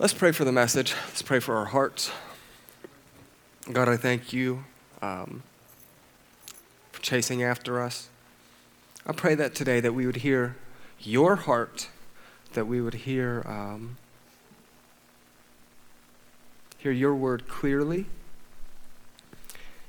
Let's 0.00 0.14
pray 0.14 0.30
for 0.30 0.44
the 0.44 0.52
message. 0.52 0.94
Let's 1.08 1.22
pray 1.22 1.40
for 1.40 1.56
our 1.56 1.64
hearts. 1.64 2.12
God, 3.72 3.88
I 3.88 3.96
thank 3.96 4.32
you 4.32 4.62
um, 5.02 5.42
for 6.92 7.02
chasing 7.02 7.42
after 7.42 7.82
us. 7.82 8.08
I 9.04 9.10
pray 9.10 9.34
that 9.34 9.56
today 9.56 9.80
that 9.80 9.94
we 9.94 10.06
would 10.06 10.18
hear 10.18 10.54
your 11.00 11.34
heart, 11.34 11.88
that 12.52 12.68
we 12.68 12.80
would 12.80 12.94
hear 12.94 13.42
um, 13.44 13.96
hear 16.76 16.92
your 16.92 17.16
word 17.16 17.48
clearly, 17.48 18.06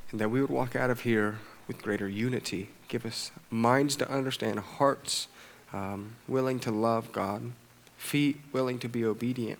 and 0.10 0.20
that 0.20 0.30
we 0.30 0.42
would 0.42 0.50
walk 0.50 0.76
out 0.76 0.90
of 0.90 1.02
here 1.02 1.38
with 1.68 1.84
greater 1.84 2.10
unity. 2.10 2.70
Give 2.88 3.06
us 3.06 3.30
minds 3.52 3.96
to 3.98 4.12
understand, 4.12 4.58
hearts 4.58 5.28
um, 5.72 6.16
willing 6.28 6.60
to 6.62 6.72
love 6.72 7.12
God, 7.12 7.52
feet 7.96 8.40
willing 8.52 8.80
to 8.80 8.90
be 8.90 9.06
obedient. 9.06 9.60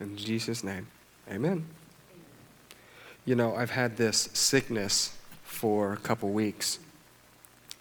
In 0.00 0.16
Jesus' 0.16 0.62
name, 0.62 0.86
amen. 1.30 1.66
You 3.24 3.34
know, 3.34 3.56
I've 3.56 3.70
had 3.70 3.96
this 3.96 4.28
sickness 4.34 5.16
for 5.42 5.94
a 5.94 5.96
couple 5.96 6.30
weeks, 6.30 6.78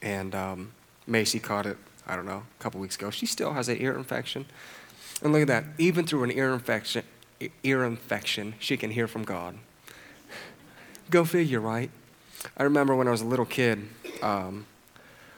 and 0.02 0.34
um, 0.34 0.72
Macy 1.08 1.40
caught 1.40 1.66
it, 1.66 1.78
I 2.08 2.16
don't 2.16 2.26
know, 2.26 2.44
a 2.60 2.64
couple 2.64 2.80
weeks 2.80 2.96
ago. 2.96 3.10
She 3.10 3.26
still 3.26 3.54
has 3.54 3.68
an 3.68 3.82
ear 3.82 3.96
infection. 3.98 4.46
And 5.22 5.34
look 5.34 5.42
at 5.44 5.48
that, 5.48 5.66
even 5.78 6.06
through 6.06 6.24
an 6.24 6.32
ear 6.32 6.54
infection, 6.54 7.04
ear 7.64 7.84
infection, 7.84 8.56
she 8.60 8.78
can 8.78 8.92
hear 8.92 9.08
from 9.08 9.24
God. 9.24 9.58
Go 11.10 11.26
figure, 11.26 11.60
right? 11.60 11.92
I 12.58 12.64
remember 12.64 12.96
when 12.96 13.08
I 13.08 13.12
was 13.12 13.22
a 13.22 13.26
little 13.26 13.46
kid, 13.46 13.88
um, 14.22 14.66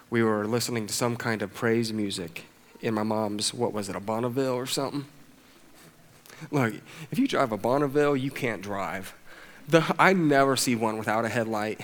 we 0.09 0.23
were 0.23 0.45
listening 0.45 0.87
to 0.87 0.93
some 0.93 1.17
kind 1.17 1.41
of 1.41 1.53
praise 1.53 1.91
music 1.91 2.45
in 2.81 2.93
my 2.93 3.03
mom's, 3.03 3.53
what 3.53 3.73
was 3.73 3.89
it, 3.89 3.95
a 3.95 3.99
Bonneville 3.99 4.53
or 4.53 4.65
something? 4.65 5.05
Look, 6.51 6.73
if 7.11 7.19
you 7.19 7.27
drive 7.27 7.51
a 7.51 7.57
Bonneville, 7.57 8.15
you 8.15 8.31
can't 8.31 8.61
drive. 8.61 9.13
The, 9.67 9.83
I 9.99 10.13
never 10.13 10.55
see 10.55 10.75
one 10.75 10.97
without 10.97 11.25
a 11.25 11.29
headlight. 11.29 11.81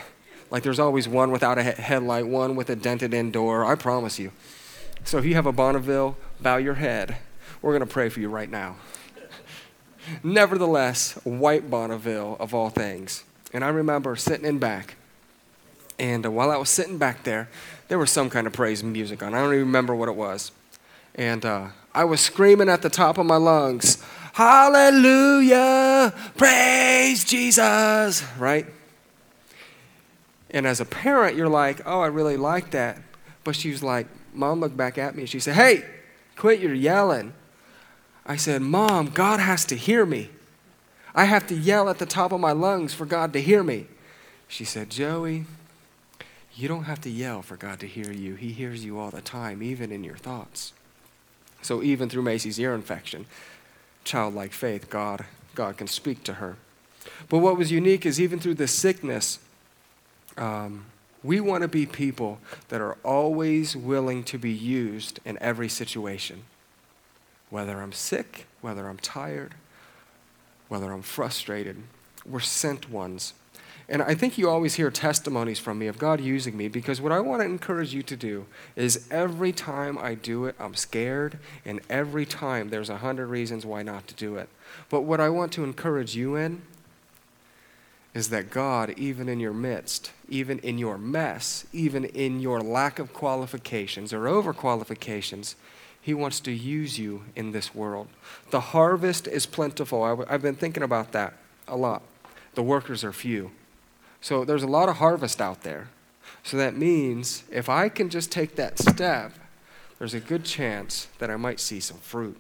Like 0.50 0.64
there's 0.64 0.80
always 0.80 1.08
one 1.08 1.32
without 1.32 1.58
a 1.58 1.64
he- 1.64 1.82
headlight, 1.82 2.28
one 2.28 2.56
with 2.56 2.70
a 2.70 2.76
dented 2.76 3.14
in 3.14 3.32
door. 3.32 3.66
I 3.66 3.76
promise 3.76 4.20
you. 4.20 4.32
So 5.04 5.18
if 5.18 5.26
you 5.26 5.36
have 5.36 5.46
a 5.46 5.52
Bonneville, 5.52 6.16
bow 6.42 6.58
your 6.58 6.76
head. 6.76 7.18
We're 7.62 7.72
going 7.72 7.88
to 7.88 7.92
pray 7.92 8.10
for 8.10 8.20
you 8.20 8.30
right 8.30 8.50
now. 8.50 8.76
Nevertheless, 10.22 11.14
white 11.24 11.70
Bonneville 11.70 12.38
of 12.40 12.54
all 12.54 12.70
things. 12.70 13.24
And 13.54 13.64
I 13.64 13.70
remember 13.70 14.16
sitting 14.16 14.46
in 14.46 14.60
back. 14.60 14.96
And 16.00 16.26
uh, 16.26 16.32
while 16.32 16.52
I 16.52 16.58
was 16.58 16.70
sitting 16.70 16.98
back 16.98 17.24
there, 17.24 17.50
there 17.88 17.98
was 17.98 18.12
some 18.12 18.30
kind 18.30 18.48
of 18.48 18.54
praise 18.54 18.84
music 18.84 19.24
on. 19.24 19.34
I 19.34 19.40
don't 19.40 19.54
even 19.54 19.66
remember 19.66 19.96
what 19.96 20.10
it 20.10 20.16
was. 20.16 20.52
And 21.16 21.46
uh, 21.46 21.68
I 21.94 22.04
was 22.06 22.22
screaming 22.22 22.70
at 22.70 22.82
the 22.82 22.90
top 22.90 23.18
of 23.18 23.26
my 23.26 23.36
lungs, 23.36 24.04
Hallelujah! 24.34 26.14
Praise 26.38 27.24
Jesus! 27.24 28.24
Right? 28.38 28.66
And 30.50 30.68
as 30.68 30.80
a 30.80 30.86
parent, 30.86 31.36
you're 31.38 31.50
like, 31.50 31.82
oh, 31.86 32.02
I 32.02 32.08
really 32.08 32.38
like 32.38 32.72
that. 32.72 33.00
But 33.44 33.56
she 33.56 33.72
was 33.72 33.82
like, 33.82 34.08
Mom 34.34 34.60
looked 34.60 34.78
back 34.78 34.98
at 34.98 35.16
me 35.16 35.24
and 35.24 35.30
she 35.30 35.40
said, 35.40 35.56
Hey, 35.56 35.84
quit 36.36 36.60
your 36.60 36.74
yelling. 36.74 37.34
I 38.26 38.36
said, 38.36 38.62
Mom, 38.62 39.08
God 39.08 39.40
has 39.40 39.66
to 39.66 39.76
hear 39.76 40.06
me. 40.06 40.30
I 41.16 41.26
have 41.26 41.46
to 41.48 41.56
yell 41.56 41.90
at 41.90 42.00
the 42.00 42.06
top 42.06 42.32
of 42.32 42.40
my 42.40 42.52
lungs 42.52 42.94
for 42.94 43.06
God 43.06 43.34
to 43.34 43.42
hear 43.42 43.64
me. 43.64 43.88
She 44.48 44.64
said, 44.64 44.90
Joey, 44.90 45.46
you 46.56 46.68
don't 46.68 46.86
have 46.86 47.02
to 47.02 47.10
yell 47.10 47.42
for 47.42 47.58
God 47.58 47.80
to 47.82 47.88
hear 47.88 48.12
you. 48.12 48.36
He 48.36 48.52
hears 48.52 48.84
you 48.86 49.00
all 49.00 49.12
the 49.12 49.22
time, 49.22 49.62
even 49.62 49.92
in 49.92 50.04
your 50.04 50.16
thoughts. 50.16 50.74
So 51.62 51.84
even 51.84 52.10
through 52.10 52.24
Macy's 52.24 52.60
ear 52.60 52.74
infection, 52.74 53.26
childlike 54.04 54.54
faith, 54.54 54.90
God, 54.90 55.26
God 55.56 55.78
can 55.78 55.88
speak 55.88 56.24
to 56.26 56.36
her. 56.36 56.58
But 57.30 57.40
what 57.40 57.58
was 57.58 57.72
unique 57.72 58.06
is 58.06 58.20
even 58.20 58.40
through 58.40 58.56
this 58.56 58.72
sickness, 58.72 59.40
um, 60.38 60.86
we 61.24 61.40
want 61.40 61.62
to 61.62 61.68
be 61.68 61.86
people 61.86 62.40
that 62.70 62.82
are 62.82 62.98
always 63.04 63.76
willing 63.76 64.24
to 64.26 64.38
be 64.38 64.52
used 64.52 65.20
in 65.24 65.38
every 65.42 65.70
situation. 65.70 66.44
Whether 67.50 67.82
I'm 67.82 67.94
sick, 67.94 68.46
whether 68.62 68.88
I'm 68.88 68.98
tired, 68.98 69.54
whether 70.68 70.92
I'm 70.92 71.02
frustrated, 71.02 71.78
we're 72.26 72.40
sent 72.40 72.90
ones. 72.90 73.34
And 73.94 74.02
I 74.02 74.16
think 74.16 74.40
you 74.40 74.50
always 74.50 74.74
hear 74.74 74.90
testimonies 74.90 75.60
from 75.60 75.78
me 75.78 75.86
of 75.86 76.00
God 76.00 76.20
using 76.20 76.58
me 76.58 76.68
because 76.68 77.00
what 77.00 77.12
I 77.12 77.20
want 77.20 77.44
to 77.44 77.46
encourage 77.46 77.94
you 77.94 78.02
to 78.02 78.16
do 78.16 78.48
is 78.76 79.08
every 79.12 79.52
time 79.52 80.00
I 80.00 80.16
do 80.16 80.46
it, 80.46 80.56
I'm 80.60 80.74
scared, 80.74 81.38
and 81.64 81.80
every 81.92 82.26
time 82.26 82.70
there's 82.70 82.90
a 82.90 82.98
hundred 82.98 83.28
reasons 83.28 83.68
why 83.68 83.84
not 83.84 84.08
to 84.08 84.16
do 84.16 84.36
it. 84.36 84.50
But 84.90 85.02
what 85.02 85.20
I 85.20 85.30
want 85.30 85.52
to 85.54 85.64
encourage 85.64 86.16
you 86.16 86.36
in 86.36 86.64
is 88.16 88.30
that 88.30 88.50
God, 88.50 88.96
even 88.98 89.30
in 89.30 89.40
your 89.40 89.54
midst, 89.54 90.12
even 90.28 90.58
in 90.60 90.80
your 90.80 90.98
mess, 90.98 91.68
even 91.72 92.04
in 92.04 92.40
your 92.40 92.62
lack 92.62 92.98
of 92.98 93.14
qualifications 93.14 94.12
or 94.12 94.22
overqualifications, 94.22 95.54
He 96.02 96.16
wants 96.16 96.40
to 96.40 96.52
use 96.52 96.98
you 96.98 97.26
in 97.36 97.52
this 97.52 97.76
world. 97.76 98.08
The 98.50 98.60
harvest 98.60 99.28
is 99.28 99.46
plentiful. 99.46 100.02
I've 100.04 100.42
been 100.42 100.56
thinking 100.56 100.82
about 100.82 101.12
that 101.12 101.36
a 101.68 101.78
lot. 101.78 102.02
The 102.56 102.64
workers 102.64 103.04
are 103.04 103.14
few. 103.14 103.52
So 104.24 104.46
there's 104.46 104.64
a 104.64 104.68
lot 104.68 104.88
of 104.88 104.96
harvest 104.98 105.42
out 105.42 105.64
there. 105.64 105.90
So 106.44 106.56
that 106.56 106.78
means 106.78 107.44
if 107.52 107.68
I 107.68 107.90
can 107.90 108.10
just 108.10 108.32
take 108.32 108.56
that 108.56 108.80
step, 108.80 109.34
there's 110.00 110.14
a 110.14 110.22
good 110.22 110.46
chance 110.46 111.10
that 111.20 111.30
I 111.30 111.36
might 111.36 111.60
see 111.60 111.82
some 111.82 111.98
fruit. 111.98 112.38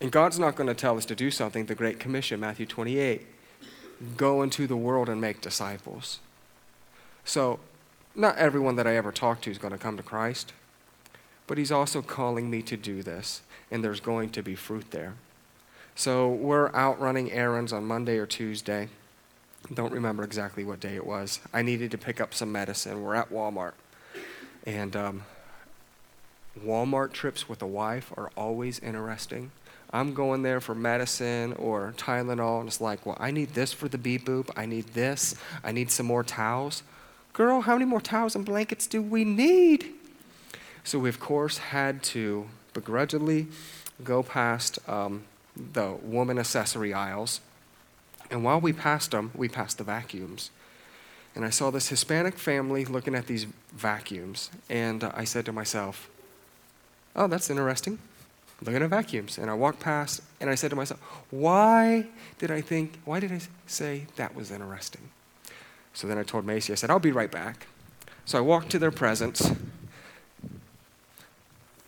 And 0.00 0.12
God's 0.12 0.38
not 0.38 0.54
going 0.54 0.68
to 0.68 0.74
tell 0.74 0.96
us 0.96 1.04
to 1.06 1.16
do 1.16 1.32
something, 1.32 1.66
the 1.66 1.74
Great 1.74 1.98
Commission, 1.98 2.38
Matthew 2.38 2.64
28 2.64 3.26
go 4.16 4.42
into 4.42 4.68
the 4.68 4.76
world 4.76 5.08
and 5.08 5.20
make 5.20 5.40
disciples. 5.40 6.20
So, 7.24 7.58
not 8.14 8.36
everyone 8.36 8.76
that 8.76 8.86
I 8.86 8.96
ever 8.96 9.10
talk 9.10 9.40
to 9.42 9.50
is 9.50 9.58
going 9.58 9.72
to 9.72 9.78
come 9.78 9.96
to 9.96 10.02
Christ, 10.02 10.52
but 11.48 11.58
He's 11.58 11.72
also 11.72 12.02
calling 12.02 12.50
me 12.50 12.62
to 12.62 12.76
do 12.76 13.02
this, 13.02 13.42
and 13.70 13.82
there's 13.82 14.00
going 14.00 14.30
to 14.30 14.42
be 14.42 14.54
fruit 14.54 14.90
there. 14.90 15.14
So, 15.96 16.28
we're 16.28 16.74
out 16.74 17.00
running 17.00 17.32
errands 17.32 17.72
on 17.72 17.84
Monday 17.84 18.18
or 18.18 18.26
Tuesday. 18.26 18.88
Don't 19.72 19.92
remember 19.92 20.24
exactly 20.24 20.64
what 20.64 20.80
day 20.80 20.94
it 20.94 21.06
was. 21.06 21.40
I 21.52 21.62
needed 21.62 21.90
to 21.92 21.98
pick 21.98 22.20
up 22.20 22.34
some 22.34 22.52
medicine. 22.52 23.02
We're 23.02 23.14
at 23.14 23.30
Walmart. 23.30 23.72
And 24.66 24.94
um, 24.94 25.22
Walmart 26.62 27.12
trips 27.12 27.48
with 27.48 27.62
a 27.62 27.66
wife 27.66 28.12
are 28.16 28.30
always 28.36 28.78
interesting. 28.80 29.50
I'm 29.90 30.12
going 30.12 30.42
there 30.42 30.60
for 30.60 30.74
medicine 30.74 31.52
or 31.54 31.94
Tylenol, 31.96 32.60
and 32.60 32.68
it's 32.68 32.80
like, 32.80 33.06
well, 33.06 33.16
I 33.20 33.30
need 33.30 33.50
this 33.50 33.72
for 33.72 33.88
the 33.88 33.96
beep 33.96 34.26
boop. 34.26 34.50
I 34.56 34.66
need 34.66 34.88
this. 34.88 35.36
I 35.62 35.72
need 35.72 35.90
some 35.90 36.06
more 36.06 36.24
towels. 36.24 36.82
Girl, 37.32 37.62
how 37.62 37.74
many 37.74 37.84
more 37.84 38.00
towels 38.00 38.34
and 38.34 38.44
blankets 38.44 38.86
do 38.86 39.00
we 39.00 39.24
need? 39.24 39.92
So 40.82 40.98
we, 40.98 41.08
of 41.08 41.20
course, 41.20 41.58
had 41.58 42.02
to 42.04 42.48
begrudgingly 42.74 43.46
go 44.02 44.22
past 44.22 44.78
um, 44.88 45.24
the 45.56 45.92
woman 46.02 46.38
accessory 46.38 46.92
aisles. 46.92 47.40
And 48.30 48.44
while 48.44 48.60
we 48.60 48.72
passed 48.72 49.10
them, 49.10 49.30
we 49.34 49.48
passed 49.48 49.78
the 49.78 49.84
vacuums. 49.84 50.50
And 51.34 51.44
I 51.44 51.50
saw 51.50 51.70
this 51.70 51.88
Hispanic 51.88 52.38
family 52.38 52.84
looking 52.84 53.14
at 53.14 53.26
these 53.26 53.46
vacuums. 53.72 54.50
And 54.68 55.04
uh, 55.04 55.12
I 55.14 55.24
said 55.24 55.44
to 55.46 55.52
myself, 55.52 56.08
oh, 57.16 57.26
that's 57.26 57.50
interesting 57.50 57.98
looking 58.62 58.82
at 58.82 58.90
vacuums. 58.90 59.38
And 59.38 59.50
I 59.50 59.54
walked 59.54 59.80
past 59.80 60.22
and 60.40 60.48
I 60.48 60.54
said 60.54 60.70
to 60.70 60.76
myself, 60.76 61.00
why 61.30 62.06
did 62.38 62.50
I 62.50 62.60
think, 62.60 62.98
why 63.04 63.20
did 63.20 63.32
I 63.32 63.40
say 63.66 64.06
that 64.16 64.34
was 64.34 64.50
interesting? 64.50 65.10
So 65.92 66.06
then 66.06 66.18
I 66.18 66.22
told 66.22 66.44
Macy, 66.44 66.72
I 66.72 66.76
said, 66.76 66.90
I'll 66.90 66.98
be 66.98 67.12
right 67.12 67.30
back. 67.30 67.66
So 68.24 68.38
I 68.38 68.40
walked 68.40 68.70
to 68.70 68.78
their 68.78 68.90
presence, 68.90 69.52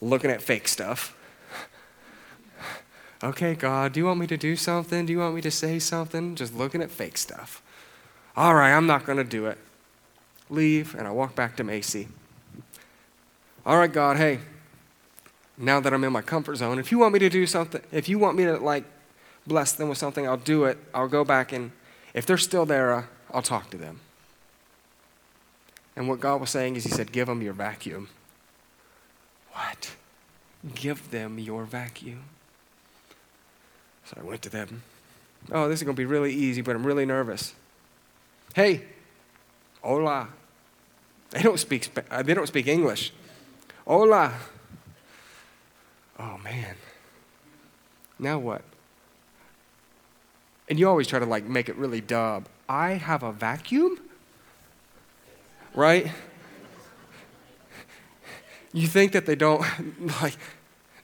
looking 0.01 0.31
at 0.31 0.43
fake 0.43 0.69
stuff. 0.69 1.16
Okay, 3.27 3.55
God, 3.55 3.93
do 3.93 4.01
you 4.01 4.07
want 4.07 4.21
me 4.21 4.27
to 4.27 4.37
do 4.37 4.57
something? 4.57 5.07
Do 5.07 5.13
you 5.13 5.19
want 5.19 5.35
me 5.35 5.41
to 5.43 5.51
say 5.51 5.79
something? 5.79 6.35
Just 6.35 6.55
looking 6.55 6.83
at 6.83 6.91
fake 6.91 7.19
stuff. 7.19 7.63
All 8.37 8.55
right, 8.55 8.73
I'm 8.73 8.87
not 8.87 9.05
going 9.07 9.19
to 9.19 9.25
do 9.25 9.47
it. 9.47 9.59
Leave, 10.51 10.95
and 10.95 11.07
I 11.07 11.11
walk 11.11 11.35
back 11.35 11.57
to 11.57 11.65
Macy. 11.65 12.09
All 13.65 13.79
right, 13.79 13.93
God, 13.93 14.17
hey, 14.17 14.41
now 15.59 15.81
that 15.81 15.93
I'm 15.93 16.05
in 16.05 16.13
my 16.13 16.23
comfort 16.23 16.57
zone. 16.57 16.79
If 16.79 16.93
you 16.93 16.99
want 16.99 17.13
me 17.15 17.19
to 17.21 17.29
do 17.29 17.47
something, 17.47 17.83
if 17.91 18.09
you 18.09 18.19
want 18.19 18.37
me 18.37 18.45
to 18.45 18.59
like 18.59 18.85
bless 19.47 19.73
them 19.73 19.89
with 19.89 19.99
something, 19.99 20.27
I'll 20.27 20.37
do 20.37 20.65
it. 20.65 20.79
I'll 20.95 21.09
go 21.09 21.25
back 21.25 21.53
and 21.53 21.73
if 22.15 22.27
they're 22.27 22.39
still 22.39 22.67
there, 22.67 22.93
uh, 22.95 23.05
I'll 23.33 23.43
talk 23.43 23.71
to 23.71 23.77
them. 23.77 24.01
And 25.95 26.09
what 26.09 26.21
God 26.21 26.41
was 26.41 26.51
saying 26.51 26.77
is, 26.77 26.85
He 26.85 26.91
said, 26.91 27.13
Give 27.13 27.27
them 27.27 27.43
your 27.43 27.55
vacuum. 27.55 28.09
What? 29.53 29.97
Give 30.75 31.11
them 31.11 31.39
your 31.39 31.65
vacuum. 31.65 32.25
So 34.07 34.17
I 34.21 34.25
went 34.25 34.43
to 34.43 34.51
them. 34.51 34.83
Oh, 35.51 35.69
this 35.69 35.81
is 35.81 35.85
going 35.85 35.97
to 35.97 36.01
be 36.01 36.07
really 36.07 36.33
easy, 36.33 36.61
but 36.61 36.75
I'm 36.77 36.87
really 36.87 37.07
nervous. 37.07 37.55
Hey, 38.55 38.85
hola. 39.83 40.29
They 41.31 41.43
don't 41.43 41.59
speak, 41.59 41.91
uh, 42.11 42.23
they 42.23 42.35
don't 42.35 42.47
speak 42.47 42.69
English. 42.69 43.13
Hola. 43.87 44.33
oh 46.19 46.39
man, 46.39 46.77
now 48.19 48.39
what? 48.39 48.63
And 50.69 50.79
you 50.79 50.89
always 50.89 51.07
try 51.07 51.19
to 51.19 51.27
like 51.27 51.45
make 51.45 51.69
it 51.69 51.77
really 51.77 52.01
dub. 52.01 52.49
I 52.69 52.93
have 52.93 53.23
a 53.23 53.33
vacuum? 53.33 54.01
Right? 55.75 56.11
You 58.73 58.87
think 58.87 59.13
that 59.13 59.27
they 59.27 59.37
don't, 59.37 59.65
like, 60.23 60.37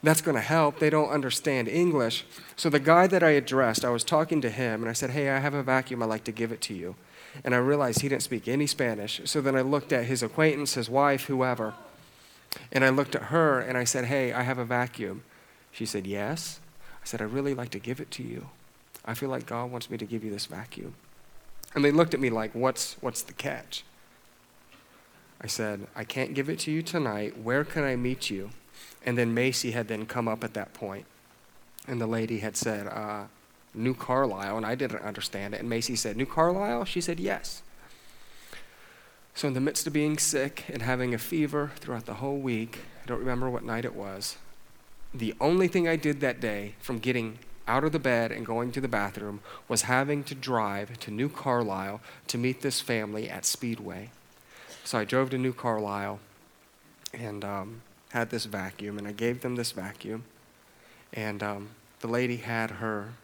that's 0.02 0.20
going 0.20 0.34
to 0.34 0.40
help. 0.40 0.78
They 0.78 0.90
don't 0.90 1.10
understand 1.10 1.68
English. 1.68 2.24
So 2.56 2.68
the 2.68 2.80
guy 2.80 3.06
that 3.06 3.22
I 3.22 3.30
addressed, 3.30 3.84
I 3.84 3.90
was 3.90 4.02
talking 4.02 4.40
to 4.40 4.50
him 4.50 4.82
and 4.82 4.90
I 4.90 4.92
said, 4.92 5.10
Hey, 5.10 5.30
I 5.30 5.38
have 5.38 5.54
a 5.54 5.62
vacuum. 5.62 6.02
I'd 6.02 6.06
like 6.06 6.24
to 6.24 6.32
give 6.32 6.50
it 6.50 6.60
to 6.62 6.74
you. 6.74 6.96
And 7.44 7.54
I 7.54 7.58
realized 7.58 8.00
he 8.00 8.08
didn't 8.08 8.22
speak 8.22 8.48
any 8.48 8.66
Spanish. 8.66 9.20
So 9.24 9.40
then 9.40 9.56
I 9.56 9.62
looked 9.62 9.92
at 9.92 10.04
his 10.04 10.22
acquaintance, 10.22 10.74
his 10.74 10.90
wife, 10.90 11.24
whoever. 11.26 11.74
And 12.70 12.84
I 12.84 12.90
looked 12.90 13.14
at 13.14 13.24
her 13.24 13.60
and 13.60 13.78
I 13.78 13.84
said, 13.84 14.06
Hey, 14.06 14.32
I 14.32 14.42
have 14.42 14.58
a 14.58 14.64
vacuum. 14.64 15.22
She 15.70 15.86
said, 15.86 16.06
Yes. 16.06 16.60
I 17.02 17.04
said, 17.04 17.20
I 17.20 17.24
really 17.24 17.54
like 17.54 17.70
to 17.70 17.78
give 17.78 18.00
it 18.00 18.10
to 18.12 18.22
you. 18.22 18.48
I 19.04 19.14
feel 19.14 19.28
like 19.28 19.46
God 19.46 19.70
wants 19.70 19.90
me 19.90 19.98
to 19.98 20.04
give 20.04 20.24
you 20.24 20.30
this 20.30 20.46
vacuum. 20.46 20.94
And 21.74 21.84
they 21.84 21.90
looked 21.90 22.12
at 22.12 22.20
me 22.20 22.28
like, 22.28 22.54
What's, 22.54 22.96
what's 23.00 23.22
the 23.22 23.32
catch? 23.32 23.84
I 25.40 25.46
said, 25.46 25.86
I 25.94 26.04
can't 26.04 26.34
give 26.34 26.48
it 26.48 26.58
to 26.60 26.70
you 26.70 26.82
tonight. 26.82 27.38
Where 27.38 27.64
can 27.64 27.82
I 27.82 27.96
meet 27.96 28.30
you? 28.30 28.50
And 29.04 29.18
then 29.18 29.34
Macy 29.34 29.72
had 29.72 29.88
then 29.88 30.06
come 30.06 30.28
up 30.28 30.44
at 30.44 30.54
that 30.54 30.74
point, 30.74 31.06
and 31.88 32.00
the 32.00 32.06
lady 32.06 32.38
had 32.38 32.56
said, 32.56 32.86
uh, 32.86 33.24
New 33.74 33.94
Carlisle, 33.94 34.56
and 34.56 34.66
I 34.66 34.74
didn't 34.74 35.02
understand 35.02 35.54
it. 35.54 35.60
And 35.60 35.68
Macy 35.68 35.96
said, 35.96 36.16
New 36.16 36.26
Carlisle? 36.26 36.84
She 36.84 37.00
said, 37.00 37.18
Yes. 37.18 37.62
So, 39.34 39.48
in 39.48 39.54
the 39.54 39.60
midst 39.60 39.86
of 39.86 39.94
being 39.94 40.18
sick 40.18 40.64
and 40.68 40.82
having 40.82 41.14
a 41.14 41.18
fever 41.18 41.72
throughout 41.76 42.04
the 42.04 42.14
whole 42.14 42.36
week, 42.36 42.80
I 43.02 43.06
don't 43.06 43.18
remember 43.18 43.48
what 43.48 43.64
night 43.64 43.86
it 43.86 43.94
was, 43.94 44.36
the 45.14 45.34
only 45.40 45.68
thing 45.68 45.88
I 45.88 45.96
did 45.96 46.20
that 46.20 46.40
day 46.40 46.74
from 46.80 46.98
getting 46.98 47.38
out 47.66 47.84
of 47.84 47.92
the 47.92 47.98
bed 47.98 48.32
and 48.32 48.44
going 48.44 48.72
to 48.72 48.80
the 48.80 48.88
bathroom 48.88 49.40
was 49.68 49.82
having 49.82 50.24
to 50.24 50.34
drive 50.34 50.98
to 51.00 51.10
New 51.10 51.28
Carlisle 51.28 52.00
to 52.28 52.38
meet 52.38 52.60
this 52.60 52.80
family 52.80 53.28
at 53.28 53.44
Speedway. 53.44 54.10
So 54.84 54.98
I 54.98 55.04
drove 55.04 55.30
to 55.30 55.38
New 55.38 55.52
Carlisle 55.52 56.18
and 57.14 57.44
um, 57.44 57.82
had 58.12 58.28
this 58.28 58.44
vacuum, 58.44 58.98
and 58.98 59.08
I 59.08 59.12
gave 59.12 59.40
them 59.40 59.56
this 59.56 59.72
vacuum. 59.72 60.24
And 61.14 61.42
um, 61.42 61.70
the 62.00 62.08
lady 62.08 62.36
had 62.36 62.72
her 62.72 63.14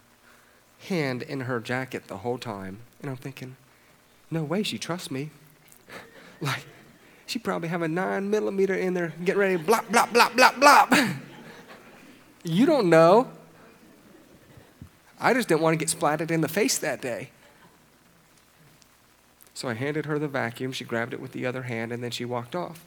hand 0.88 1.22
in 1.22 1.40
her 1.40 1.60
jacket 1.60 2.08
the 2.08 2.18
whole 2.18 2.38
time. 2.38 2.78
And 3.02 3.10
I'm 3.10 3.16
thinking, 3.16 3.56
no 4.30 4.42
way 4.42 4.62
she 4.62 4.78
trusts 4.78 5.10
me. 5.10 5.28
like, 6.40 6.64
she 7.26 7.38
probably 7.38 7.68
have 7.68 7.82
a 7.82 7.88
nine 7.88 8.30
millimeter 8.30 8.74
in 8.74 8.94
there, 8.94 9.12
get 9.24 9.36
ready, 9.36 9.62
blop, 9.62 9.84
blop, 9.86 10.08
blop, 10.08 10.30
blop, 10.30 10.54
blop. 10.54 11.16
you 12.42 12.64
don't 12.64 12.88
know. 12.88 13.30
I 15.20 15.34
just 15.34 15.48
didn't 15.48 15.60
want 15.60 15.74
to 15.74 15.78
get 15.78 15.90
splattered 15.90 16.30
in 16.30 16.40
the 16.40 16.48
face 16.48 16.78
that 16.78 17.02
day. 17.02 17.30
So 19.52 19.68
I 19.68 19.74
handed 19.74 20.06
her 20.06 20.18
the 20.18 20.28
vacuum. 20.28 20.72
She 20.72 20.84
grabbed 20.84 21.12
it 21.12 21.20
with 21.20 21.32
the 21.32 21.44
other 21.44 21.62
hand, 21.62 21.92
and 21.92 22.02
then 22.02 22.10
she 22.10 22.24
walked 22.24 22.54
off. 22.54 22.86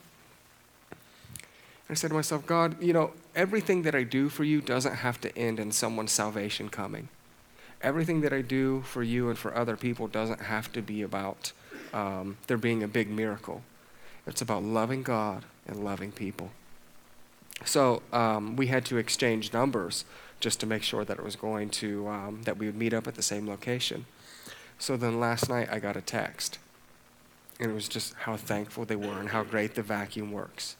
I 1.88 1.94
said 1.94 2.08
to 2.08 2.14
myself, 2.14 2.46
God, 2.46 2.82
you 2.82 2.92
know, 2.92 3.12
everything 3.34 3.82
that 3.82 3.94
I 3.94 4.02
do 4.02 4.28
for 4.28 4.44
you 4.44 4.60
doesn't 4.60 4.96
have 4.96 5.20
to 5.22 5.36
end 5.36 5.60
in 5.60 5.72
someone's 5.72 6.12
salvation 6.12 6.68
coming. 6.68 7.08
Everything 7.82 8.20
that 8.20 8.32
I 8.32 8.42
do 8.42 8.82
for 8.82 9.02
you 9.02 9.28
and 9.28 9.38
for 9.38 9.54
other 9.54 9.76
people 9.76 10.06
doesn't 10.06 10.42
have 10.42 10.72
to 10.72 10.82
be 10.82 11.02
about 11.02 11.52
um, 11.92 12.38
there 12.46 12.56
being 12.56 12.82
a 12.82 12.88
big 12.88 13.10
miracle. 13.10 13.62
It's 14.26 14.40
about 14.40 14.62
loving 14.62 15.02
God 15.02 15.44
and 15.66 15.84
loving 15.84 16.12
people. 16.12 16.50
So 17.64 18.02
um, 18.12 18.56
we 18.56 18.68
had 18.68 18.84
to 18.86 18.96
exchange 18.96 19.52
numbers 19.52 20.04
just 20.40 20.60
to 20.60 20.66
make 20.66 20.82
sure 20.82 21.04
that 21.04 21.18
it 21.18 21.24
was 21.24 21.36
going 21.36 21.70
to, 21.70 22.08
um, 22.08 22.42
that 22.44 22.56
we 22.56 22.66
would 22.66 22.76
meet 22.76 22.94
up 22.94 23.06
at 23.06 23.14
the 23.14 23.22
same 23.22 23.48
location. 23.48 24.06
So 24.78 24.96
then 24.96 25.20
last 25.20 25.48
night 25.48 25.68
I 25.70 25.78
got 25.78 25.96
a 25.96 26.00
text, 26.00 26.58
and 27.60 27.70
it 27.70 27.74
was 27.74 27.88
just 27.88 28.14
how 28.14 28.36
thankful 28.36 28.84
they 28.84 28.96
were 28.96 29.20
and 29.20 29.28
how 29.28 29.44
great 29.44 29.74
the 29.74 29.82
vacuum 29.82 30.32
works. 30.32 30.76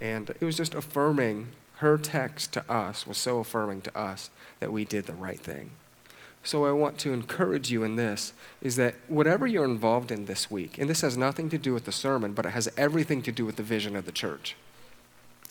And 0.00 0.30
it 0.30 0.42
was 0.42 0.56
just 0.56 0.74
affirming, 0.74 1.48
her 1.76 1.98
text 1.98 2.52
to 2.54 2.70
us 2.70 3.06
was 3.06 3.18
so 3.18 3.38
affirming 3.38 3.82
to 3.82 3.98
us 3.98 4.30
that 4.58 4.72
we 4.72 4.84
did 4.84 5.06
the 5.06 5.12
right 5.12 5.40
thing. 5.40 5.70
So 6.42 6.64
I 6.64 6.72
want 6.72 6.96
to 6.98 7.12
encourage 7.12 7.70
you 7.70 7.84
in 7.84 7.96
this 7.96 8.32
is 8.62 8.76
that 8.76 8.94
whatever 9.08 9.46
you're 9.46 9.64
involved 9.64 10.10
in 10.10 10.24
this 10.24 10.50
week, 10.50 10.78
and 10.78 10.88
this 10.88 11.02
has 11.02 11.16
nothing 11.16 11.50
to 11.50 11.58
do 11.58 11.74
with 11.74 11.84
the 11.84 11.92
sermon, 11.92 12.32
but 12.32 12.46
it 12.46 12.50
has 12.50 12.68
everything 12.78 13.20
to 13.22 13.32
do 13.32 13.44
with 13.44 13.56
the 13.56 13.62
vision 13.62 13.94
of 13.94 14.06
the 14.06 14.12
church 14.12 14.56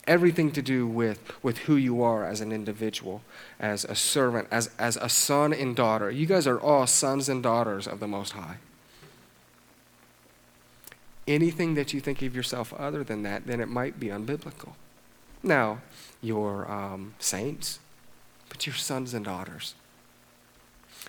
everything 0.09 0.51
to 0.51 0.61
do 0.61 0.87
with, 0.87 1.21
with 1.43 1.59
who 1.59 1.75
you 1.75 2.01
are 2.01 2.25
as 2.25 2.41
an 2.41 2.51
individual, 2.51 3.21
as 3.59 3.85
a 3.85 3.95
servant, 3.95 4.47
as, 4.51 4.71
as 4.79 4.97
a 4.97 5.07
son 5.07 5.53
and 5.53 5.75
daughter. 5.75 6.09
You 6.09 6.25
guys 6.25 6.47
are 6.47 6.59
all 6.59 6.87
sons 6.87 7.29
and 7.29 7.43
daughters 7.43 7.87
of 7.87 7.99
the 7.99 8.07
Most 8.07 8.33
High. 8.33 8.57
Anything 11.29 11.75
that 11.75 11.93
you 11.93 12.01
think 12.01 12.21
of 12.23 12.35
yourself 12.35 12.73
other 12.73 13.03
than 13.03 13.23
that, 13.23 13.45
then 13.45 13.61
it 13.61 13.69
might 13.69 13.99
be 13.99 14.07
unbiblical. 14.07 14.73
Now, 15.43 15.79
you're 16.21 16.69
um, 16.69 17.13
saints, 17.19 17.79
but 18.49 18.65
you're 18.65 18.75
sons 18.75 19.13
and 19.13 19.23
daughters. 19.23 19.75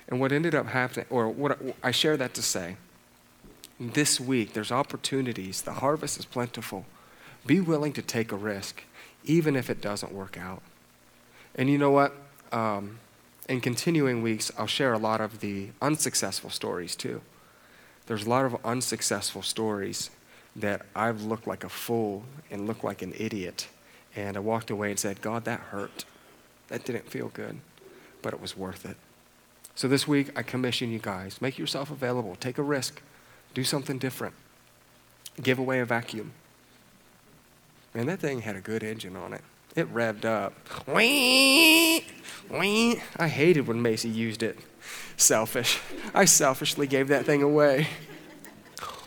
And 0.08 0.20
what 0.20 0.30
ended 0.30 0.54
up 0.54 0.66
happening, 0.66 1.06
or 1.08 1.28
what 1.28 1.58
I 1.82 1.90
share 1.90 2.16
that 2.18 2.34
to 2.34 2.42
say, 2.42 2.76
this 3.80 4.20
week 4.20 4.52
there's 4.52 4.70
opportunities. 4.70 5.62
The 5.62 5.72
harvest 5.72 6.18
is 6.18 6.26
plentiful. 6.26 6.84
Be 7.46 7.60
willing 7.60 7.94
to 7.94 8.02
take 8.02 8.30
a 8.30 8.36
risk 8.36 8.84
even 9.24 9.56
if 9.56 9.70
it 9.70 9.80
doesn't 9.80 10.12
work 10.12 10.36
out. 10.36 10.62
And 11.54 11.70
you 11.70 11.78
know 11.78 11.90
what? 11.90 12.14
Um, 12.52 13.00
in 13.48 13.60
continuing 13.60 14.22
weeks, 14.22 14.52
I'll 14.58 14.66
share 14.66 14.92
a 14.92 14.98
lot 14.98 15.20
of 15.20 15.40
the 15.40 15.70
unsuccessful 15.80 16.50
stories 16.50 16.94
too. 16.94 17.22
There's 18.10 18.26
a 18.26 18.28
lot 18.28 18.44
of 18.44 18.56
unsuccessful 18.64 19.40
stories 19.40 20.10
that 20.56 20.84
I've 20.96 21.22
looked 21.22 21.46
like 21.46 21.62
a 21.62 21.68
fool 21.68 22.24
and 22.50 22.66
looked 22.66 22.82
like 22.82 23.02
an 23.02 23.14
idiot. 23.16 23.68
And 24.16 24.36
I 24.36 24.40
walked 24.40 24.68
away 24.68 24.90
and 24.90 24.98
said, 24.98 25.20
God, 25.20 25.44
that 25.44 25.60
hurt. 25.60 26.04
That 26.66 26.84
didn't 26.84 27.08
feel 27.08 27.28
good, 27.28 27.60
but 28.20 28.34
it 28.34 28.40
was 28.40 28.56
worth 28.56 28.84
it. 28.84 28.96
So 29.76 29.86
this 29.86 30.08
week, 30.08 30.36
I 30.36 30.42
commission 30.42 30.90
you 30.90 30.98
guys 30.98 31.40
make 31.40 31.56
yourself 31.56 31.88
available, 31.88 32.34
take 32.34 32.58
a 32.58 32.64
risk, 32.64 33.00
do 33.54 33.62
something 33.62 33.96
different, 33.96 34.34
give 35.40 35.60
away 35.60 35.78
a 35.78 35.84
vacuum. 35.84 36.32
Man, 37.94 38.06
that 38.06 38.18
thing 38.18 38.40
had 38.40 38.56
a 38.56 38.60
good 38.60 38.82
engine 38.82 39.14
on 39.14 39.32
it. 39.32 39.42
It 39.76 39.94
revved 39.94 40.24
up. 40.24 40.54
Wee, 40.88 42.04
wee. 42.50 43.00
I 43.16 43.28
hated 43.28 43.68
when 43.68 43.80
Macy 43.80 44.08
used 44.08 44.42
it. 44.42 44.58
Selfish. 45.20 45.78
I 46.14 46.24
selfishly 46.24 46.86
gave 46.86 47.08
that 47.08 47.26
thing 47.26 47.42
away. 47.42 47.88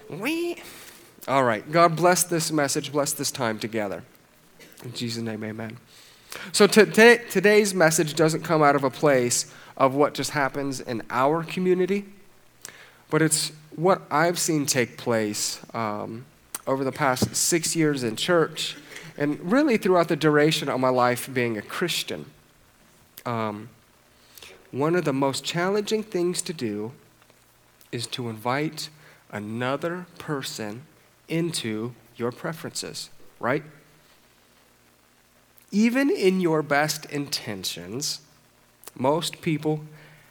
Wee. 0.09 0.61
All 1.27 1.43
right. 1.43 1.69
God 1.71 1.95
bless 1.95 2.23
this 2.23 2.51
message. 2.51 2.91
Bless 2.91 3.13
this 3.13 3.31
time 3.31 3.57
together. 3.57 4.03
In 4.83 4.93
Jesus' 4.93 5.23
name, 5.23 5.43
amen. 5.43 5.77
So 6.51 6.67
t- 6.67 6.85
t- 6.85 7.17
today's 7.29 7.73
message 7.73 8.15
doesn't 8.15 8.41
come 8.41 8.61
out 8.61 8.75
of 8.75 8.83
a 8.83 8.89
place 8.89 9.51
of 9.77 9.95
what 9.95 10.13
just 10.13 10.31
happens 10.31 10.79
in 10.79 11.01
our 11.09 11.43
community, 11.43 12.05
but 13.09 13.21
it's 13.21 13.51
what 13.75 14.01
I've 14.11 14.37
seen 14.37 14.65
take 14.65 14.97
place 14.97 15.59
um, 15.73 16.25
over 16.67 16.83
the 16.83 16.91
past 16.91 17.35
six 17.35 17.75
years 17.75 18.03
in 18.03 18.15
church 18.15 18.75
and 19.17 19.39
really 19.39 19.77
throughout 19.77 20.07
the 20.07 20.15
duration 20.15 20.69
of 20.69 20.79
my 20.79 20.89
life 20.89 21.31
being 21.33 21.57
a 21.57 21.61
Christian. 21.61 22.25
Um, 23.25 23.69
one 24.73 24.95
of 24.95 25.05
the 25.05 25.13
most 25.13 25.43
challenging 25.43 26.01
things 26.01 26.41
to 26.41 26.51
do 26.51 26.91
is 27.91 28.07
to 28.07 28.27
invite 28.27 28.89
another 29.31 30.07
person 30.17 30.81
into 31.27 31.93
your 32.15 32.31
preferences, 32.31 33.11
right? 33.39 33.63
Even 35.71 36.09
in 36.09 36.41
your 36.41 36.63
best 36.63 37.05
intentions, 37.05 38.21
most 38.95 39.41
people 39.41 39.81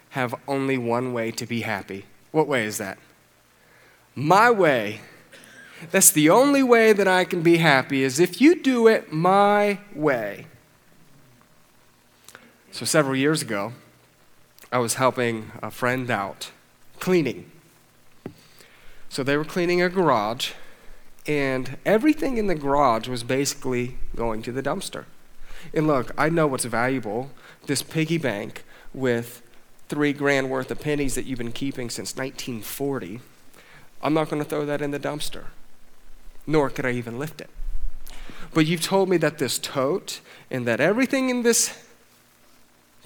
have 0.09 0.35
only 0.45 0.77
one 0.77 1.13
way 1.13 1.31
to 1.31 1.45
be 1.45 1.61
happy. 1.61 2.05
What 2.31 2.47
way 2.47 2.65
is 2.65 2.77
that? 2.79 2.97
My 4.13 4.51
way 4.51 4.99
that's 5.91 6.11
the 6.11 6.29
only 6.29 6.63
way 6.63 6.93
that 6.93 7.07
I 7.07 7.25
can 7.25 7.41
be 7.41 7.57
happy 7.57 8.03
is 8.03 8.19
if 8.19 8.39
you 8.39 8.61
do 8.61 8.87
it 8.87 9.11
my 9.11 9.79
way. 9.95 10.47
So, 12.71 12.85
several 12.85 13.15
years 13.15 13.41
ago, 13.41 13.73
I 14.73 14.79
was 14.79 14.95
helping 14.95 15.53
a 15.61 15.71
friend 15.71 16.11
out 16.11 16.51
cleaning. 16.99 17.49
So, 19.07 19.23
they 19.23 19.37
were 19.37 19.45
cleaning 19.45 19.81
a 19.81 19.89
garage, 19.89 20.51
and 21.27 21.77
everything 21.85 22.37
in 22.37 22.47
the 22.47 22.55
garage 22.55 23.07
was 23.07 23.23
basically 23.23 23.97
going 24.15 24.41
to 24.41 24.51
the 24.51 24.63
dumpster. 24.63 25.05
And 25.73 25.87
look, 25.87 26.11
I 26.17 26.29
know 26.29 26.47
what's 26.47 26.65
valuable 26.65 27.31
this 27.67 27.81
piggy 27.81 28.17
bank 28.17 28.65
with 28.93 29.41
three 29.87 30.11
grand 30.11 30.49
worth 30.49 30.69
of 30.71 30.81
pennies 30.81 31.15
that 31.15 31.25
you've 31.25 31.37
been 31.37 31.53
keeping 31.53 31.89
since 31.89 32.15
1940. 32.17 33.21
I'm 34.01 34.13
not 34.13 34.29
going 34.29 34.43
to 34.43 34.49
throw 34.49 34.65
that 34.65 34.81
in 34.81 34.91
the 34.91 34.99
dumpster 34.99 35.45
nor 36.45 36.69
could 36.69 36.85
I 36.85 36.91
even 36.91 37.19
lift 37.19 37.41
it. 37.41 37.49
but 38.53 38.65
you've 38.65 38.81
told 38.81 39.09
me 39.09 39.17
that 39.17 39.37
this 39.37 39.57
tote 39.57 40.19
and 40.51 40.67
that 40.67 40.79
everything 40.79 41.29
in 41.29 41.43
this 41.43 41.87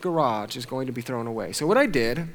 garage 0.01 0.56
is 0.56 0.66
going 0.66 0.88
to 0.88 0.94
be 0.94 1.01
thrown 1.01 1.27
away. 1.27 1.51
So, 1.51 1.66
what 1.68 1.77
I 1.77 1.86
did, 1.86 2.30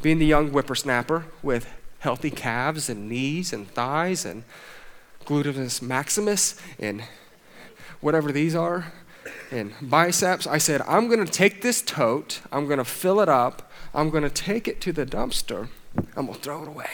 being 0.00 0.18
the 0.18 0.26
young 0.26 0.50
whippersnapper 0.50 1.26
with 1.42 1.68
healthy 2.00 2.30
calves 2.30 2.88
and 2.88 3.08
knees 3.08 3.52
and 3.52 3.68
thighs 3.68 4.24
and 4.24 4.44
gluteus 5.24 5.80
maximus 5.80 6.60
and 6.78 7.04
whatever 8.00 8.32
these 8.32 8.54
are, 8.54 8.92
and 9.50 9.72
biceps, 9.80 10.46
I 10.46 10.58
said, 10.58 10.82
I'm 10.82 11.08
going 11.08 11.24
to 11.24 11.30
take 11.30 11.62
this 11.62 11.82
tote, 11.82 12.40
I'm 12.50 12.66
going 12.66 12.78
to 12.78 12.84
fill 12.84 13.20
it 13.20 13.28
up, 13.28 13.70
I'm 13.94 14.10
going 14.10 14.24
to 14.24 14.30
take 14.30 14.66
it 14.66 14.80
to 14.80 14.92
the 14.92 15.06
dumpster, 15.06 15.68
I'm 16.16 16.26
going 16.26 16.34
to 16.34 16.40
throw 16.40 16.62
it 16.62 16.68
away. 16.68 16.90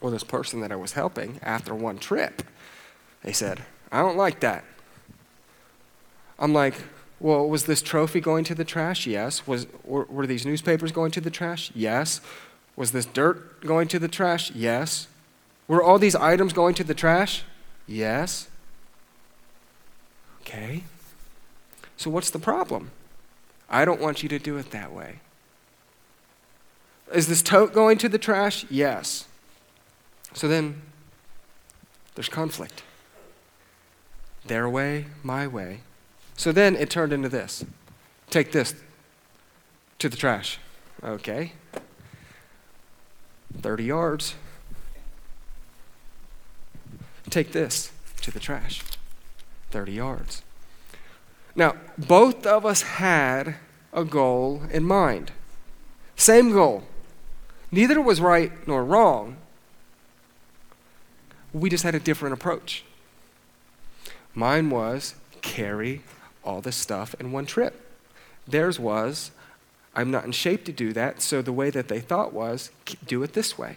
Well, 0.00 0.10
this 0.10 0.24
person 0.24 0.60
that 0.62 0.72
I 0.72 0.76
was 0.76 0.92
helping 0.92 1.38
after 1.42 1.74
one 1.74 1.98
trip, 1.98 2.42
they 3.22 3.32
said, 3.32 3.62
I 3.92 4.00
don't 4.00 4.16
like 4.16 4.40
that. 4.40 4.64
I'm 6.38 6.52
like, 6.52 6.74
well, 7.22 7.48
was 7.48 7.66
this 7.66 7.80
trophy 7.82 8.20
going 8.20 8.42
to 8.44 8.54
the 8.54 8.64
trash? 8.64 9.06
Yes. 9.06 9.46
Was, 9.46 9.68
were, 9.84 10.06
were 10.06 10.26
these 10.26 10.44
newspapers 10.44 10.90
going 10.90 11.12
to 11.12 11.20
the 11.20 11.30
trash? 11.30 11.70
Yes. 11.72 12.20
Was 12.74 12.90
this 12.90 13.06
dirt 13.06 13.64
going 13.64 13.86
to 13.88 14.00
the 14.00 14.08
trash? 14.08 14.50
Yes. 14.50 15.06
Were 15.68 15.80
all 15.80 16.00
these 16.00 16.16
items 16.16 16.52
going 16.52 16.74
to 16.74 16.84
the 16.84 16.94
trash? 16.94 17.44
Yes. 17.86 18.48
Okay. 20.40 20.82
So 21.96 22.10
what's 22.10 22.30
the 22.30 22.40
problem? 22.40 22.90
I 23.70 23.84
don't 23.84 24.00
want 24.00 24.24
you 24.24 24.28
to 24.28 24.40
do 24.40 24.56
it 24.56 24.72
that 24.72 24.92
way. 24.92 25.20
Is 27.14 27.28
this 27.28 27.40
tote 27.40 27.72
going 27.72 27.98
to 27.98 28.08
the 28.08 28.18
trash? 28.18 28.66
Yes. 28.68 29.28
So 30.34 30.48
then 30.48 30.82
there's 32.16 32.28
conflict. 32.28 32.82
Their 34.44 34.68
way, 34.68 35.06
my 35.22 35.46
way. 35.46 35.82
So 36.42 36.50
then 36.50 36.74
it 36.74 36.90
turned 36.90 37.12
into 37.12 37.28
this 37.28 37.64
take 38.28 38.50
this 38.50 38.74
to 40.00 40.08
the 40.08 40.16
trash. 40.16 40.58
Okay. 41.04 41.52
30 43.60 43.84
yards. 43.84 44.34
Take 47.30 47.52
this 47.52 47.92
to 48.22 48.32
the 48.32 48.40
trash. 48.40 48.82
30 49.70 49.92
yards. 49.92 50.42
Now, 51.54 51.76
both 51.96 52.44
of 52.44 52.66
us 52.66 52.82
had 52.82 53.54
a 53.92 54.04
goal 54.04 54.62
in 54.72 54.82
mind. 54.82 55.30
Same 56.16 56.50
goal. 56.50 56.82
Neither 57.70 58.00
was 58.00 58.20
right 58.20 58.50
nor 58.66 58.84
wrong. 58.84 59.36
We 61.52 61.70
just 61.70 61.84
had 61.84 61.94
a 61.94 62.00
different 62.00 62.32
approach. 62.32 62.84
Mine 64.34 64.70
was 64.70 65.14
carry 65.40 66.02
all 66.44 66.60
this 66.60 66.76
stuff 66.76 67.14
in 67.20 67.32
one 67.32 67.46
trip. 67.46 67.80
Theirs 68.46 68.78
was, 68.78 69.30
I'm 69.94 70.10
not 70.10 70.24
in 70.24 70.32
shape 70.32 70.64
to 70.64 70.72
do 70.72 70.92
that, 70.92 71.22
so 71.22 71.42
the 71.42 71.52
way 71.52 71.70
that 71.70 71.88
they 71.88 72.00
thought 72.00 72.32
was, 72.32 72.70
do 73.06 73.22
it 73.22 73.34
this 73.34 73.58
way. 73.58 73.76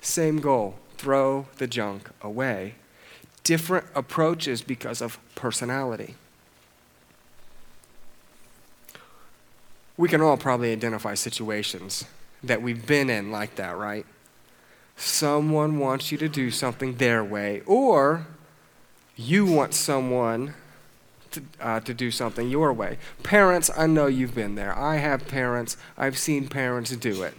Same 0.00 0.38
goal 0.40 0.76
throw 0.96 1.46
the 1.58 1.66
junk 1.66 2.10
away. 2.20 2.74
Different 3.44 3.86
approaches 3.94 4.62
because 4.62 5.00
of 5.00 5.18
personality. 5.34 6.16
We 9.96 10.08
can 10.08 10.20
all 10.20 10.36
probably 10.36 10.72
identify 10.72 11.14
situations 11.14 12.04
that 12.42 12.62
we've 12.62 12.86
been 12.86 13.10
in 13.10 13.32
like 13.32 13.56
that, 13.56 13.76
right? 13.76 14.06
Someone 14.96 15.78
wants 15.78 16.12
you 16.12 16.18
to 16.18 16.28
do 16.28 16.50
something 16.50 16.96
their 16.96 17.24
way, 17.24 17.62
or 17.66 18.26
you 19.16 19.46
want 19.46 19.74
someone 19.74 20.54
to, 21.32 21.42
uh, 21.60 21.80
to 21.80 21.94
do 21.94 22.10
something 22.10 22.48
your 22.48 22.72
way. 22.72 22.98
Parents, 23.22 23.70
I 23.76 23.86
know 23.86 24.06
you've 24.06 24.34
been 24.34 24.54
there. 24.54 24.76
I 24.76 24.96
have 24.96 25.28
parents, 25.28 25.76
I've 25.96 26.18
seen 26.18 26.48
parents 26.48 26.94
do 26.96 27.22
it. 27.22 27.34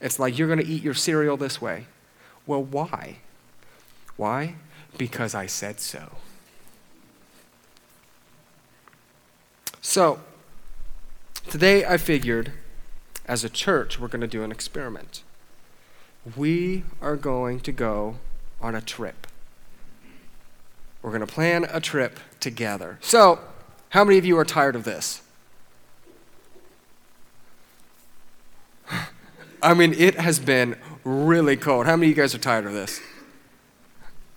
It's 0.00 0.18
like 0.18 0.38
you're 0.38 0.48
going 0.48 0.60
to 0.60 0.66
eat 0.66 0.82
your 0.82 0.94
cereal 0.94 1.36
this 1.36 1.60
way. 1.60 1.86
Well, 2.46 2.62
why? 2.62 3.18
Why? 4.16 4.56
Because 4.96 5.34
I 5.34 5.46
said 5.46 5.80
so. 5.80 6.12
So, 9.80 10.20
today 11.48 11.84
I 11.84 11.96
figured 11.96 12.52
as 13.26 13.44
a 13.44 13.48
church 13.48 13.98
we're 13.98 14.08
going 14.08 14.20
to 14.20 14.26
do 14.26 14.42
an 14.42 14.50
experiment. 14.50 15.22
We 16.36 16.82
are 17.00 17.16
going 17.16 17.60
to 17.60 17.72
go 17.72 18.16
on 18.60 18.74
a 18.74 18.80
trip. 18.80 19.27
We're 21.02 21.10
going 21.10 21.26
to 21.26 21.32
plan 21.32 21.64
a 21.70 21.80
trip 21.80 22.18
together. 22.40 22.98
So, 23.00 23.40
how 23.90 24.04
many 24.04 24.18
of 24.18 24.24
you 24.24 24.36
are 24.38 24.44
tired 24.44 24.76
of 24.76 24.84
this? 24.84 25.22
I 29.62 29.74
mean, 29.74 29.94
it 29.94 30.16
has 30.16 30.38
been 30.38 30.76
really 31.04 31.56
cold. 31.56 31.86
How 31.86 31.96
many 31.96 32.10
of 32.10 32.16
you 32.16 32.22
guys 32.22 32.34
are 32.34 32.38
tired 32.38 32.66
of 32.66 32.72
this? 32.72 33.00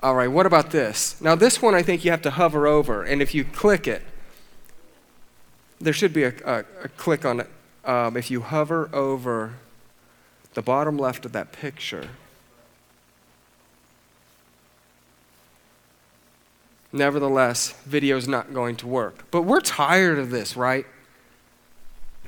All 0.01 0.15
right, 0.15 0.27
what 0.27 0.45
about 0.45 0.71
this? 0.71 1.19
Now, 1.21 1.35
this 1.35 1.61
one 1.61 1.75
I 1.75 1.83
think 1.83 2.03
you 2.03 2.11
have 2.11 2.23
to 2.23 2.31
hover 2.31 2.65
over, 2.65 3.03
and 3.03 3.21
if 3.21 3.35
you 3.35 3.43
click 3.43 3.87
it, 3.87 4.01
there 5.79 5.93
should 5.93 6.13
be 6.13 6.23
a, 6.23 6.33
a, 6.45 6.59
a 6.83 6.89
click 6.89 7.25
on 7.25 7.41
it. 7.41 7.49
Um, 7.85 8.15
if 8.15 8.29
you 8.31 8.41
hover 8.41 8.89
over 8.93 9.55
the 10.53 10.61
bottom 10.61 10.97
left 10.97 11.25
of 11.25 11.31
that 11.33 11.51
picture, 11.51 12.09
Nevertheless, 16.93 17.71
video's 17.85 18.27
not 18.27 18.53
going 18.53 18.75
to 18.77 18.87
work. 18.87 19.25
But 19.31 19.43
we're 19.43 19.61
tired 19.61 20.19
of 20.19 20.29
this, 20.29 20.57
right? 20.57 20.85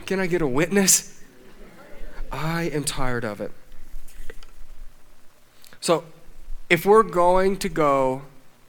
Can 0.06 0.20
I 0.20 0.28
get 0.28 0.42
a 0.42 0.48
witness? 0.48 1.22
I 2.32 2.64
am 2.64 2.84
tired 2.84 3.26
of 3.26 3.42
it. 3.42 3.52
So, 5.82 6.06
if 6.70 6.86
we're 6.86 7.04
going 7.04 7.58
to 7.58 7.70
go 7.70 8.24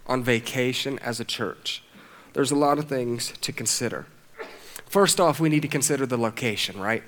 on 0.07 0.23
vacation 0.23 0.99
as 0.99 1.21
a 1.21 1.25
church, 1.25 1.83
there's 2.33 2.51
a 2.51 2.57
lot 2.57 2.79
of 2.79 2.87
things 2.89 3.33
to 3.41 3.53
consider. 3.53 4.07
First 4.87 5.21
off, 5.21 5.41
we 5.41 5.49
need 5.49 5.63
to 5.63 5.69
consider 5.69 6.07
the 6.07 6.19
location, 6.19 6.79
right? 6.79 7.03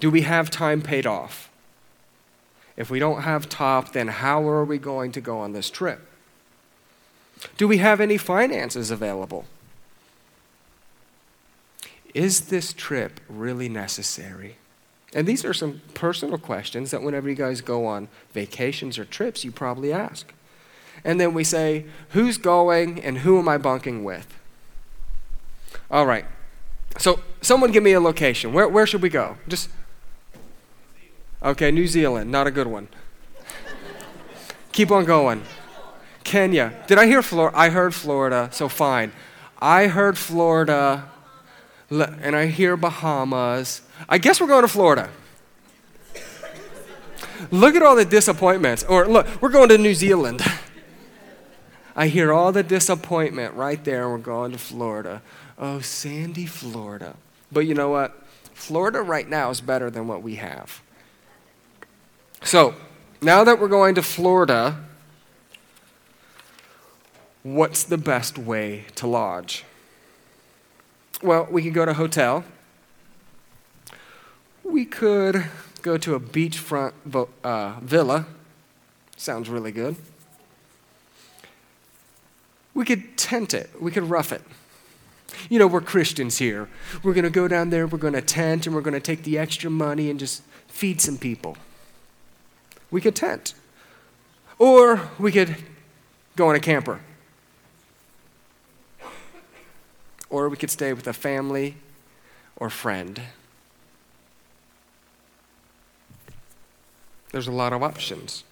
Do 0.00 0.10
we 0.10 0.22
have 0.22 0.50
time 0.50 0.82
paid 0.82 1.06
off? 1.06 1.50
If 2.76 2.90
we 2.90 2.98
don't 2.98 3.22
have 3.22 3.48
top, 3.48 3.92
then 3.92 4.08
how 4.08 4.46
are 4.48 4.64
we 4.64 4.78
going 4.78 5.12
to 5.12 5.20
go 5.20 5.38
on 5.38 5.52
this 5.52 5.70
trip? 5.70 6.00
Do 7.56 7.66
we 7.68 7.78
have 7.78 8.00
any 8.00 8.18
finances 8.18 8.90
available? 8.90 9.46
Is 12.14 12.46
this 12.46 12.72
trip 12.72 13.20
really 13.28 13.68
necessary? 13.68 14.56
And 15.14 15.26
these 15.26 15.44
are 15.44 15.54
some 15.54 15.80
personal 15.94 16.38
questions 16.38 16.90
that 16.90 17.02
whenever 17.02 17.28
you 17.28 17.34
guys 17.34 17.60
go 17.60 17.86
on 17.86 18.08
vacations 18.32 18.98
or 18.98 19.04
trips, 19.04 19.44
you 19.44 19.52
probably 19.52 19.92
ask. 19.92 20.32
And 21.04 21.20
then 21.20 21.34
we 21.34 21.44
say, 21.44 21.86
who's 22.10 22.38
going 22.38 23.02
and 23.02 23.18
who 23.18 23.38
am 23.38 23.48
I 23.48 23.58
bunking 23.58 24.02
with? 24.02 24.38
All 25.90 26.06
right. 26.06 26.24
So, 26.98 27.20
someone 27.42 27.70
give 27.70 27.82
me 27.82 27.92
a 27.92 28.00
location. 28.00 28.52
Where, 28.52 28.68
where 28.68 28.86
should 28.86 29.02
we 29.02 29.10
go? 29.10 29.36
Just 29.46 29.68
Okay, 31.42 31.70
New 31.70 31.86
Zealand, 31.86 32.30
not 32.30 32.46
a 32.46 32.50
good 32.50 32.66
one. 32.66 32.88
Keep 34.72 34.90
on 34.90 35.04
going. 35.04 35.42
Kenya. 36.24 36.72
Did 36.86 36.98
I 36.98 37.06
hear 37.06 37.22
Florida? 37.22 37.56
I 37.56 37.68
heard 37.70 37.94
Florida, 37.94 38.48
so 38.52 38.68
fine. 38.68 39.12
I 39.60 39.86
heard 39.86 40.18
Florida, 40.18 41.08
and 41.90 42.34
I 42.34 42.46
hear 42.46 42.76
Bahamas. 42.76 43.82
I 44.08 44.18
guess 44.18 44.40
we're 44.40 44.48
going 44.48 44.62
to 44.62 44.68
Florida. 44.68 45.08
Look 47.50 47.74
at 47.74 47.82
all 47.82 47.96
the 47.96 48.04
disappointments. 48.04 48.82
Or 48.84 49.06
look, 49.06 49.26
we're 49.40 49.50
going 49.50 49.68
to 49.68 49.78
New 49.78 49.94
Zealand. 49.94 50.42
I 51.94 52.08
hear 52.08 52.32
all 52.32 52.52
the 52.52 52.62
disappointment 52.62 53.54
right 53.54 53.82
there, 53.82 54.08
we're 54.08 54.18
going 54.18 54.52
to 54.52 54.58
Florida. 54.58 55.22
Oh, 55.58 55.80
sandy 55.80 56.44
Florida. 56.44 57.16
But 57.50 57.60
you 57.60 57.74
know 57.74 57.88
what? 57.88 58.22
Florida 58.52 59.00
right 59.00 59.28
now 59.28 59.50
is 59.50 59.60
better 59.60 59.90
than 59.90 60.06
what 60.06 60.22
we 60.22 60.34
have. 60.34 60.82
So, 62.46 62.76
now 63.20 63.42
that 63.42 63.58
we're 63.58 63.66
going 63.66 63.96
to 63.96 64.02
Florida, 64.02 64.78
what's 67.42 67.82
the 67.82 67.98
best 67.98 68.38
way 68.38 68.84
to 68.94 69.08
lodge? 69.08 69.64
Well, 71.24 71.48
we 71.50 71.64
could 71.64 71.74
go 71.74 71.84
to 71.84 71.90
a 71.90 71.94
hotel. 71.94 72.44
We 74.62 74.84
could 74.84 75.46
go 75.82 75.98
to 75.98 76.14
a 76.14 76.20
beachfront 76.20 76.92
uh, 77.42 77.80
villa. 77.80 78.26
Sounds 79.16 79.50
really 79.50 79.72
good. 79.72 79.96
We 82.74 82.84
could 82.84 83.16
tent 83.16 83.54
it. 83.54 83.70
We 83.82 83.90
could 83.90 84.04
rough 84.04 84.30
it. 84.30 84.42
You 85.50 85.58
know, 85.58 85.66
we're 85.66 85.80
Christians 85.80 86.38
here. 86.38 86.68
We're 87.02 87.12
going 87.12 87.24
to 87.24 87.30
go 87.30 87.48
down 87.48 87.70
there, 87.70 87.88
we're 87.88 87.98
going 87.98 88.14
to 88.14 88.22
tent, 88.22 88.66
and 88.66 88.74
we're 88.76 88.82
going 88.82 88.94
to 88.94 89.00
take 89.00 89.24
the 89.24 89.36
extra 89.36 89.68
money 89.68 90.10
and 90.10 90.20
just 90.20 90.44
feed 90.68 91.00
some 91.00 91.18
people 91.18 91.56
we 92.96 93.02
could 93.02 93.14
tent. 93.14 93.52
Or 94.58 95.10
we 95.18 95.30
could 95.30 95.54
go 96.34 96.48
on 96.48 96.54
a 96.54 96.60
camper. 96.60 97.00
Or 100.30 100.48
we 100.48 100.56
could 100.56 100.70
stay 100.70 100.94
with 100.94 101.06
a 101.06 101.12
family 101.12 101.76
or 102.56 102.70
friend. 102.70 103.20
There's 107.32 107.46
a 107.46 107.52
lot 107.52 107.74
of 107.74 107.82
options. 107.82 108.44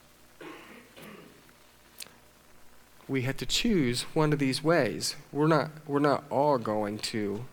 We 3.08 3.22
had 3.22 3.38
to 3.38 3.46
choose 3.46 4.02
one 4.12 4.34
of 4.34 4.38
these 4.38 4.62
ways. 4.62 5.16
We're 5.32 5.46
not, 5.46 5.70
we're 5.86 6.00
not 6.00 6.24
all 6.28 6.58
going 6.58 6.98
to 6.98 7.46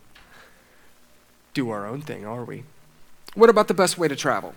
do 1.54 1.70
our 1.70 1.86
own 1.86 2.02
thing, 2.02 2.26
are 2.26 2.44
we? 2.44 2.64
What 3.32 3.48
about 3.48 3.68
the 3.68 3.74
best 3.82 3.96
way 3.96 4.08
to 4.08 4.14
travel? 4.14 4.54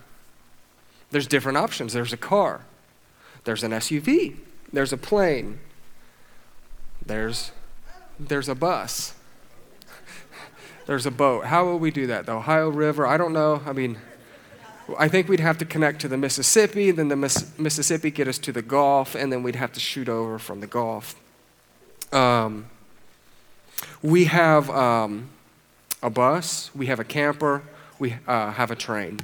There's 1.12 1.28
different 1.28 1.58
options. 1.58 1.94
There's 1.94 2.14
a 2.14 2.18
car, 2.18 2.62
there's 3.44 3.64
an 3.64 3.72
SUV, 3.72 4.38
there's 4.74 4.92
a 4.92 4.98
plane, 4.98 5.60
there's, 7.06 7.52
there's 8.20 8.50
a 8.50 8.56
bus, 8.56 9.14
there's 10.86 11.06
a 11.06 11.12
boat. 11.12 11.46
How 11.46 11.66
will 11.66 11.80
we 11.80 11.92
do 11.92 12.08
that? 12.08 12.26
The 12.26 12.34
Ohio 12.34 12.70
River? 12.70 13.06
I 13.06 13.18
don't 13.18 13.34
know. 13.34 13.62
I 13.66 13.74
mean, 13.74 13.98
I 15.00 15.08
think 15.08 15.28
we'd 15.28 15.40
have 15.40 15.58
to 15.60 15.66
connect 15.66 16.02
to 16.02 16.08
the 16.08 16.18
Mississippi, 16.18 16.92
then 16.92 17.08
the 17.08 17.16
Miss- 17.16 17.58
Mississippi 17.58 18.12
get 18.12 18.28
us 18.28 18.38
to 18.40 18.52
the 18.52 18.62
Gulf, 18.62 19.16
and 19.16 19.32
then 19.32 19.42
we'd 19.42 19.56
have 19.56 19.72
to 19.74 19.80
shoot 19.80 20.08
over 20.08 20.38
from 20.38 20.60
the 20.60 20.68
Gulf. 20.68 21.16
Um, 22.12 22.68
we 24.02 24.26
have 24.26 24.70
um, 24.70 25.30
a 26.04 26.10
bus, 26.10 26.70
we 26.76 26.86
have 26.86 27.00
a 27.00 27.04
camper, 27.04 27.64
we 27.98 28.16
uh, 28.28 28.52
have 28.52 28.70
a 28.70 28.76
train. 28.76 29.22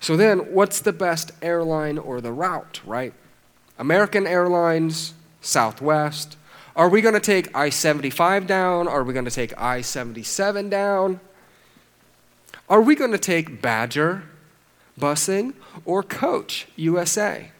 So 0.00 0.16
then, 0.16 0.38
what's 0.52 0.80
the 0.80 0.94
best 0.94 1.32
airline 1.42 1.98
or 1.98 2.22
the 2.22 2.32
route, 2.32 2.80
right? 2.86 3.12
American 3.78 4.26
Airlines, 4.26 5.14
Southwest. 5.42 6.36
Are 6.74 6.88
we 6.88 7.02
going 7.02 7.14
to 7.14 7.20
take 7.20 7.54
I 7.54 7.68
75 7.68 8.46
down? 8.46 8.88
Are 8.88 9.04
we 9.04 9.12
going 9.12 9.24
to 9.26 9.30
take 9.30 9.56
I 9.60 9.82
77 9.82 10.70
down? 10.70 11.20
Are 12.68 12.80
we 12.80 12.94
going 12.94 13.12
to 13.12 13.18
take 13.18 13.60
Badger 13.60 14.22
busing 14.98 15.54
or 15.84 16.02
Coach 16.02 16.66
USA? 16.76 17.50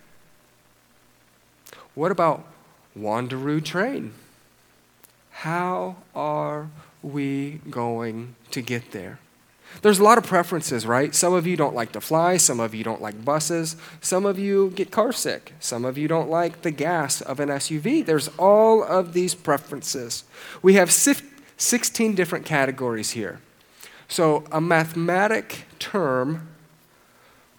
What 1.94 2.11
about 2.11 2.47
Wanderoo 2.97 3.62
train? 3.62 4.12
How 5.30 5.97
are 6.14 6.70
we 7.02 7.61
going 7.68 8.37
to 8.50 8.62
get 8.62 8.92
there? 8.92 9.18
There's 9.82 9.98
a 9.98 10.04
lot 10.04 10.18
of 10.18 10.26
preferences, 10.26 10.84
right? 10.84 11.14
Some 11.14 11.32
of 11.32 11.46
you 11.46 11.56
don't 11.56 11.74
like 11.74 11.92
to 11.92 12.00
fly, 12.00 12.36
some 12.36 12.60
of 12.60 12.74
you 12.74 12.84
don't 12.84 13.00
like 13.00 13.24
buses, 13.24 13.76
some 14.00 14.26
of 14.26 14.38
you 14.38 14.70
get 14.70 14.90
car 14.90 15.12
sick, 15.12 15.54
some 15.58 15.84
of 15.84 15.96
you 15.96 16.06
don't 16.06 16.28
like 16.28 16.62
the 16.62 16.70
gas 16.70 17.20
of 17.22 17.40
an 17.40 17.48
SUV. 17.48 18.04
There's 18.04 18.28
all 18.36 18.82
of 18.82 19.14
these 19.14 19.34
preferences. 19.34 20.24
We 20.60 20.74
have 20.74 20.90
16 20.90 22.14
different 22.14 22.44
categories 22.44 23.12
here. 23.12 23.40
So, 24.06 24.44
a 24.50 24.60
mathematic 24.60 25.66
term, 25.78 26.48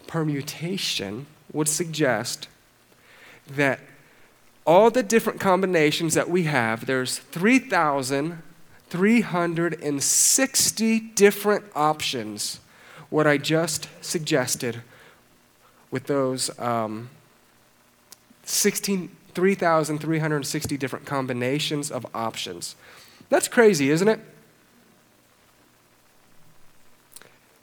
permutation, 0.06 1.26
would 1.54 1.70
suggest 1.70 2.48
that 3.48 3.80
all 4.66 4.92
the 4.92 5.02
different 5.02 5.40
combinations 5.40 6.14
that 6.14 6.30
we 6.30 6.44
have, 6.44 6.86
there's 6.86 7.20
3,360 8.92 11.00
different 11.00 11.66
options, 11.76 12.60
what 13.10 13.26
I 13.26 13.38
just 13.38 13.90
suggested 14.02 14.84
with 15.90 16.06
those 16.06 16.56
um, 16.60 17.10
3,360 18.44 20.78
different 20.78 21.06
combinations 21.06 21.90
of 21.90 22.06
options. 22.14 22.76
That's 23.30 23.48
crazy, 23.48 23.90
isn't 23.90 24.08
it? 24.08 24.20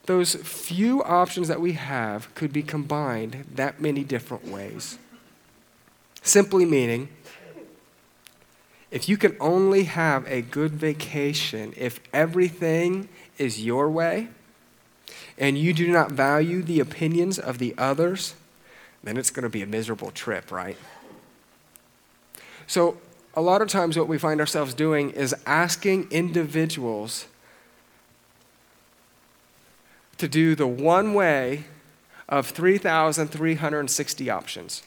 those 0.09 0.37
few 0.37 1.05
options 1.05 1.49
that 1.49 1.61
we 1.61 1.73
have 1.73 2.35
could 2.35 2.51
be 2.51 2.62
combined 2.62 3.45
that 3.55 3.79
many 3.79 4.03
different 4.03 4.49
ways. 4.49 4.99
Simply 6.23 6.64
meaning, 6.64 7.11
if 8.90 9.09
you 9.09 9.16
can 9.16 9.37
only 9.38 9.85
have 9.85 10.27
a 10.27 10.42
good 10.42 10.72
vacation 10.72 11.74
if 11.77 12.01
everything 12.12 13.09
is 13.37 13.62
your 13.62 13.90
way 13.90 14.29
and 15.37 15.59
you 15.59 15.72
do 15.72 15.90
not 15.90 16.11
value 16.11 16.62
the 16.62 16.81
opinions 16.81 17.38
of 17.38 17.59
the 17.59 17.74
others, 17.77 18.35
then 19.03 19.16
it's 19.16 19.31
going 19.31 19.44
to 19.44 19.48
be 19.48 19.62
a 19.62 19.66
miserable 19.66 20.11
trip, 20.11 20.51
right? 20.51 20.77
So, 22.66 22.98
a 23.35 23.40
lot 23.40 23.62
of 23.62 23.68
times, 23.68 23.96
what 23.96 24.09
we 24.09 24.18
find 24.18 24.40
ourselves 24.40 24.74
doing 24.74 25.11
is 25.11 25.35
asking 25.46 26.11
individuals 26.11 27.27
to 30.16 30.27
do 30.27 30.57
the 30.57 30.66
one 30.66 31.14
way 31.14 31.64
of 32.29 32.48
3,360 32.48 34.31
options. 34.31 34.83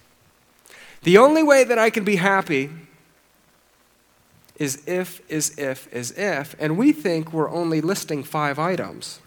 The 1.04 1.18
only 1.18 1.42
way 1.42 1.64
that 1.64 1.80
I 1.80 1.90
can 1.90 2.04
be 2.04 2.18
happy 2.18 2.70
is 4.62 4.84
if, 4.86 5.24
is 5.28 5.58
if, 5.58 5.92
is 5.92 6.12
if, 6.12 6.56
and 6.60 6.78
we 6.78 6.92
think 6.92 7.34
we're 7.34 7.50
only 7.50 7.82
listing 7.82 8.24
five 8.24 8.60
items. 8.60 9.20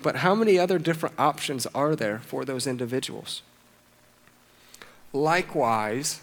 But 0.00 0.18
how 0.18 0.32
many 0.32 0.60
other 0.60 0.78
different 0.78 1.16
options 1.18 1.66
are 1.74 1.96
there 1.96 2.20
for 2.20 2.44
those 2.44 2.68
individuals? 2.68 3.42
Likewise, 5.12 6.20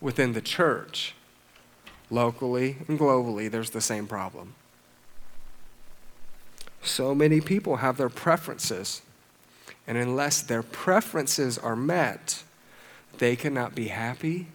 within 0.00 0.32
the 0.32 0.40
church, 0.40 1.14
locally 2.08 2.78
and 2.88 2.98
globally, 2.98 3.50
there's 3.50 3.70
the 3.70 3.82
same 3.82 4.06
problem. 4.06 4.54
So 6.80 7.14
many 7.14 7.42
people 7.42 7.76
have 7.76 7.98
their 7.98 8.08
preferences. 8.08 9.02
And 9.86 9.98
unless 9.98 10.40
their 10.40 10.62
preferences 10.62 11.58
are 11.58 11.76
met, 11.76 12.42
they 13.18 13.36
cannot 13.36 13.74
be 13.74 13.88
happy 13.88 14.46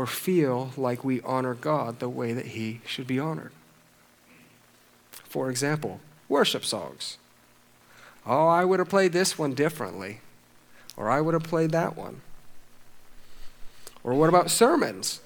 or 0.00 0.06
feel 0.06 0.70
like 0.78 1.04
we 1.04 1.20
honor 1.20 1.52
God 1.52 1.98
the 1.98 2.08
way 2.08 2.32
that 2.32 2.46
He 2.46 2.80
should 2.86 3.06
be 3.06 3.18
honored. 3.18 3.52
For 5.10 5.50
example, 5.50 6.00
worship 6.26 6.64
songs. 6.64 7.18
Oh, 8.24 8.46
I 8.46 8.64
would 8.64 8.78
have 8.78 8.88
played 8.88 9.12
this 9.12 9.38
one 9.38 9.52
differently, 9.52 10.20
or 10.96 11.10
I 11.10 11.20
would 11.20 11.34
have 11.34 11.42
played 11.42 11.70
that 11.72 11.98
one. 11.98 12.22
Or 14.02 14.14
what 14.14 14.30
about 14.30 14.50
sermons? 14.50 15.20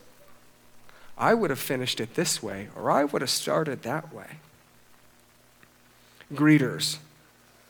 I 1.16 1.34
would 1.34 1.50
have 1.50 1.60
finished 1.60 2.00
it 2.00 2.16
this 2.16 2.42
way, 2.42 2.66
or 2.74 2.90
I 2.90 3.04
would 3.04 3.22
have 3.22 3.30
started 3.30 3.82
that 3.82 4.12
way 4.12 4.38
greeters. 6.32 6.96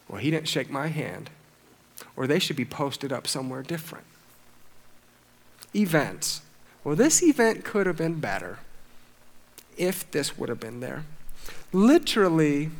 Well, 0.08 0.22
he 0.22 0.30
didn't 0.30 0.48
shake 0.48 0.70
my 0.70 0.86
hand. 0.86 1.28
Or 2.16 2.26
they 2.26 2.38
should 2.38 2.56
be 2.56 2.64
posted 2.64 3.12
up 3.12 3.26
somewhere 3.26 3.62
different. 3.62 4.06
Events. 5.74 6.40
Well, 6.84 6.94
this 6.94 7.22
event 7.22 7.64
could 7.64 7.86
have 7.86 7.96
been 7.96 8.20
better 8.20 8.58
if 9.76 10.08
this 10.10 10.36
would 10.36 10.50
have 10.50 10.60
been 10.60 10.80
there. 10.80 11.04
Literally, 11.72 12.70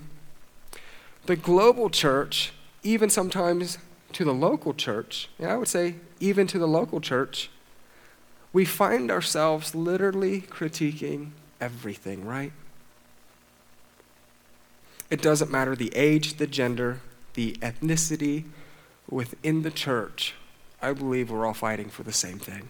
the 1.25 1.37
global 1.37 1.88
church, 1.88 2.53
even 2.83 3.09
sometimes 3.09 3.79
to 4.12 4.25
the 4.25 4.35
local 4.35 4.75
church, 4.75 5.31
and 5.38 5.51
I 5.51 5.57
would 5.57 5.69
say 5.69 5.97
even 6.21 6.47
to 6.49 6.59
the 6.59 6.69
local 6.69 7.01
church, 7.01 7.51
we 8.53 8.67
find 8.67 9.11
ourselves 9.11 9.75
literally 9.75 10.43
critiquing 10.43 11.31
everything, 11.61 12.27
right? 12.27 12.53
It 15.11 15.23
doesn't 15.23 15.51
matter 15.51 15.75
the 15.75 15.95
age, 15.97 16.35
the 16.35 16.47
gender, 16.47 17.01
the 17.33 17.55
ethnicity 17.55 18.45
within 19.09 19.62
the 19.62 19.71
church. 19.71 20.35
I 20.81 20.93
believe 20.93 21.31
we're 21.31 21.47
all 21.47 21.55
fighting 21.55 21.88
for 21.88 22.03
the 22.03 22.12
same 22.12 22.38
thing 22.38 22.69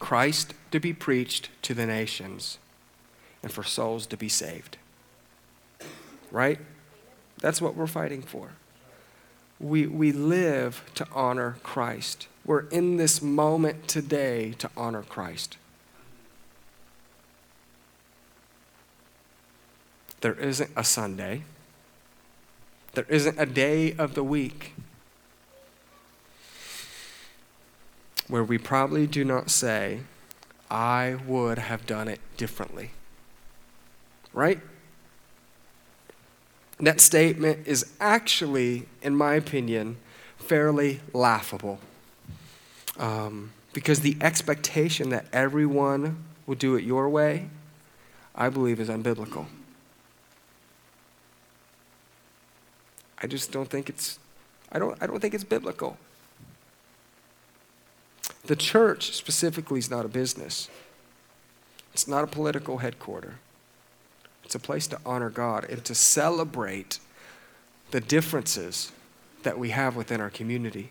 Christ 0.00 0.54
to 0.72 0.80
be 0.80 0.92
preached 0.92 1.50
to 1.62 1.74
the 1.74 1.86
nations 1.86 2.58
and 3.42 3.52
for 3.52 3.62
souls 3.62 4.06
to 4.06 4.16
be 4.16 4.28
saved. 4.28 4.78
Right? 6.32 6.58
That's 7.38 7.62
what 7.62 7.76
we're 7.76 7.86
fighting 7.86 8.22
for. 8.22 8.50
We, 9.60 9.86
we 9.86 10.10
live 10.10 10.82
to 10.96 11.06
honor 11.14 11.58
Christ. 11.62 12.26
We're 12.44 12.66
in 12.68 12.96
this 12.96 13.22
moment 13.22 13.86
today 13.86 14.54
to 14.58 14.70
honor 14.76 15.02
Christ. 15.02 15.58
There 20.22 20.34
isn't 20.34 20.70
a 20.76 20.84
Sunday. 20.84 21.42
There 22.94 23.06
isn't 23.08 23.38
a 23.38 23.46
day 23.46 23.92
of 23.94 24.14
the 24.14 24.24
week 24.24 24.74
where 28.30 28.44
we 28.44 28.56
probably 28.56 29.06
do 29.06 29.24
not 29.24 29.50
say, 29.50 30.00
I 30.70 31.16
would 31.26 31.58
have 31.58 31.84
done 31.86 32.08
it 32.08 32.20
differently. 32.36 32.90
Right? 34.32 34.60
That 36.78 37.00
statement 37.00 37.66
is 37.66 37.92
actually, 38.00 38.86
in 39.02 39.16
my 39.16 39.34
opinion, 39.34 39.96
fairly 40.38 41.00
laughable. 41.12 41.80
Um, 42.98 43.52
because 43.72 44.00
the 44.00 44.16
expectation 44.20 45.10
that 45.10 45.26
everyone 45.32 46.24
will 46.46 46.54
do 46.54 46.76
it 46.76 46.84
your 46.84 47.08
way, 47.08 47.48
I 48.34 48.48
believe, 48.48 48.80
is 48.80 48.88
unbiblical. 48.88 49.46
I 53.22 53.26
just 53.26 53.52
don't 53.52 53.68
think 53.68 53.88
it's, 53.88 54.18
I 54.72 54.78
don't, 54.78 54.96
I 55.02 55.06
don't 55.06 55.20
think 55.20 55.34
it's 55.34 55.44
biblical. 55.44 55.98
The 58.50 58.56
church 58.56 59.12
specifically 59.12 59.78
is 59.78 59.92
not 59.92 60.04
a 60.04 60.08
business. 60.08 60.68
It's 61.92 62.08
not 62.08 62.24
a 62.24 62.26
political 62.26 62.78
headquarters. 62.78 63.34
It's 64.42 64.56
a 64.56 64.58
place 64.58 64.88
to 64.88 64.98
honor 65.06 65.30
God 65.30 65.70
and 65.70 65.84
to 65.84 65.94
celebrate 65.94 66.98
the 67.92 68.00
differences 68.00 68.90
that 69.44 69.56
we 69.56 69.70
have 69.70 69.94
within 69.94 70.20
our 70.20 70.30
community. 70.30 70.90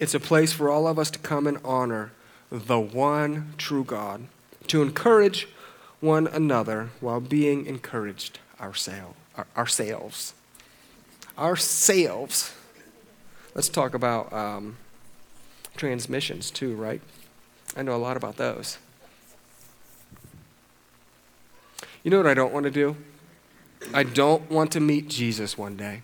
It's 0.00 0.14
a 0.14 0.18
place 0.18 0.54
for 0.54 0.70
all 0.70 0.88
of 0.88 0.98
us 0.98 1.10
to 1.10 1.18
come 1.18 1.46
and 1.46 1.58
honor 1.62 2.12
the 2.50 2.80
one 2.80 3.52
true 3.58 3.84
God, 3.84 4.28
to 4.68 4.80
encourage 4.80 5.46
one 6.00 6.26
another 6.26 6.88
while 7.00 7.20
being 7.20 7.66
encouraged 7.66 8.38
ourselves. 8.58 9.14
Ourselves. 9.58 10.32
Ourselves. 11.36 12.54
Let's 13.54 13.68
talk 13.68 13.92
about 13.92 14.32
um, 14.32 14.78
transmissions 15.76 16.50
too, 16.50 16.74
right? 16.74 17.00
I 17.76 17.82
know 17.82 17.94
a 17.94 17.98
lot 17.98 18.16
about 18.16 18.36
those. 18.36 18.78
You 22.02 22.10
know 22.10 22.18
what 22.18 22.26
I 22.26 22.34
don't 22.34 22.52
want 22.52 22.64
to 22.64 22.70
do? 22.70 22.96
I 23.92 24.02
don't 24.02 24.50
want 24.50 24.72
to 24.72 24.80
meet 24.80 25.08
Jesus 25.08 25.58
one 25.58 25.76
day. 25.76 26.02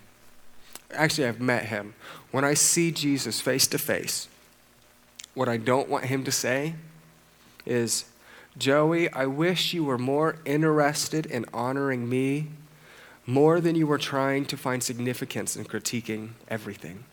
Actually, 0.92 1.28
I've 1.28 1.40
met 1.40 1.66
him. 1.66 1.94
When 2.30 2.44
I 2.44 2.54
see 2.54 2.90
Jesus 2.90 3.40
face 3.40 3.66
to 3.68 3.78
face, 3.78 4.28
what 5.34 5.48
I 5.48 5.56
don't 5.56 5.88
want 5.88 6.06
him 6.06 6.24
to 6.24 6.32
say 6.32 6.74
is, 7.64 8.04
Joey, 8.58 9.10
I 9.12 9.26
wish 9.26 9.72
you 9.72 9.84
were 9.84 9.98
more 9.98 10.36
interested 10.44 11.24
in 11.24 11.46
honoring 11.54 12.08
me 12.08 12.48
more 13.26 13.60
than 13.60 13.76
you 13.76 13.86
were 13.86 13.98
trying 13.98 14.44
to 14.46 14.56
find 14.56 14.82
significance 14.82 15.56
in 15.56 15.64
critiquing 15.64 16.30
everything. 16.48 17.04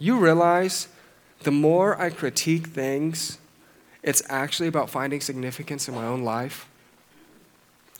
You 0.00 0.18
realize 0.18 0.88
the 1.42 1.50
more 1.50 2.00
I 2.00 2.10
critique 2.10 2.68
things, 2.68 3.38
it's 4.02 4.22
actually 4.28 4.68
about 4.68 4.88
finding 4.88 5.20
significance 5.20 5.88
in 5.88 5.94
my 5.94 6.06
own 6.06 6.24
life. 6.24 6.66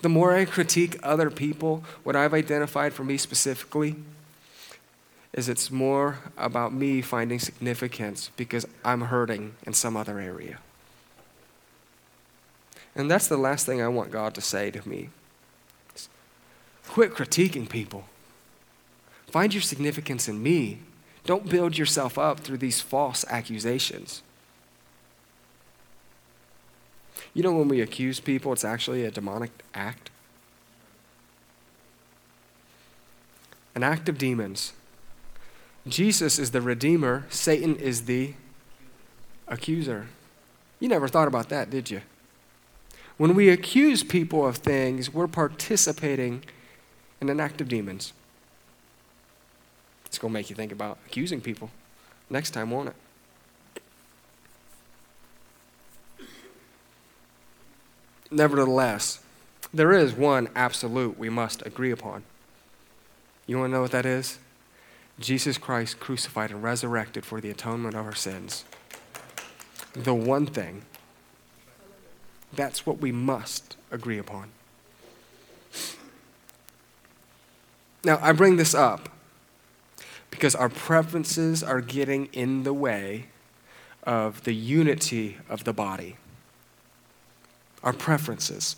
The 0.01 0.09
more 0.09 0.35
I 0.35 0.47
critique 0.47 0.99
other 1.03 1.31
people, 1.31 1.85
what 2.03 2.17
I've 2.17 2.33
identified 2.33 2.95
for 2.95 3.05
me 3.05 3.19
specifically 3.19 3.97
is 5.35 5.49
it's 5.49 5.71
more 5.71 6.19
about 6.39 6.73
me 6.73 7.03
finding 7.03 7.39
significance 7.39 8.31
because 8.37 8.67
I'm 8.83 9.03
hurting 9.03 9.55
in 9.65 9.75
some 9.75 9.97
other 9.97 10.19
area. 10.19 10.59
And 12.97 13.11
that's 13.11 13.29
the 13.29 13.37
last 13.37 13.67
thing 13.67 13.81
I 13.83 13.89
want 13.89 14.11
God 14.11 14.35
to 14.35 14.41
say 14.41 14.71
to 14.71 14.89
me. 14.89 15.11
Quit 16.89 17.15
critiquing 17.15 17.69
people. 17.69 18.07
Find 19.29 19.55
your 19.55 19.63
significance 19.63 20.29
in 20.29 20.43
me. 20.43 20.79
Don't 21.25 21.49
build 21.49 21.77
yourself 21.77 22.19
up 22.19 22.41
through 22.41 22.59
these 22.59 22.81
false 22.81 23.25
accusations. 23.29 24.23
You 27.35 27.43
know, 27.43 27.53
when 27.53 27.69
we 27.69 27.81
accuse 27.81 28.21
people, 28.21 28.53
it's 28.53 28.65
actually 28.65 29.05
a 29.05 29.11
demonic 29.11 29.51
act. 29.75 30.11
An 33.75 33.83
act 33.83 34.09
of 34.09 34.19
demons. 34.19 34.73
Jesus 35.87 36.39
is 36.39 36.51
the 36.51 36.61
redeemer, 36.61 37.27
Satan 37.31 37.77
is 37.77 38.05
the 38.05 38.35
accuser. 39.49 40.09
You 40.79 40.89
never 40.89 41.09
thought 41.09 41.29
about 41.29 41.49
that, 41.51 41.71
did 41.71 41.91
you? 41.91 42.03
When 43.17 43.35
we 43.35 43.49
accuse 43.51 44.03
people 44.03 44.47
of 44.47 44.57
things, 44.57 45.13
we're 45.13 45.29
participating 45.29 46.45
in 47.21 47.29
an 47.29 47.39
act 47.39 47.61
of 47.61 47.69
demons. 47.69 48.13
It's 50.11 50.19
going 50.19 50.33
to 50.33 50.35
make 50.35 50.51
you 50.51 50.57
think 50.57 50.73
about 50.73 50.99
accusing 51.07 51.41
people 51.41 51.71
next 52.29 52.51
time, 52.51 52.73
won't 52.73 52.89
it? 52.89 52.97
Nevertheless, 58.29 59.21
there 59.73 59.93
is 59.93 60.13
one 60.13 60.49
absolute 60.57 61.17
we 61.17 61.31
must 61.31 61.65
agree 61.65 61.93
upon. 61.93 62.25
You 63.47 63.59
want 63.59 63.71
to 63.71 63.75
know 63.75 63.83
what 63.83 63.93
that 63.93 64.05
is? 64.05 64.41
Jesus 65.21 65.59
Christ 65.59 66.01
crucified 66.01 66.51
and 66.51 66.61
resurrected 66.61 67.25
for 67.25 67.41
the 67.41 67.51
atonement 67.51 67.95
of 67.95 68.05
our 68.05 68.15
sins. 68.15 68.65
The 69.93 70.15
one 70.15 70.47
thing. 70.47 70.83
That's 72.53 72.85
what 72.85 72.99
we 72.99 73.13
must 73.13 73.77
agree 73.93 74.19
upon. 74.19 74.49
Now, 78.03 78.19
I 78.21 78.33
bring 78.33 78.57
this 78.57 78.75
up 78.75 79.09
because 80.41 80.55
our 80.55 80.71
preferences 80.71 81.63
are 81.63 81.83
getting 81.83 82.25
in 82.33 82.63
the 82.63 82.73
way 82.73 83.27
of 84.05 84.43
the 84.45 84.55
unity 84.55 85.37
of 85.51 85.65
the 85.65 85.73
body 85.75 86.17
our 87.83 87.93
preferences. 87.93 88.77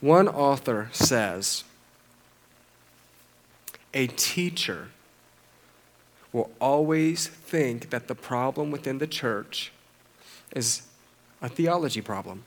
One 0.00 0.26
author 0.28 0.88
says 0.90 1.62
a 3.94 4.08
teacher 4.08 4.88
will 6.32 6.50
always 6.60 7.28
think 7.28 7.90
that 7.90 8.08
the 8.08 8.16
problem 8.16 8.72
within 8.72 8.98
the 8.98 9.06
church 9.06 9.70
is 10.56 10.82
a 11.40 11.48
theology 11.48 12.00
problem. 12.00 12.42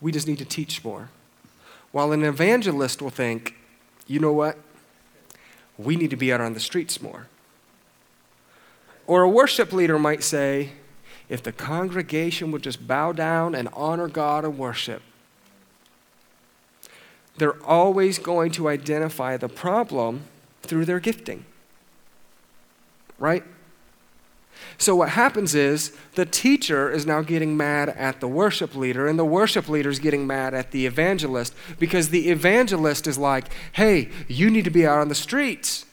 We 0.00 0.10
just 0.10 0.26
need 0.26 0.38
to 0.38 0.46
teach 0.46 0.82
more. 0.82 1.10
While 1.92 2.12
an 2.12 2.24
evangelist 2.24 3.02
will 3.02 3.10
think, 3.10 3.56
you 4.06 4.20
know 4.20 4.32
what? 4.32 4.56
We 5.76 5.96
need 5.96 6.10
to 6.10 6.16
be 6.16 6.32
out 6.32 6.40
on 6.40 6.54
the 6.54 6.60
streets 6.60 7.02
more. 7.02 7.26
Or 9.06 9.22
a 9.22 9.28
worship 9.28 9.72
leader 9.72 9.98
might 9.98 10.22
say, 10.22 10.70
if 11.28 11.42
the 11.42 11.52
congregation 11.52 12.52
would 12.52 12.62
just 12.62 12.86
bow 12.86 13.12
down 13.12 13.54
and 13.54 13.68
honor 13.72 14.08
God 14.08 14.44
and 14.44 14.58
worship. 14.58 15.02
They're 17.36 17.62
always 17.64 18.18
going 18.18 18.52
to 18.52 18.68
identify 18.68 19.36
the 19.36 19.48
problem 19.48 20.24
through 20.62 20.84
their 20.84 21.00
gifting. 21.00 21.44
Right? 23.18 23.42
So, 24.78 24.96
what 24.96 25.10
happens 25.10 25.54
is 25.54 25.96
the 26.14 26.26
teacher 26.26 26.90
is 26.90 27.06
now 27.06 27.22
getting 27.22 27.56
mad 27.56 27.90
at 27.90 28.20
the 28.20 28.28
worship 28.28 28.74
leader, 28.74 29.06
and 29.06 29.18
the 29.18 29.24
worship 29.24 29.68
leader 29.68 29.88
is 29.88 29.98
getting 29.98 30.26
mad 30.26 30.54
at 30.54 30.70
the 30.70 30.86
evangelist 30.86 31.54
because 31.78 32.08
the 32.08 32.28
evangelist 32.30 33.06
is 33.06 33.18
like, 33.18 33.52
hey, 33.72 34.10
you 34.26 34.50
need 34.50 34.64
to 34.64 34.70
be 34.70 34.86
out 34.86 34.98
on 34.98 35.08
the 35.08 35.14
streets. 35.14 35.86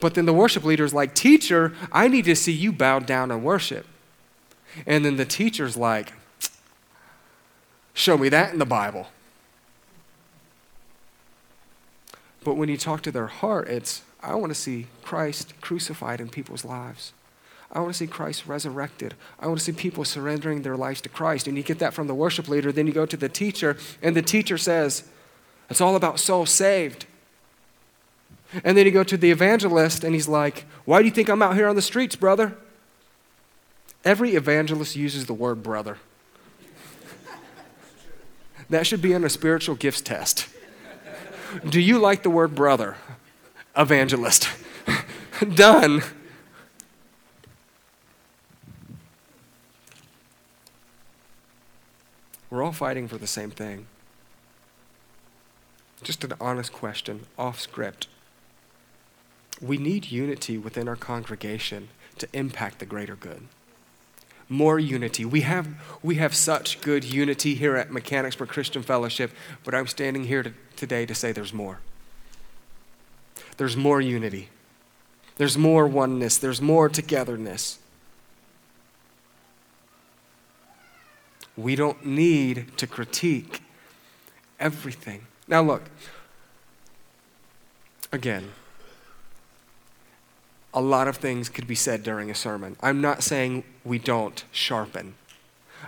But 0.00 0.14
then 0.14 0.26
the 0.26 0.34
worship 0.34 0.64
leader 0.64 0.84
is 0.84 0.92
like, 0.92 1.14
Teacher, 1.14 1.72
I 1.90 2.08
need 2.08 2.26
to 2.26 2.36
see 2.36 2.52
you 2.52 2.72
bow 2.72 2.98
down 2.98 3.30
and 3.30 3.42
worship. 3.42 3.86
And 4.86 5.04
then 5.04 5.16
the 5.16 5.24
teacher's 5.24 5.76
like, 5.76 6.12
Show 7.94 8.18
me 8.18 8.28
that 8.28 8.52
in 8.52 8.58
the 8.58 8.66
Bible. 8.66 9.06
But 12.42 12.56
when 12.56 12.68
you 12.68 12.76
talk 12.76 13.00
to 13.02 13.12
their 13.12 13.28
heart, 13.28 13.68
it's, 13.68 14.02
I 14.24 14.34
want 14.36 14.50
to 14.50 14.58
see 14.58 14.86
Christ 15.02 15.52
crucified 15.60 16.20
in 16.20 16.30
people's 16.30 16.64
lives. 16.64 17.12
I 17.70 17.80
want 17.80 17.92
to 17.92 17.98
see 17.98 18.06
Christ 18.06 18.46
resurrected. 18.46 19.14
I 19.38 19.46
want 19.46 19.58
to 19.58 19.64
see 19.64 19.72
people 19.72 20.04
surrendering 20.04 20.62
their 20.62 20.76
lives 20.76 21.00
to 21.02 21.08
Christ. 21.08 21.46
And 21.46 21.56
you 21.56 21.62
get 21.62 21.78
that 21.80 21.92
from 21.92 22.06
the 22.06 22.14
worship 22.14 22.48
leader. 22.48 22.72
Then 22.72 22.86
you 22.86 22.92
go 22.92 23.04
to 23.04 23.16
the 23.16 23.28
teacher, 23.28 23.76
and 24.00 24.16
the 24.16 24.22
teacher 24.22 24.56
says, 24.56 25.04
It's 25.68 25.80
all 25.80 25.96
about 25.96 26.20
souls 26.20 26.50
saved. 26.50 27.06
And 28.62 28.78
then 28.78 28.86
you 28.86 28.92
go 28.92 29.02
to 29.02 29.16
the 29.16 29.30
evangelist 29.30 30.04
and 30.04 30.14
he's 30.14 30.28
like, 30.28 30.64
Why 30.84 31.00
do 31.00 31.06
you 31.06 31.10
think 31.10 31.28
I'm 31.28 31.42
out 31.42 31.56
here 31.56 31.68
on 31.68 31.76
the 31.76 31.82
streets, 31.82 32.14
brother? 32.16 32.56
Every 34.04 34.36
evangelist 34.36 34.94
uses 34.94 35.26
the 35.26 35.34
word 35.34 35.62
brother. 35.62 35.98
that 38.70 38.86
should 38.86 39.02
be 39.02 39.12
in 39.12 39.24
a 39.24 39.30
spiritual 39.30 39.74
gifts 39.74 40.00
test. 40.00 40.48
Do 41.68 41.80
you 41.80 41.98
like 41.98 42.22
the 42.22 42.30
word 42.30 42.54
brother? 42.54 42.96
Evangelist. 43.76 44.48
Done. 45.54 46.02
We're 52.50 52.62
all 52.62 52.72
fighting 52.72 53.08
for 53.08 53.18
the 53.18 53.26
same 53.26 53.50
thing. 53.50 53.86
Just 56.04 56.22
an 56.22 56.34
honest 56.40 56.72
question, 56.72 57.26
off 57.36 57.58
script. 57.60 58.06
We 59.60 59.76
need 59.76 60.12
unity 60.12 60.56
within 60.56 60.86
our 60.86 60.96
congregation 60.96 61.88
to 62.18 62.28
impact 62.32 62.78
the 62.78 62.86
greater 62.86 63.16
good. 63.16 63.48
More 64.48 64.78
unity. 64.78 65.24
We 65.24 65.40
have, 65.40 65.68
we 66.00 66.16
have 66.16 66.34
such 66.34 66.80
good 66.80 67.02
unity 67.02 67.54
here 67.54 67.76
at 67.76 67.90
Mechanicsburg 67.90 68.50
Christian 68.50 68.82
Fellowship, 68.82 69.32
but 69.64 69.74
I'm 69.74 69.86
standing 69.88 70.24
here 70.24 70.44
to, 70.44 70.52
today 70.76 71.06
to 71.06 71.14
say 71.14 71.32
there's 71.32 71.52
more. 71.52 71.80
There's 73.56 73.76
more 73.76 74.00
unity, 74.00 74.48
there's 75.36 75.58
more 75.58 75.86
oneness, 75.86 76.38
there's 76.38 76.60
more 76.60 76.88
togetherness. 76.88 77.78
We 81.56 81.76
don't 81.76 82.04
need 82.04 82.76
to 82.78 82.86
critique 82.86 83.62
everything. 84.58 85.26
Now, 85.46 85.62
look, 85.62 85.82
again, 88.10 88.50
a 90.72 90.80
lot 90.80 91.06
of 91.06 91.16
things 91.16 91.48
could 91.48 91.68
be 91.68 91.76
said 91.76 92.02
during 92.02 92.30
a 92.30 92.34
sermon. 92.34 92.76
I'm 92.80 93.00
not 93.00 93.22
saying 93.22 93.62
we 93.84 94.00
don't 94.00 94.44
sharpen. 94.50 95.14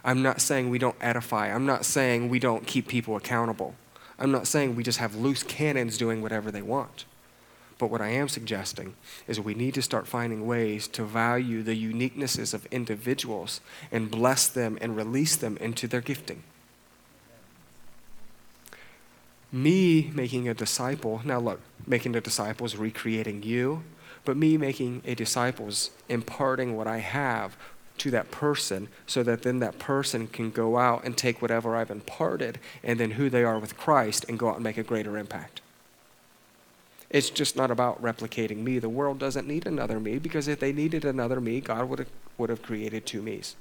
I'm 0.05 0.23
not 0.23 0.41
saying 0.41 0.71
we 0.71 0.79
don't 0.79 0.97
edify. 1.01 1.53
I'm 1.53 1.67
not 1.67 1.85
saying 1.85 2.29
we 2.29 2.39
don't 2.39 2.67
keep 2.67 2.87
people 2.87 3.17
accountable. 3.17 3.75
I'm 4.19 4.31
not 4.31 4.47
saying 4.47 4.77
we 4.77 4.85
just 4.85 4.99
have 4.99 5.17
loose 5.17 5.43
cannons 5.43 5.99
doing 5.99 6.23
whatever 6.23 6.51
they 6.51 6.63
want. 6.63 7.05
But 7.79 7.91
what 7.91 8.01
I 8.01 8.09
am 8.09 8.29
suggesting 8.29 8.95
is 9.27 9.39
we 9.39 9.55
need 9.55 9.75
to 9.75 9.83
start 9.83 10.07
finding 10.07 10.47
ways 10.47 10.89
to 10.89 11.05
value 11.05 11.63
the 11.63 11.77
uniquenesses 11.77 12.55
of 12.55 12.67
individuals 12.67 13.61
and 13.93 14.11
bless 14.11 14.49
them 14.49 14.79
and 14.81 14.97
release 14.97 15.37
them 15.37 15.59
into 15.59 15.87
their 15.87 16.01
gifting. 16.01 16.43
Me 19.53 20.11
making 20.15 20.49
a 20.49 20.55
disciple, 20.55 21.21
now 21.25 21.39
look, 21.39 21.61
making 21.87 22.17
a 22.17 22.21
disciple 22.21 22.67
is 22.67 22.77
recreating 22.77 23.43
you, 23.43 23.85
but 24.25 24.37
me 24.37 24.57
making 24.57 25.03
a 25.05 25.15
disciple 25.15 25.69
is 25.69 25.91
imparting 26.09 26.77
what 26.77 26.87
I 26.87 26.99
have 26.99 27.57
to 27.99 28.11
that 28.11 28.31
person 28.31 28.89
so 29.07 29.23
that 29.23 29.43
then 29.43 29.61
that 29.61 29.79
person 29.79 30.27
can 30.27 30.51
go 30.51 30.79
out 30.79 31.05
and 31.05 31.17
take 31.17 31.41
whatever 31.41 31.77
I've 31.77 31.91
imparted 31.91 32.59
and 32.83 32.99
then 32.99 33.13
who 33.13 33.31
they 33.31 33.45
are 33.45 33.59
with 33.59 33.77
Christ 33.77 34.25
and 34.29 34.39
go 34.39 34.49
out 34.49 34.57
and 34.57 34.65
make 34.65 34.79
a 34.79 34.83
greater 34.83 35.17
impact. 35.17 35.61
It's 37.11 37.31
just 37.31 37.57
not 37.57 37.71
about 37.71 38.03
replicating 38.03 38.59
me. 38.59 38.79
The 38.79 38.89
world 38.89 39.19
doesn't 39.19 39.47
need 39.47 39.67
another 39.67 40.01
me 40.01 40.19
because 40.19 40.49
if 40.49 40.61
they 40.61 40.73
needed 40.73 41.05
another 41.05 41.41
me, 41.41 41.61
God 41.61 41.89
would 41.89 42.01
have, 42.01 42.09
would 42.37 42.51
have 42.51 42.63
created 42.63 43.07
two 43.07 43.23
me's. 43.23 43.55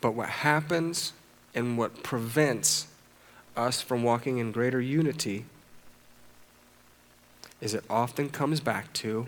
But 0.00 0.12
what 0.14 0.28
happens 0.28 1.14
and 1.54 1.78
what 1.78 2.02
prevents 2.02 2.88
us 3.56 3.80
from 3.80 4.02
walking 4.02 4.36
in 4.38 4.52
greater 4.52 4.80
unity 4.80 5.46
is 7.60 7.72
it 7.72 7.84
often 7.88 8.28
comes 8.28 8.60
back 8.60 8.92
to 8.92 9.26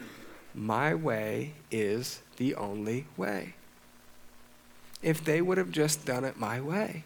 my 0.54 0.94
way 0.94 1.54
is 1.70 2.20
the 2.36 2.54
only 2.54 3.06
way. 3.16 3.54
If 5.02 5.24
they 5.24 5.40
would 5.40 5.56
have 5.56 5.70
just 5.70 6.04
done 6.04 6.24
it 6.24 6.38
my 6.38 6.60
way, 6.60 7.04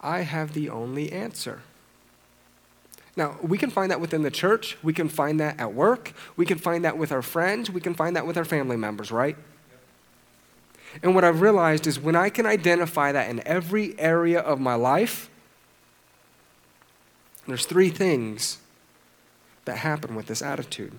I 0.00 0.20
have 0.20 0.54
the 0.54 0.68
only 0.70 1.10
answer. 1.12 1.62
Now, 3.16 3.36
we 3.42 3.58
can 3.58 3.70
find 3.70 3.90
that 3.90 4.00
within 4.00 4.22
the 4.22 4.30
church. 4.30 4.78
We 4.80 4.92
can 4.92 5.08
find 5.08 5.40
that 5.40 5.58
at 5.58 5.74
work. 5.74 6.12
We 6.36 6.46
can 6.46 6.56
find 6.56 6.84
that 6.84 6.96
with 6.96 7.10
our 7.10 7.22
friends. 7.22 7.68
We 7.68 7.80
can 7.80 7.94
find 7.94 8.14
that 8.14 8.26
with 8.26 8.36
our 8.36 8.44
family 8.44 8.76
members, 8.76 9.10
right? 9.10 9.36
And 11.02 11.14
what 11.14 11.24
I've 11.24 11.40
realized 11.40 11.86
is 11.86 11.98
when 11.98 12.14
I 12.14 12.30
can 12.30 12.46
identify 12.46 13.10
that 13.12 13.28
in 13.28 13.46
every 13.46 13.98
area 13.98 14.38
of 14.40 14.60
my 14.60 14.74
life, 14.74 15.28
there's 17.46 17.66
three 17.66 17.90
things 17.90 18.58
that 19.64 19.78
happen 19.78 20.14
with 20.14 20.26
this 20.26 20.40
attitude. 20.40 20.92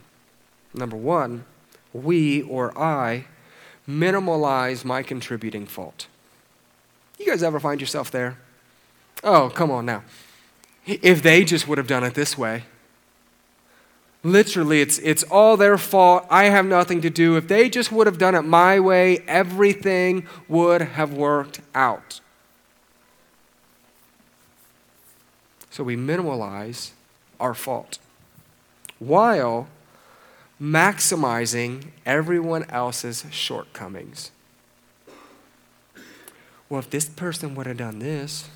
Number 0.73 0.97
one, 0.97 1.45
we 1.93 2.41
or 2.41 2.77
I 2.77 3.25
minimalize 3.87 4.83
my 4.83 5.03
contributing 5.03 5.65
fault. 5.65 6.07
You 7.17 7.25
guys 7.25 7.43
ever 7.43 7.59
find 7.59 7.79
yourself 7.79 8.11
there? 8.11 8.37
Oh, 9.23 9.51
come 9.53 9.71
on 9.71 9.85
now. 9.85 10.03
If 10.85 11.21
they 11.21 11.43
just 11.43 11.67
would 11.67 11.77
have 11.77 11.87
done 11.87 12.03
it 12.03 12.13
this 12.13 12.37
way, 12.37 12.63
literally, 14.23 14.81
it's, 14.81 14.97
it's 14.99 15.23
all 15.23 15.57
their 15.57 15.77
fault. 15.77 16.25
I 16.29 16.45
have 16.45 16.65
nothing 16.65 17.01
to 17.01 17.09
do. 17.09 17.35
If 17.35 17.47
they 17.47 17.69
just 17.69 17.91
would 17.91 18.07
have 18.07 18.17
done 18.17 18.35
it 18.35 18.43
my 18.43 18.79
way, 18.79 19.19
everything 19.27 20.25
would 20.47 20.81
have 20.81 21.13
worked 21.13 21.61
out. 21.75 22.21
So 25.69 25.83
we 25.83 25.95
minimalize 25.95 26.91
our 27.39 27.53
fault 27.53 27.99
while 28.97 29.67
maximizing 30.61 31.85
everyone 32.05 32.65
else's 32.69 33.25
shortcomings. 33.31 34.31
Well, 36.67 36.79
if 36.79 36.89
this 36.89 37.05
person 37.07 37.55
would 37.55 37.65
have 37.65 37.77
done 37.77 37.99
this, 37.99 38.49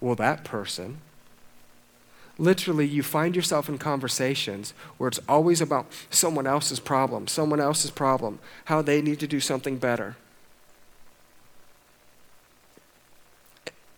well, 0.00 0.14
that 0.16 0.44
person. 0.44 0.98
Literally, 2.38 2.86
you 2.86 3.02
find 3.02 3.34
yourself 3.34 3.68
in 3.68 3.78
conversations 3.78 4.74
where 4.98 5.08
it's 5.08 5.20
always 5.28 5.60
about 5.60 5.86
someone 6.10 6.46
else's 6.46 6.80
problem, 6.80 7.26
someone 7.26 7.60
else's 7.60 7.90
problem, 7.90 8.38
how 8.66 8.82
they 8.82 9.00
need 9.00 9.18
to 9.20 9.26
do 9.26 9.40
something 9.40 9.78
better. 9.78 10.16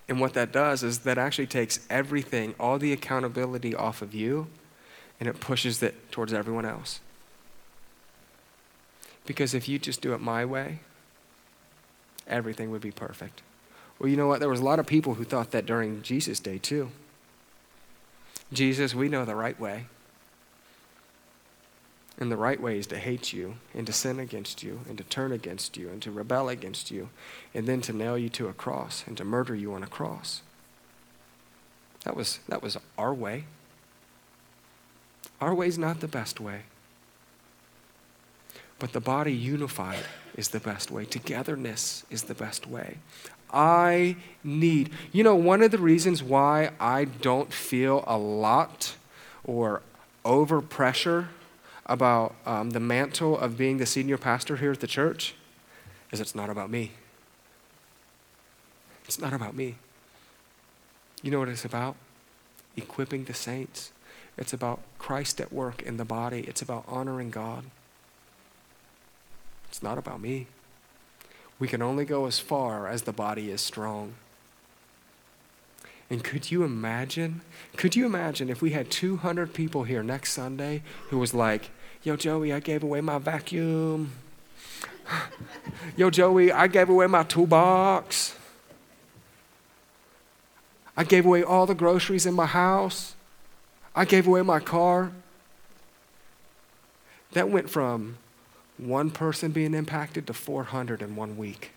And 0.09 0.21
what 0.21 0.35
that 0.35 0.53
does 0.53 0.83
is 0.83 1.01
that 1.01 1.19
actually 1.19 1.49
takes 1.49 1.81
everything, 1.91 2.55
all 2.59 2.79
the 2.79 2.93
accountability 2.93 3.75
off 3.75 4.01
of 4.01 4.15
you 4.15 4.47
and 5.21 5.29
it 5.29 5.41
pushes 5.41 5.83
it 5.83 6.11
towards 6.11 6.33
everyone 6.33 6.65
else. 6.65 7.01
Because 9.27 9.53
if 9.53 9.69
you 9.69 9.79
just 9.79 10.01
do 10.01 10.15
it 10.15 10.21
my 10.21 10.45
way, 10.45 10.79
everything 12.27 12.71
would 12.71 12.81
be 12.81 12.91
perfect. 12.91 13.43
Well, 13.99 14.09
you 14.09 14.17
know 14.17 14.29
what? 14.29 14.41
There 14.41 14.49
was 14.49 14.61
a 14.61 14.65
lot 14.65 14.79
of 14.79 14.87
people 14.87 15.15
who 15.15 15.25
thought 15.25 15.51
that 15.51 15.67
during 15.67 16.03
Jesus' 16.03 16.41
day, 16.41 16.59
too. 16.59 16.91
Jesus, 18.53 18.95
we 18.95 19.09
know 19.09 19.25
the 19.25 19.35
right 19.35 19.59
way. 19.59 19.87
And 22.21 22.33
the 22.33 22.37
right 22.37 22.61
way 22.61 22.79
is 22.79 22.87
to 22.89 22.99
hate 22.99 23.33
you 23.33 23.57
and 23.75 23.87
to 23.87 23.93
sin 23.93 24.19
against 24.19 24.63
you 24.63 24.81
and 24.89 24.99
to 24.99 25.05
turn 25.05 25.31
against 25.31 25.77
you 25.77 25.89
and 25.89 26.03
to 26.03 26.11
rebel 26.11 26.49
against 26.49 26.91
you 26.91 27.11
and 27.55 27.67
then 27.67 27.81
to 27.83 27.93
nail 27.93 28.19
you 28.19 28.29
to 28.31 28.49
a 28.49 28.53
cross 28.53 29.05
and 29.07 29.17
to 29.19 29.25
murder 29.25 29.55
you 29.55 29.73
on 29.73 29.85
a 29.85 29.87
cross. 29.87 30.43
That 32.05 32.17
was, 32.17 32.41
that 32.49 32.63
was 32.63 32.77
our 32.97 33.15
way. 33.15 33.45
Our 35.41 35.55
way 35.55 35.69
is 35.69 35.79
not 35.79 36.01
the 36.01 36.09
best 36.09 36.41
way. 36.41 36.63
But 38.81 38.93
the 38.93 39.01
body 39.01 39.33
unified 39.33 40.05
is 40.37 40.49
the 40.49 40.61
best 40.61 40.91
way. 40.91 41.05
Togetherness 41.05 42.05
is 42.11 42.25
the 42.25 42.35
best 42.35 42.67
way. 42.67 42.99
I 43.53 44.17
need. 44.45 44.91
You 45.13 45.25
know, 45.25 45.35
one 45.35 45.63
of 45.63 45.71
the 45.71 45.79
reasons 45.79 46.23
why 46.23 46.71
I 46.79 47.05
don't 47.05 47.53
feel 47.53 48.05
a 48.07 48.19
lot 48.19 48.97
or 49.45 49.83
over 50.25 50.61
pressure 50.61 51.29
about 51.87 52.35
um, 52.45 52.71
the 52.71 52.81
mantle 52.81 53.39
of 53.39 53.57
being 53.57 53.79
the 53.79 53.87
senior 53.87 54.19
pastor 54.19 54.57
here 54.57 54.73
at 54.73 54.81
the 54.81 54.87
church 54.87 55.35
is 56.13 56.21
it's 56.21 56.35
not 56.35 56.51
about 56.51 56.71
me. 56.71 56.93
It's 59.07 59.19
not 59.19 59.33
about 59.33 59.55
me. 59.55 59.77
You 61.23 61.31
know 61.31 61.39
what 61.39 61.49
it's 61.49 61.65
about? 61.65 61.97
Equipping 62.77 63.25
the 63.25 63.35
saints 63.35 63.93
it's 64.39 64.53
about 64.53 64.79
Christ 64.99 65.41
at 65.41 65.53
work 65.53 65.83
in 65.83 65.97
the 65.97 66.05
body. 66.05 66.45
It's 66.47 66.63
about 66.63 66.85
honoring 66.87 67.31
God. 67.31 67.65
It's 69.69 69.83
not 69.83 69.99
about 69.99 70.21
me. 70.21 70.47
We 71.59 71.69
can 71.69 71.83
only 71.83 72.05
go 72.05 72.27
as 72.27 72.39
far 72.39 72.87
as 72.87 73.03
the 73.03 73.13
body 73.13 73.51
is 73.51 73.61
strong. 73.61 74.15
And 76.11 76.25
could 76.25 76.51
you 76.51 76.63
imagine? 76.63 77.43
Could 77.77 77.95
you 77.95 78.07
imagine 78.07 78.49
if 78.49 78.63
we 78.63 78.71
had 78.71 78.91
200 78.91 79.53
people 79.53 79.85
here 79.85 80.03
next 80.03 80.33
Sunday 80.33 80.83
who 81.11 81.19
was 81.19 81.35
like, 81.35 81.71
Yo, 82.03 82.17
Joey, 82.17 82.53
I 82.53 82.61
gave 82.61 82.83
away 82.83 83.01
my 83.01 83.19
vacuum. 83.19 84.13
Yo, 85.97 86.11
Joey, 86.11 86.53
I 86.53 86.67
gave 86.69 86.89
away 86.89 87.07
my 87.07 87.25
toolbox. 87.25 88.37
I 90.97 91.05
gave 91.05 91.27
away 91.27 91.43
all 91.43 91.67
the 91.67 91.75
groceries 91.75 92.25
in 92.25 92.35
my 92.35 92.47
house. 92.47 93.15
I 93.95 94.05
gave 94.05 94.27
away 94.27 94.43
my 94.43 94.61
car. 94.61 95.13
That 97.33 97.51
went 97.51 97.69
from 97.69 98.17
one 98.79 99.11
person 99.11 99.51
being 99.51 99.75
impacted 99.75 100.27
to 100.27 100.33
400 100.33 101.03
in 101.03 101.17
one 101.17 101.37
week. 101.37 101.73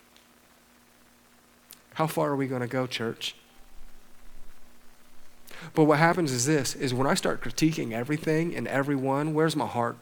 How 1.94 2.06
far 2.06 2.30
are 2.30 2.36
we 2.36 2.46
going 2.46 2.62
to 2.62 2.68
go, 2.68 2.86
church? 2.86 3.34
But 5.74 5.84
what 5.84 5.98
happens 5.98 6.32
is 6.32 6.46
this 6.46 6.74
is 6.74 6.94
when 6.94 7.06
I 7.06 7.14
start 7.14 7.42
critiquing 7.42 7.92
everything 7.92 8.54
and 8.54 8.66
everyone, 8.66 9.34
where's 9.34 9.56
my 9.56 9.66
heart? 9.66 9.96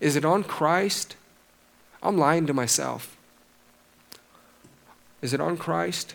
Is 0.00 0.16
it 0.16 0.24
on 0.24 0.44
Christ? 0.44 1.16
I'm 2.02 2.16
lying 2.16 2.46
to 2.46 2.54
myself. 2.54 3.16
Is 5.20 5.32
it 5.32 5.40
on 5.40 5.56
Christ? 5.56 6.14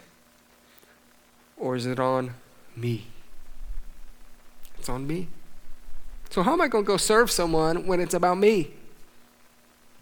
Or 1.58 1.76
is 1.76 1.86
it 1.86 2.00
on 2.00 2.36
me? 2.76 3.08
It's 4.80 4.90
on 4.90 5.06
me. 5.06 5.28
So, 6.30 6.42
how 6.42 6.54
am 6.54 6.62
I 6.62 6.68
going 6.68 6.84
to 6.84 6.88
go 6.88 6.98
serve 6.98 7.30
someone 7.30 7.86
when 7.86 8.00
it's 8.00 8.14
about 8.14 8.38
me? 8.38 8.74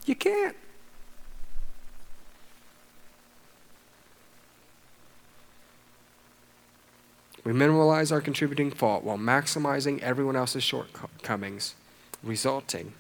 You 0.06 0.16
can't. 0.16 0.56
We 7.44 7.54
minimize 7.54 8.12
our 8.12 8.22
contributing 8.22 8.70
fault 8.70 9.04
while 9.04 9.18
maximizing 9.18 10.00
everyone 10.00 10.36
else's 10.36 10.64
shortcomings, 10.64 11.76
resulting 12.24 12.94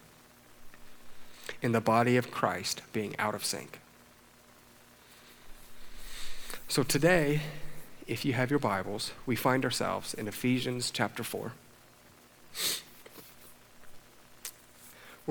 in 1.61 1.73
the 1.73 1.81
body 1.81 2.17
of 2.17 2.31
Christ 2.31 2.81
being 2.91 3.15
out 3.19 3.35
of 3.35 3.45
sync. 3.45 3.79
So 6.67 6.83
today, 6.83 7.41
if 8.07 8.25
you 8.25 8.33
have 8.33 8.49
your 8.49 8.59
Bibles, 8.59 9.11
we 9.25 9.35
find 9.35 9.63
ourselves 9.63 10.13
in 10.13 10.27
Ephesians 10.27 10.89
chapter 10.89 11.23
4. 11.23 11.53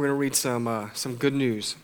We're 0.01 0.07
going 0.07 0.17
to 0.17 0.21
read 0.21 0.35
some, 0.35 0.67
uh, 0.67 0.89
some 0.95 1.17
good 1.17 1.35
news. 1.35 1.77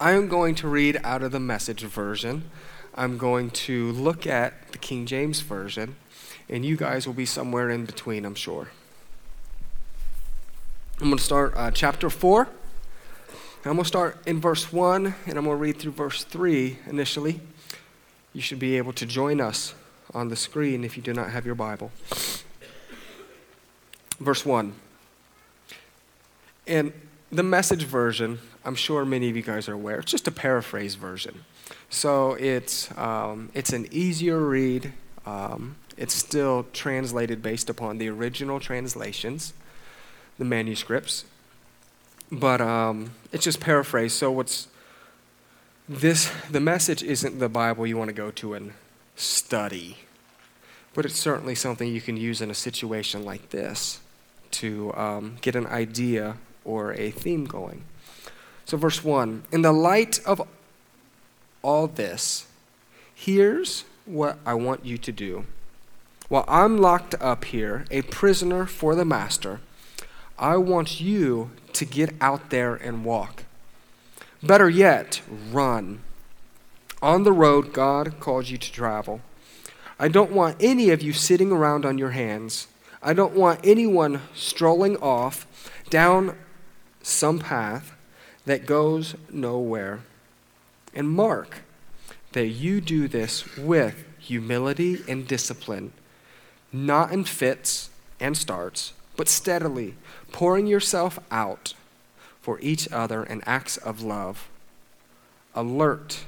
I 0.00 0.12
am 0.12 0.28
going 0.28 0.54
to 0.54 0.66
read 0.66 0.98
out 1.04 1.22
of 1.22 1.30
the 1.30 1.38
message 1.38 1.82
version. 1.82 2.50
I'm 2.94 3.18
going 3.18 3.50
to 3.50 3.92
look 3.92 4.26
at 4.26 4.72
the 4.72 4.78
King 4.78 5.04
James 5.04 5.42
Version, 5.42 5.96
and 6.48 6.64
you 6.64 6.78
guys 6.78 7.06
will 7.06 7.12
be 7.12 7.26
somewhere 7.26 7.68
in 7.68 7.84
between, 7.84 8.24
I'm 8.24 8.34
sure. 8.34 8.70
I'm 11.02 11.08
going 11.08 11.18
to 11.18 11.22
start 11.22 11.52
uh, 11.54 11.70
chapter 11.70 12.08
4. 12.08 12.48
I'm 13.66 13.72
going 13.72 13.76
to 13.80 13.84
start 13.84 14.16
in 14.26 14.40
verse 14.40 14.72
1, 14.72 15.14
and 15.26 15.36
I'm 15.36 15.44
going 15.44 15.48
to 15.58 15.62
read 15.62 15.78
through 15.78 15.92
verse 15.92 16.24
3 16.24 16.78
initially. 16.86 17.40
You 18.32 18.40
should 18.40 18.58
be 18.58 18.78
able 18.78 18.94
to 18.94 19.04
join 19.04 19.38
us 19.38 19.74
on 20.14 20.30
the 20.30 20.36
screen 20.36 20.82
if 20.82 20.96
you 20.96 21.02
do 21.02 21.12
not 21.12 21.28
have 21.28 21.44
your 21.44 21.56
Bible. 21.56 21.92
Verse 24.18 24.46
1. 24.46 24.72
In 26.66 26.92
the 27.30 27.42
message 27.42 27.84
version, 27.84 28.38
I'm 28.64 28.74
sure 28.74 29.04
many 29.04 29.28
of 29.28 29.36
you 29.36 29.42
guys 29.42 29.68
are 29.68 29.72
aware, 29.72 29.98
it's 29.98 30.10
just 30.10 30.28
a 30.28 30.32
paraphrase 30.32 30.94
version. 30.94 31.44
So 31.90 32.34
it's, 32.34 32.96
um, 32.96 33.50
it's 33.54 33.72
an 33.72 33.88
easier 33.90 34.38
read. 34.38 34.92
Um, 35.26 35.76
it's 35.96 36.14
still 36.14 36.66
translated 36.72 37.42
based 37.42 37.68
upon 37.68 37.98
the 37.98 38.08
original 38.08 38.60
translations, 38.60 39.52
the 40.38 40.44
manuscripts. 40.44 41.24
But 42.30 42.60
um, 42.60 43.12
it's 43.32 43.44
just 43.44 43.60
paraphrased. 43.60 44.16
So 44.16 44.30
what's 44.30 44.68
this, 45.88 46.32
the 46.50 46.60
message 46.60 47.02
isn't 47.02 47.38
the 47.38 47.48
Bible 47.48 47.86
you 47.86 47.96
want 47.96 48.08
to 48.08 48.14
go 48.14 48.30
to 48.30 48.54
and 48.54 48.72
study, 49.16 49.98
but 50.94 51.04
it's 51.04 51.18
certainly 51.18 51.54
something 51.54 51.92
you 51.92 52.00
can 52.00 52.16
use 52.16 52.40
in 52.40 52.50
a 52.50 52.54
situation 52.54 53.24
like 53.24 53.50
this 53.50 54.00
to 54.52 54.94
um, 54.94 55.36
get 55.40 55.56
an 55.56 55.66
idea 55.66 56.36
or 56.64 56.92
a 56.94 57.10
theme 57.10 57.44
going. 57.44 57.84
So, 58.64 58.76
verse 58.76 59.04
1 59.04 59.44
In 59.52 59.62
the 59.62 59.72
light 59.72 60.20
of 60.24 60.46
all 61.62 61.86
this, 61.86 62.46
here's 63.14 63.84
what 64.04 64.38
I 64.44 64.54
want 64.54 64.84
you 64.84 64.98
to 64.98 65.12
do. 65.12 65.44
While 66.28 66.44
I'm 66.48 66.78
locked 66.78 67.14
up 67.20 67.44
here, 67.44 67.84
a 67.90 68.02
prisoner 68.02 68.66
for 68.66 68.94
the 68.94 69.04
master, 69.04 69.60
I 70.38 70.56
want 70.56 71.00
you 71.00 71.50
to 71.74 71.84
get 71.84 72.14
out 72.20 72.50
there 72.50 72.74
and 72.74 73.04
walk. 73.04 73.44
Better 74.42 74.68
yet, 74.68 75.20
run. 75.50 76.00
On 77.00 77.24
the 77.24 77.32
road 77.32 77.72
God 77.72 78.18
calls 78.18 78.50
you 78.50 78.58
to 78.58 78.72
travel. 78.72 79.20
I 79.98 80.08
don't 80.08 80.32
want 80.32 80.56
any 80.58 80.90
of 80.90 81.02
you 81.02 81.12
sitting 81.12 81.52
around 81.52 81.84
on 81.84 81.98
your 81.98 82.10
hands. 82.10 82.66
I 83.02 83.12
don't 83.12 83.34
want 83.34 83.60
anyone 83.62 84.22
strolling 84.34 84.96
off 84.96 85.46
down 85.90 86.36
some 87.02 87.38
path 87.38 87.94
that 88.46 88.66
goes 88.66 89.14
nowhere. 89.30 90.00
And 90.94 91.08
mark 91.08 91.62
that 92.32 92.48
you 92.48 92.80
do 92.80 93.08
this 93.08 93.56
with 93.56 94.04
humility 94.18 95.02
and 95.08 95.26
discipline, 95.26 95.92
not 96.72 97.12
in 97.12 97.24
fits 97.24 97.90
and 98.20 98.36
starts, 98.36 98.92
but 99.16 99.28
steadily, 99.28 99.94
pouring 100.32 100.66
yourself 100.66 101.18
out 101.30 101.74
for 102.40 102.58
each 102.60 102.90
other 102.92 103.22
in 103.24 103.42
acts 103.46 103.76
of 103.76 104.02
love, 104.02 104.48
alert 105.54 106.24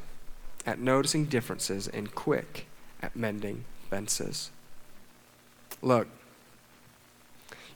at 0.66 0.78
noticing 0.78 1.24
differences 1.24 1.88
and 1.88 2.14
quick 2.14 2.66
at 3.02 3.16
mending 3.16 3.64
fences. 3.90 4.50
Look, 5.82 6.08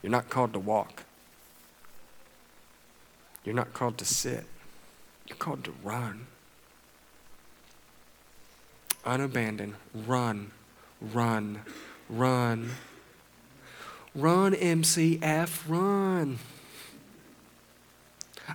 you're 0.03 0.11
not 0.11 0.31
called 0.31 0.53
to 0.53 0.59
walk. 0.59 1.05
You're 3.49 3.55
not 3.55 3.73
called 3.73 3.97
to 3.97 4.05
sit. 4.05 4.45
You're 5.27 5.39
called 5.39 5.65
to 5.65 5.73
run. 5.83 6.27
Unabandoned. 9.07 9.73
Run, 9.95 10.51
run, 11.01 11.63
run. 12.11 12.73
Run, 14.15 14.53
MCF, 14.53 15.63
run. 15.67 16.39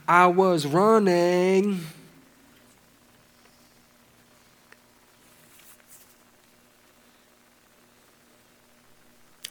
I 0.08 0.27
was 0.27 0.67
running. 0.67 1.79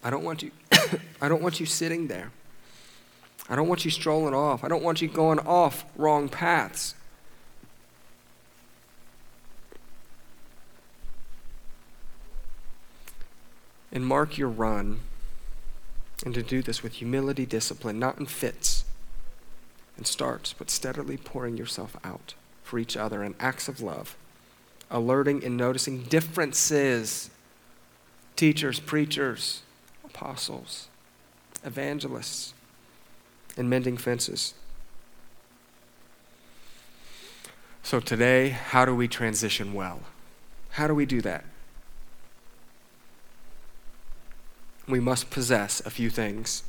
I 0.05 0.11
don't 0.11 0.23
want 0.23 0.45
you 0.45 0.53
I 1.21 1.29
don't 1.29 1.43
want 1.43 1.59
you 1.59 1.67
sitting 1.67 2.07
there. 2.07 2.31
I 3.49 3.57
don't 3.57 3.69
want 3.69 3.85
you 3.85 3.91
strolling 3.91 4.35
off. 4.35 4.65
I 4.65 4.69
don't 4.69 4.83
want 4.83 5.03
you 5.03 5.09
going 5.09 5.39
off 5.41 5.85
wrong 5.97 6.29
paths. 6.29 6.95
And 13.91 14.07
mark 14.07 14.39
your 14.39 14.49
run. 14.49 15.01
And 16.25 16.33
to 16.35 16.43
do 16.43 16.63
this 16.63 16.83
with 16.83 16.95
humility, 16.95 17.45
discipline, 17.45 17.99
not 17.99 18.19
in 18.19 18.27
fits 18.27 18.85
and 19.97 20.07
starts, 20.07 20.53
but 20.53 20.71
steadily 20.71 21.17
pouring 21.17 21.57
yourself 21.57 21.97
out 22.05 22.35
for 22.63 22.79
each 22.79 22.97
other 22.97 23.23
in 23.23 23.35
acts 23.39 23.69
of 23.69 23.81
love, 23.81 24.17
alerting 24.91 25.45
and 25.45 25.57
noticing 25.57 26.05
differences. 26.05 27.29
Teachers, 28.35 28.81
preachers, 28.81 29.63
apostles, 30.05 30.89
evangelists, 31.65 32.55
and 33.57 33.69
mending 33.69 33.97
fences. 33.97 34.55
So, 37.83 38.01
today, 38.01 38.51
how 38.51 38.85
do 38.85 38.95
we 38.95 39.09
transition 39.09 39.75
well? 39.75 40.01
How 40.71 40.87
do 40.87 40.95
we 40.95 41.05
do 41.05 41.21
that? 41.23 41.45
We 44.89 45.01
must 45.01 45.31
possess 45.31 45.81
a 45.85 45.91
few 45.91 46.09
things. 46.09 46.63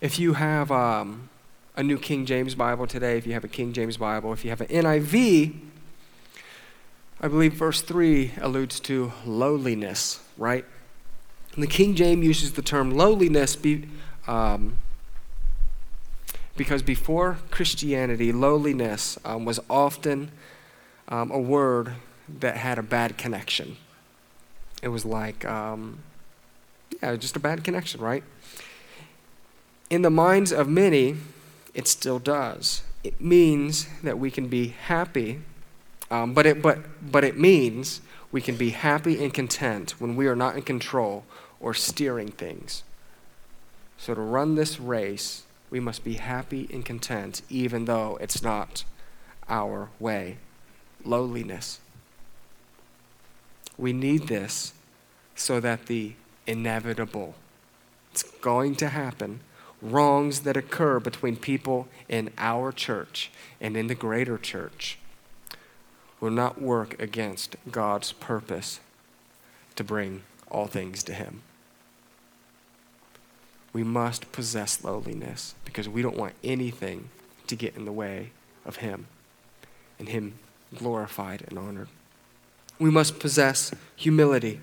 If 0.00 0.18
you 0.18 0.34
have 0.34 0.70
um, 0.70 1.28
a 1.76 1.82
New 1.82 1.98
King 1.98 2.26
James 2.26 2.54
Bible 2.54 2.86
today, 2.86 3.16
if 3.18 3.26
you 3.26 3.32
have 3.32 3.44
a 3.44 3.48
King 3.48 3.72
James 3.72 3.96
Bible, 3.96 4.32
if 4.32 4.44
you 4.44 4.50
have 4.50 4.60
an 4.60 4.68
NIV, 4.68 5.54
I 7.20 7.28
believe 7.28 7.54
verse 7.54 7.80
3 7.80 8.32
alludes 8.40 8.78
to 8.80 9.12
lowliness, 9.24 10.20
right? 10.36 10.64
And 11.54 11.62
the 11.62 11.68
King 11.68 11.96
James 11.96 12.24
uses 12.24 12.52
the 12.52 12.62
term 12.62 12.92
lowliness 12.92 13.56
be, 13.56 13.88
um, 14.28 14.76
because 16.58 16.82
before 16.82 17.38
Christianity, 17.50 18.32
lowliness 18.32 19.16
um, 19.24 19.46
was 19.46 19.60
often 19.70 20.32
um, 21.06 21.30
a 21.30 21.38
word 21.38 21.94
that 22.40 22.56
had 22.56 22.78
a 22.78 22.82
bad 22.82 23.16
connection. 23.16 23.76
It 24.82 24.88
was 24.88 25.04
like, 25.04 25.44
um, 25.46 26.00
yeah, 27.00 27.16
just 27.16 27.36
a 27.36 27.40
bad 27.40 27.62
connection, 27.64 28.00
right? 28.00 28.24
In 29.88 30.02
the 30.02 30.10
minds 30.10 30.52
of 30.52 30.68
many, 30.68 31.16
it 31.74 31.86
still 31.86 32.18
does. 32.18 32.82
It 33.04 33.20
means 33.20 33.86
that 34.02 34.18
we 34.18 34.30
can 34.30 34.48
be 34.48 34.68
happy, 34.68 35.40
um, 36.10 36.34
but, 36.34 36.44
it, 36.44 36.60
but, 36.60 36.80
but 37.00 37.22
it 37.22 37.38
means 37.38 38.00
we 38.32 38.40
can 38.40 38.56
be 38.56 38.70
happy 38.70 39.22
and 39.22 39.32
content 39.32 39.92
when 40.00 40.16
we 40.16 40.26
are 40.26 40.36
not 40.36 40.56
in 40.56 40.62
control 40.62 41.24
or 41.60 41.72
steering 41.72 42.28
things. 42.28 42.82
So, 43.96 44.14
to 44.14 44.20
run 44.20 44.54
this 44.54 44.78
race, 44.78 45.44
we 45.70 45.80
must 45.80 46.04
be 46.04 46.14
happy 46.14 46.68
and 46.72 46.84
content, 46.84 47.42
even 47.48 47.84
though 47.84 48.18
it's 48.20 48.42
not 48.42 48.84
our 49.48 49.90
way. 49.98 50.38
Lowliness. 51.04 51.80
We 53.76 53.92
need 53.92 54.28
this 54.28 54.72
so 55.34 55.60
that 55.60 55.86
the 55.86 56.14
inevitable, 56.46 57.34
it's 58.10 58.22
going 58.22 58.74
to 58.76 58.88
happen, 58.88 59.40
wrongs 59.80 60.40
that 60.40 60.56
occur 60.56 60.98
between 60.98 61.36
people 61.36 61.86
in 62.08 62.30
our 62.38 62.72
church 62.72 63.30
and 63.60 63.76
in 63.76 63.86
the 63.86 63.94
greater 63.94 64.36
church 64.38 64.98
will 66.20 66.30
not 66.30 66.60
work 66.60 67.00
against 67.00 67.56
God's 67.70 68.12
purpose 68.12 68.80
to 69.76 69.84
bring 69.84 70.22
all 70.50 70.66
things 70.66 71.04
to 71.04 71.14
Him. 71.14 71.42
We 73.78 73.84
must 73.84 74.32
possess 74.32 74.82
lowliness 74.82 75.54
because 75.64 75.88
we 75.88 76.02
don't 76.02 76.16
want 76.16 76.34
anything 76.42 77.10
to 77.46 77.54
get 77.54 77.76
in 77.76 77.84
the 77.84 77.92
way 77.92 78.32
of 78.66 78.78
Him 78.78 79.06
and 80.00 80.08
Him 80.08 80.40
glorified 80.74 81.44
and 81.46 81.56
honored. 81.56 81.86
We 82.80 82.90
must 82.90 83.20
possess 83.20 83.72
humility 83.94 84.58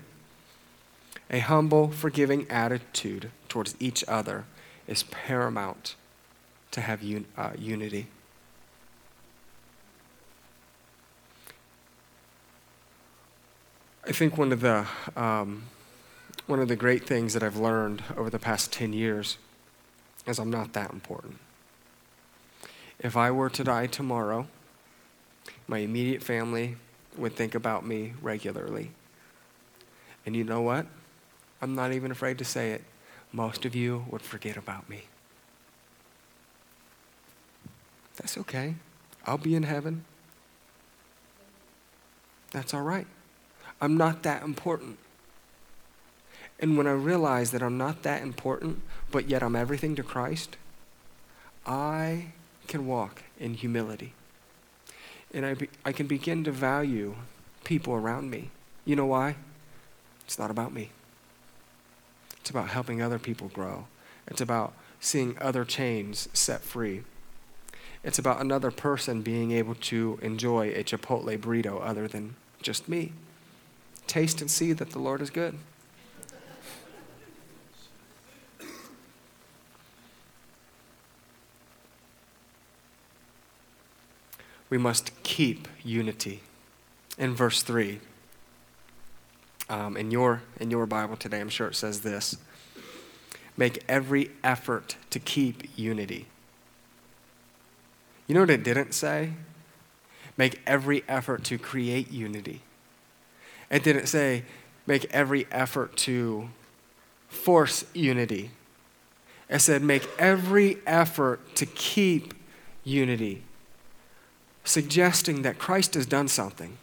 A 1.30 1.38
humble, 1.38 1.88
forgiving 1.88 2.46
attitude 2.50 3.30
towards 3.48 3.74
each 3.80 4.04
other 4.06 4.44
is 4.86 5.04
paramount 5.04 5.94
to 6.72 6.82
have 6.82 7.02
un- 7.02 7.24
uh, 7.38 7.52
unity. 7.58 8.08
I 14.06 14.12
think 14.12 14.36
one 14.36 14.52
of 14.52 14.60
the 14.60 14.86
um, 15.16 15.62
one 16.46 16.60
of 16.60 16.68
the 16.68 16.76
great 16.76 17.04
things 17.06 17.34
that 17.34 17.42
I've 17.42 17.56
learned 17.56 18.02
over 18.16 18.30
the 18.30 18.38
past 18.38 18.72
ten 18.72 18.92
years 18.92 19.38
is 20.26 20.38
I'm 20.38 20.50
not 20.50 20.72
that 20.74 20.92
important. 20.92 21.38
If 22.98 23.16
I 23.16 23.30
were 23.30 23.50
to 23.50 23.64
die 23.64 23.86
tomorrow, 23.86 24.46
my 25.68 25.78
immediate 25.78 26.22
family 26.22 26.76
would 27.16 27.34
think 27.34 27.54
about 27.54 27.84
me 27.84 28.14
regularly. 28.22 28.90
And 30.24 30.34
you 30.34 30.44
know 30.44 30.60
what? 30.60 30.86
I'm 31.60 31.74
not 31.74 31.92
even 31.92 32.10
afraid 32.10 32.38
to 32.38 32.44
say 32.44 32.70
it. 32.72 32.84
Most 33.32 33.64
of 33.64 33.74
you 33.74 34.06
would 34.10 34.22
forget 34.22 34.56
about 34.56 34.88
me. 34.88 35.02
That's 38.16 38.38
okay. 38.38 38.76
I'll 39.26 39.38
be 39.38 39.54
in 39.54 39.64
heaven. 39.64 40.04
That's 42.52 42.72
all 42.72 42.82
right. 42.82 43.06
I'm 43.80 43.96
not 43.96 44.22
that 44.22 44.42
important. 44.42 44.98
And 46.58 46.76
when 46.76 46.86
I 46.86 46.92
realize 46.92 47.50
that 47.50 47.62
I'm 47.62 47.76
not 47.76 48.02
that 48.02 48.22
important, 48.22 48.80
but 49.10 49.28
yet 49.28 49.42
I'm 49.42 49.56
everything 49.56 49.94
to 49.96 50.02
Christ, 50.02 50.56
I 51.66 52.28
can 52.66 52.86
walk 52.86 53.22
in 53.38 53.54
humility. 53.54 54.14
And 55.34 55.44
I, 55.44 55.54
be, 55.54 55.68
I 55.84 55.92
can 55.92 56.06
begin 56.06 56.44
to 56.44 56.52
value 56.52 57.16
people 57.64 57.94
around 57.94 58.30
me. 58.30 58.50
You 58.84 58.96
know 58.96 59.06
why? 59.06 59.36
It's 60.24 60.38
not 60.38 60.50
about 60.50 60.72
me. 60.72 60.90
It's 62.40 62.50
about 62.50 62.68
helping 62.68 63.02
other 63.02 63.18
people 63.18 63.48
grow. 63.48 63.86
It's 64.28 64.40
about 64.40 64.72
seeing 65.00 65.36
other 65.40 65.64
chains 65.64 66.28
set 66.32 66.62
free. 66.62 67.02
It's 68.02 68.18
about 68.18 68.40
another 68.40 68.70
person 68.70 69.22
being 69.22 69.50
able 69.50 69.74
to 69.74 70.18
enjoy 70.22 70.70
a 70.70 70.84
Chipotle 70.84 71.36
burrito 71.38 71.80
other 71.82 72.06
than 72.06 72.36
just 72.62 72.88
me. 72.88 73.12
Taste 74.06 74.40
and 74.40 74.50
see 74.50 74.72
that 74.72 74.90
the 74.90 75.00
Lord 75.00 75.20
is 75.20 75.30
good. 75.30 75.56
We 84.68 84.78
must 84.78 85.22
keep 85.22 85.68
unity. 85.84 86.42
In 87.18 87.34
verse 87.34 87.62
3, 87.62 88.00
um, 89.68 89.96
in, 89.96 90.10
your, 90.10 90.42
in 90.60 90.70
your 90.70 90.86
Bible 90.86 91.16
today, 91.16 91.40
I'm 91.40 91.48
sure 91.48 91.68
it 91.68 91.76
says 91.76 92.00
this 92.00 92.36
Make 93.56 93.84
every 93.88 94.30
effort 94.44 94.96
to 95.10 95.18
keep 95.18 95.62
unity. 95.76 96.26
You 98.26 98.34
know 98.34 98.40
what 98.40 98.50
it 98.50 98.64
didn't 98.64 98.92
say? 98.92 99.32
Make 100.36 100.60
every 100.66 101.04
effort 101.08 101.44
to 101.44 101.58
create 101.58 102.10
unity. 102.10 102.62
It 103.70 103.82
didn't 103.82 104.06
say, 104.06 104.44
make 104.86 105.06
every 105.06 105.46
effort 105.50 105.96
to 105.98 106.50
force 107.28 107.84
unity. 107.94 108.50
It 109.48 109.60
said, 109.60 109.82
make 109.82 110.08
every 110.18 110.78
effort 110.86 111.54
to 111.56 111.66
keep 111.66 112.34
unity, 112.84 113.42
suggesting 114.66 115.42
that 115.42 115.58
Christ 115.58 115.94
has 115.94 116.04
done 116.04 116.28
something. 116.28 116.76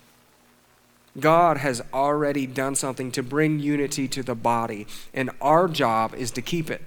God 1.19 1.57
has 1.57 1.81
already 1.93 2.47
done 2.47 2.75
something 2.75 3.11
to 3.11 3.21
bring 3.21 3.59
unity 3.59 4.07
to 4.07 4.23
the 4.23 4.33
body, 4.33 4.87
and 5.13 5.29
our 5.41 5.67
job 5.67 6.15
is 6.15 6.31
to 6.31 6.41
keep 6.41 6.71
it. 6.71 6.81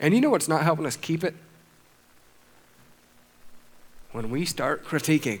And 0.00 0.14
you 0.14 0.20
know 0.20 0.30
what's 0.30 0.48
not 0.48 0.62
helping 0.62 0.86
us 0.86 0.96
keep 0.96 1.22
it? 1.22 1.34
When 4.12 4.30
we 4.30 4.46
start 4.46 4.84
critiquing 4.84 5.40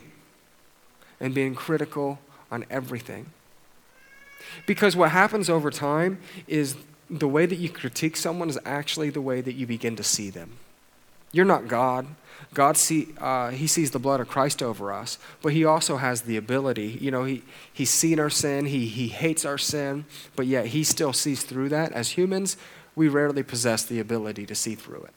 and 1.20 1.34
being 1.34 1.54
critical 1.54 2.18
on 2.50 2.66
everything. 2.68 3.30
Because 4.66 4.94
what 4.94 5.10
happens 5.10 5.48
over 5.48 5.70
time 5.70 6.18
is 6.46 6.76
the 7.08 7.28
way 7.28 7.46
that 7.46 7.56
you 7.56 7.68
critique 7.68 8.16
someone 8.16 8.50
is 8.50 8.58
actually 8.64 9.10
the 9.10 9.20
way 9.20 9.40
that 9.40 9.54
you 9.54 9.66
begin 9.66 9.96
to 9.96 10.02
see 10.02 10.28
them. 10.28 10.58
You're 11.32 11.44
not 11.44 11.68
God. 11.68 12.06
God 12.54 12.76
see, 12.76 13.08
uh, 13.18 13.50
he 13.50 13.66
sees 13.66 13.90
the 13.90 13.98
blood 13.98 14.20
of 14.20 14.28
Christ 14.28 14.62
over 14.62 14.92
us, 14.92 15.18
but 15.42 15.52
he 15.52 15.64
also 15.64 15.96
has 15.96 16.22
the 16.22 16.36
ability. 16.36 16.98
You 17.00 17.10
know, 17.10 17.24
he, 17.24 17.42
he's 17.72 17.90
seen 17.90 18.18
our 18.18 18.30
sin, 18.30 18.66
he, 18.66 18.86
he 18.86 19.08
hates 19.08 19.44
our 19.44 19.58
sin, 19.58 20.06
but 20.34 20.46
yet 20.46 20.66
he 20.66 20.84
still 20.84 21.12
sees 21.12 21.42
through 21.42 21.68
that. 21.70 21.92
As 21.92 22.10
humans, 22.10 22.56
we 22.94 23.08
rarely 23.08 23.42
possess 23.42 23.84
the 23.84 24.00
ability 24.00 24.46
to 24.46 24.54
see 24.54 24.74
through 24.74 25.02
it. 25.02 25.14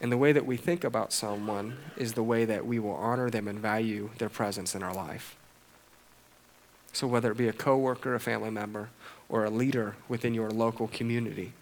And 0.00 0.10
the 0.10 0.16
way 0.16 0.32
that 0.32 0.46
we 0.46 0.56
think 0.56 0.82
about 0.84 1.12
someone 1.12 1.76
is 1.96 2.14
the 2.14 2.22
way 2.22 2.44
that 2.44 2.64
we 2.64 2.78
will 2.78 2.94
honor 2.94 3.28
them 3.28 3.46
and 3.48 3.58
value 3.58 4.10
their 4.18 4.30
presence 4.30 4.74
in 4.74 4.82
our 4.82 4.94
life. 4.94 5.36
So, 6.92 7.06
whether 7.06 7.30
it 7.30 7.36
be 7.36 7.48
a 7.48 7.52
coworker, 7.52 8.14
a 8.14 8.20
family 8.20 8.50
member, 8.50 8.88
or 9.28 9.44
a 9.44 9.50
leader 9.50 9.96
within 10.08 10.34
your 10.34 10.50
local 10.50 10.88
community, 10.88 11.52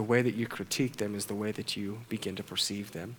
the 0.00 0.04
way 0.04 0.22
that 0.22 0.34
you 0.34 0.46
critique 0.46 0.96
them 0.96 1.14
is 1.14 1.26
the 1.26 1.34
way 1.34 1.52
that 1.52 1.76
you 1.76 1.98
begin 2.08 2.34
to 2.34 2.42
perceive 2.42 2.92
them. 2.92 3.16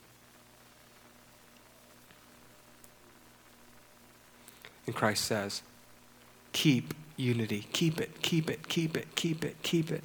And 4.88 4.95
Christ 4.95 5.25
says, 5.25 5.61
keep 6.53 6.95
unity. 7.17 7.67
Keep 7.71 8.01
it, 8.01 8.23
keep 8.23 8.49
it, 8.49 8.67
keep 8.67 8.97
it, 8.97 9.13
keep 9.13 9.45
it, 9.45 9.57
keep 9.61 9.91
it. 9.91 10.01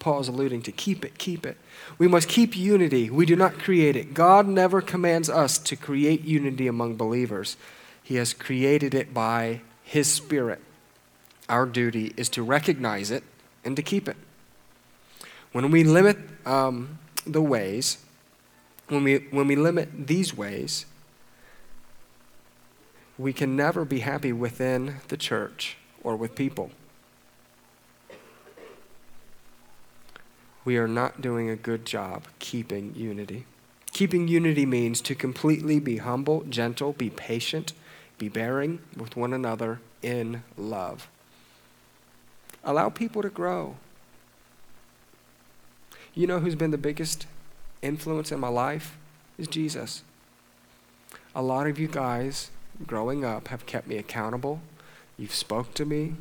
Paul 0.00 0.18
is 0.18 0.26
alluding 0.26 0.62
to 0.62 0.72
keep 0.72 1.04
it, 1.04 1.18
keep 1.18 1.46
it. 1.46 1.56
We 1.98 2.08
must 2.08 2.28
keep 2.28 2.56
unity. 2.56 3.10
We 3.10 3.24
do 3.24 3.36
not 3.36 3.60
create 3.60 3.94
it. 3.94 4.12
God 4.12 4.48
never 4.48 4.80
commands 4.80 5.30
us 5.30 5.56
to 5.58 5.76
create 5.76 6.24
unity 6.24 6.66
among 6.66 6.96
believers, 6.96 7.56
He 8.02 8.16
has 8.16 8.34
created 8.34 8.92
it 8.92 9.14
by 9.14 9.60
His 9.84 10.12
Spirit. 10.12 10.60
Our 11.48 11.64
duty 11.64 12.12
is 12.16 12.28
to 12.30 12.42
recognize 12.42 13.12
it 13.12 13.22
and 13.64 13.76
to 13.76 13.82
keep 13.82 14.08
it. 14.08 14.16
When 15.52 15.70
we 15.70 15.84
limit 15.84 16.18
um, 16.46 16.98
the 17.26 17.42
ways, 17.42 17.98
when 18.88 19.04
we, 19.04 19.16
when 19.30 19.46
we 19.46 19.56
limit 19.56 20.06
these 20.06 20.36
ways, 20.36 20.86
we 23.16 23.32
can 23.32 23.56
never 23.56 23.84
be 23.84 24.00
happy 24.00 24.32
within 24.32 24.96
the 25.08 25.16
church 25.16 25.76
or 26.02 26.16
with 26.16 26.34
people. 26.34 26.70
we 30.68 30.76
are 30.76 30.86
not 30.86 31.22
doing 31.22 31.48
a 31.48 31.56
good 31.56 31.86
job 31.86 32.24
keeping 32.40 32.94
unity. 32.94 33.46
Keeping 33.92 34.28
unity 34.28 34.66
means 34.66 35.00
to 35.00 35.14
completely 35.14 35.80
be 35.80 35.96
humble, 35.96 36.42
gentle, 36.42 36.92
be 36.92 37.08
patient, 37.08 37.72
be 38.18 38.28
bearing 38.28 38.78
with 38.94 39.16
one 39.16 39.32
another 39.32 39.80
in 40.02 40.42
love. 40.58 41.08
Allow 42.62 42.90
people 42.90 43.22
to 43.22 43.30
grow. 43.30 43.76
You 46.18 46.26
know 46.26 46.40
who's 46.40 46.56
been 46.56 46.72
the 46.72 46.78
biggest 46.78 47.28
influence 47.80 48.32
in 48.32 48.40
my 48.40 48.48
life? 48.48 48.98
Is 49.38 49.46
Jesus. 49.46 50.02
A 51.32 51.42
lot 51.42 51.68
of 51.68 51.78
you 51.78 51.86
guys 51.86 52.50
growing 52.88 53.24
up 53.24 53.46
have 53.46 53.66
kept 53.66 53.86
me 53.86 53.98
accountable. 53.98 54.60
You've 55.16 55.32
spoke 55.32 55.74
to 55.74 55.84
me. 55.84 56.14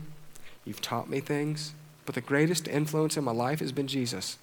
You've 0.66 0.82
taught 0.82 1.10
me 1.10 1.20
things. 1.20 1.74
But 2.06 2.14
the 2.14 2.22
greatest 2.22 2.68
influence 2.68 3.18
in 3.18 3.24
my 3.24 3.32
life 3.32 3.60
has 3.60 3.72
been 3.72 3.88
Jesus. 3.88 4.38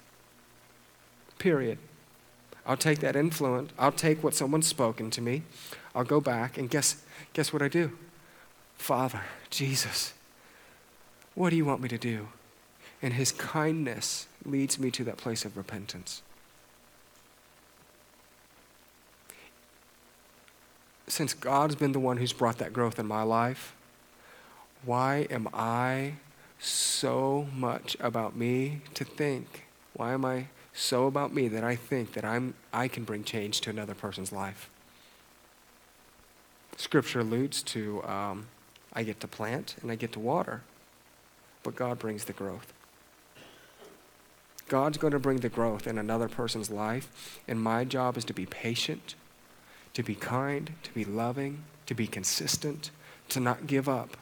Period. 1.39 1.77
I'll 2.65 2.75
take 2.75 2.99
that 2.99 3.15
influence, 3.15 3.71
I'll 3.79 3.93
take 3.93 4.21
what 4.21 4.35
someone's 4.35 4.67
spoken 4.67 5.09
to 5.11 5.21
me, 5.21 5.43
I'll 5.93 6.03
go 6.03 6.19
back, 6.19 6.57
and 6.57 6.69
guess, 6.69 7.01
guess 7.31 7.53
what 7.53 7.61
I 7.61 7.69
do? 7.69 7.97
Father, 8.77 9.21
Jesus, 9.49 10.13
what 11.33 11.51
do 11.51 11.55
you 11.55 11.63
want 11.63 11.81
me 11.81 11.87
to 11.87 11.97
do? 11.97 12.27
And 13.01 13.13
his 13.13 13.31
kindness 13.31 14.27
leads 14.45 14.79
me 14.79 14.91
to 14.91 15.03
that 15.03 15.17
place 15.17 15.45
of 15.45 15.57
repentance. 15.57 16.21
Since 21.07 21.33
God's 21.33 21.75
been 21.75 21.91
the 21.91 21.99
one 21.99 22.17
who's 22.17 22.33
brought 22.33 22.57
that 22.57 22.73
growth 22.73 22.99
in 22.99 23.05
my 23.05 23.23
life, 23.23 23.75
why 24.83 25.27
am 25.29 25.47
I 25.53 26.13
so 26.59 27.47
much 27.55 27.95
about 27.99 28.35
me 28.35 28.81
to 28.93 29.03
think? 29.03 29.65
Why 29.93 30.13
am 30.13 30.25
I 30.25 30.47
so 30.73 31.07
about 31.07 31.33
me 31.33 31.47
that 31.47 31.63
I 31.63 31.75
think 31.75 32.13
that 32.13 32.25
I'm, 32.25 32.53
I 32.73 32.87
can 32.87 33.03
bring 33.03 33.23
change 33.23 33.61
to 33.61 33.69
another 33.69 33.93
person's 33.93 34.31
life? 34.31 34.69
Scripture 36.77 37.21
alludes 37.21 37.63
to 37.63 38.03
um, 38.03 38.47
I 38.93 39.03
get 39.03 39.19
to 39.21 39.27
plant 39.27 39.75
and 39.81 39.91
I 39.91 39.95
get 39.95 40.11
to 40.13 40.19
water, 40.19 40.61
but 41.63 41.75
God 41.75 41.99
brings 41.99 42.25
the 42.25 42.33
growth. 42.33 42.73
God's 44.67 44.97
going 44.97 45.13
to 45.13 45.19
bring 45.19 45.37
the 45.37 45.49
growth 45.49 45.85
in 45.85 45.97
another 45.97 46.27
person's 46.27 46.71
life, 46.71 47.39
and 47.47 47.61
my 47.61 47.83
job 47.83 48.17
is 48.17 48.25
to 48.25 48.33
be 48.33 48.45
patient, 48.45 49.15
to 49.93 50.01
be 50.01 50.15
kind, 50.15 50.71
to 50.83 50.93
be 50.93 51.05
loving, 51.05 51.63
to 51.85 51.93
be 51.93 52.07
consistent, 52.07 52.89
to 53.29 53.39
not 53.39 53.67
give 53.67 53.87
up. 53.87 54.17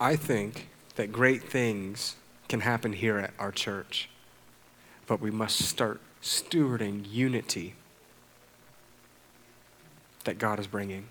I 0.00 0.16
think 0.16 0.68
that 0.96 1.10
great 1.10 1.42
things 1.42 2.16
can 2.48 2.60
happen 2.60 2.92
here 2.92 3.18
at 3.18 3.32
our 3.38 3.50
church, 3.50 4.08
but 5.06 5.20
we 5.20 5.30
must 5.30 5.58
start 5.58 6.00
stewarding 6.22 7.04
unity 7.10 7.74
that 10.24 10.38
God 10.38 10.60
is 10.60 10.66
bringing. 10.66 11.08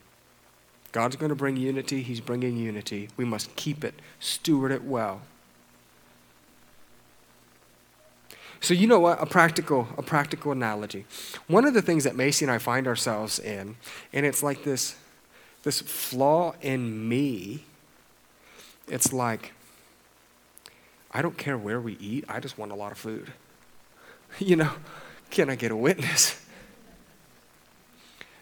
God's 0.91 1.15
going 1.15 1.29
to 1.29 1.35
bring 1.35 1.57
unity, 1.57 2.01
He's 2.01 2.21
bringing 2.21 2.57
unity. 2.57 3.09
We 3.17 3.25
must 3.25 3.55
keep 3.55 3.83
it, 3.83 3.95
steward 4.19 4.71
it 4.71 4.83
well. 4.83 5.21
So 8.59 8.73
you 8.73 8.88
know 8.88 8.99
what? 8.99 9.21
A 9.21 9.25
practical, 9.25 9.88
a 9.97 10.01
practical 10.01 10.51
analogy. 10.51 11.05
One 11.47 11.65
of 11.65 11.73
the 11.73 11.81
things 11.81 12.03
that 12.05 12.15
Macy 12.15 12.45
and 12.45 12.51
I 12.51 12.57
find 12.57 12.88
ourselves 12.88 13.39
in, 13.39 13.75
and 14.13 14.25
it's 14.25 14.41
like 14.41 14.63
this, 14.63 14.95
this 15.63 15.81
flaw 15.81 16.53
in 16.61 17.07
me. 17.07 17.63
It's 18.88 19.13
like, 19.13 19.53
I 21.11 21.21
don't 21.21 21.38
care 21.38 21.57
where 21.57 21.79
we 21.79 21.97
eat, 21.99 22.25
I 22.27 22.39
just 22.39 22.57
want 22.57 22.71
a 22.71 22.75
lot 22.75 22.91
of 22.91 22.97
food. 22.97 23.31
You 24.39 24.57
know, 24.57 24.71
can 25.29 25.49
I 25.49 25.55
get 25.55 25.71
a 25.71 25.75
witness? 25.75 26.45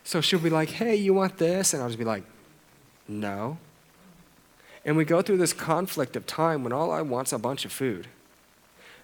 So 0.04 0.20
she'll 0.20 0.40
be 0.40 0.50
like, 0.50 0.70
hey, 0.70 0.96
you 0.96 1.14
want 1.14 1.38
this? 1.38 1.74
And 1.74 1.82
I'll 1.82 1.90
just 1.90 2.00
be 2.00 2.06
like, 2.06 2.24
no. 3.08 3.58
And 4.84 4.96
we 4.96 5.06
go 5.06 5.22
through 5.22 5.38
this 5.38 5.54
conflict 5.54 6.16
of 6.16 6.28
time 6.28 6.64
when 6.64 6.72
all 6.72 6.92
I 6.92 7.02
want's 7.02 7.34
a 7.34 7.40
bunch 7.40 7.66
of 7.66 7.72
food. 7.72 8.08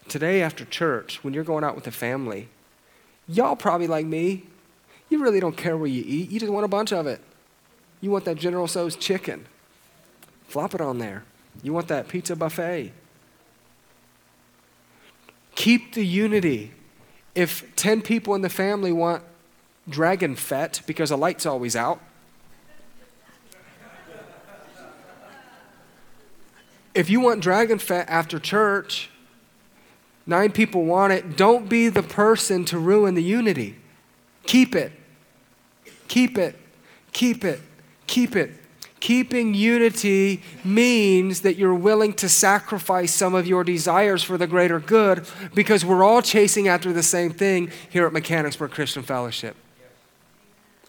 Today 0.07 0.41
after 0.41 0.65
church, 0.65 1.23
when 1.23 1.33
you're 1.33 1.43
going 1.43 1.63
out 1.63 1.75
with 1.75 1.85
the 1.85 1.91
family, 1.91 2.49
y'all 3.27 3.55
probably 3.55 3.87
like 3.87 4.05
me. 4.05 4.43
You 5.09 5.21
really 5.21 5.39
don't 5.39 5.57
care 5.57 5.77
where 5.77 5.87
you 5.87 6.03
eat. 6.05 6.31
You 6.31 6.39
just 6.39 6.51
want 6.51 6.65
a 6.65 6.69
bunch 6.69 6.93
of 6.93 7.07
it. 7.07 7.19
You 7.99 8.11
want 8.11 8.25
that 8.25 8.37
General 8.37 8.67
Tso's 8.67 8.95
chicken. 8.95 9.45
Flop 10.47 10.73
it 10.73 10.81
on 10.81 10.99
there. 10.99 11.23
You 11.63 11.73
want 11.73 11.87
that 11.87 12.07
pizza 12.07 12.35
buffet. 12.35 12.91
Keep 15.55 15.93
the 15.93 16.05
unity. 16.05 16.71
If 17.35 17.75
10 17.75 18.01
people 18.01 18.35
in 18.35 18.41
the 18.41 18.49
family 18.49 18.91
want 18.91 19.23
dragon 19.87 20.35
fete 20.35 20.81
because 20.85 21.09
the 21.09 21.17
light's 21.17 21.45
always 21.45 21.75
out. 21.75 22.01
If 26.93 27.09
you 27.09 27.19
want 27.19 27.41
dragon 27.41 27.79
Fat 27.79 28.09
after 28.09 28.39
church, 28.39 29.09
nine 30.25 30.51
people 30.51 30.85
want 30.85 31.13
it, 31.13 31.37
don't 31.37 31.69
be 31.69 31.89
the 31.89 32.03
person 32.03 32.65
to 32.65 32.77
ruin 32.77 33.15
the 33.15 33.23
unity. 33.23 33.77
Keep 34.43 34.75
it. 34.75 34.91
Keep 36.07 36.37
it. 36.37 36.55
Keep 37.13 37.45
it. 37.45 37.61
Keep 38.07 38.35
it. 38.35 38.51
Keeping 38.99 39.55
unity 39.55 40.43
means 40.63 41.41
that 41.41 41.55
you're 41.55 41.73
willing 41.73 42.13
to 42.13 42.29
sacrifice 42.29 43.11
some 43.11 43.33
of 43.33 43.47
your 43.47 43.63
desires 43.63 44.21
for 44.21 44.37
the 44.37 44.45
greater 44.45 44.79
good 44.79 45.25
because 45.55 45.83
we're 45.83 46.03
all 46.03 46.21
chasing 46.21 46.67
after 46.67 46.93
the 46.93 47.01
same 47.01 47.31
thing 47.31 47.71
here 47.89 48.05
at 48.05 48.13
Mechanicsburg 48.13 48.69
Christian 48.69 49.01
Fellowship. 49.01 49.55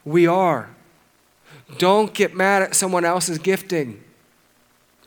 We 0.04 0.26
are. 0.26 0.68
Don't 1.78 2.12
get 2.12 2.36
mad 2.36 2.62
at 2.62 2.74
someone 2.74 3.06
else's 3.06 3.38
gifting. 3.38 4.04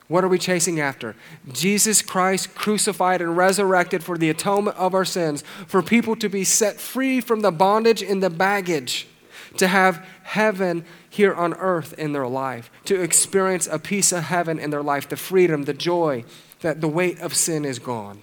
What 0.08 0.22
are 0.22 0.28
we 0.28 0.38
chasing 0.38 0.78
after? 0.78 1.16
Jesus 1.52 2.00
Christ 2.00 2.54
crucified 2.54 3.20
and 3.20 3.36
resurrected 3.36 4.04
for 4.04 4.16
the 4.16 4.30
atonement 4.30 4.76
of 4.76 4.94
our 4.94 5.04
sins, 5.04 5.42
for 5.66 5.82
people 5.82 6.14
to 6.16 6.28
be 6.28 6.44
set 6.44 6.80
free 6.80 7.20
from 7.20 7.40
the 7.40 7.50
bondage 7.50 8.02
and 8.02 8.22
the 8.22 8.30
baggage, 8.30 9.08
to 9.56 9.66
have 9.66 10.06
heaven 10.22 10.84
here 11.10 11.34
on 11.34 11.54
earth 11.54 11.92
in 11.98 12.12
their 12.12 12.28
life, 12.28 12.70
to 12.84 13.00
experience 13.00 13.66
a 13.66 13.78
piece 13.78 14.12
of 14.12 14.24
heaven 14.24 14.58
in 14.58 14.70
their 14.70 14.82
life, 14.82 15.08
the 15.08 15.16
freedom, 15.16 15.64
the 15.64 15.74
joy, 15.74 16.24
that 16.60 16.80
the 16.80 16.88
weight 16.88 17.18
of 17.20 17.34
sin 17.34 17.64
is 17.64 17.78
gone. 17.78 18.22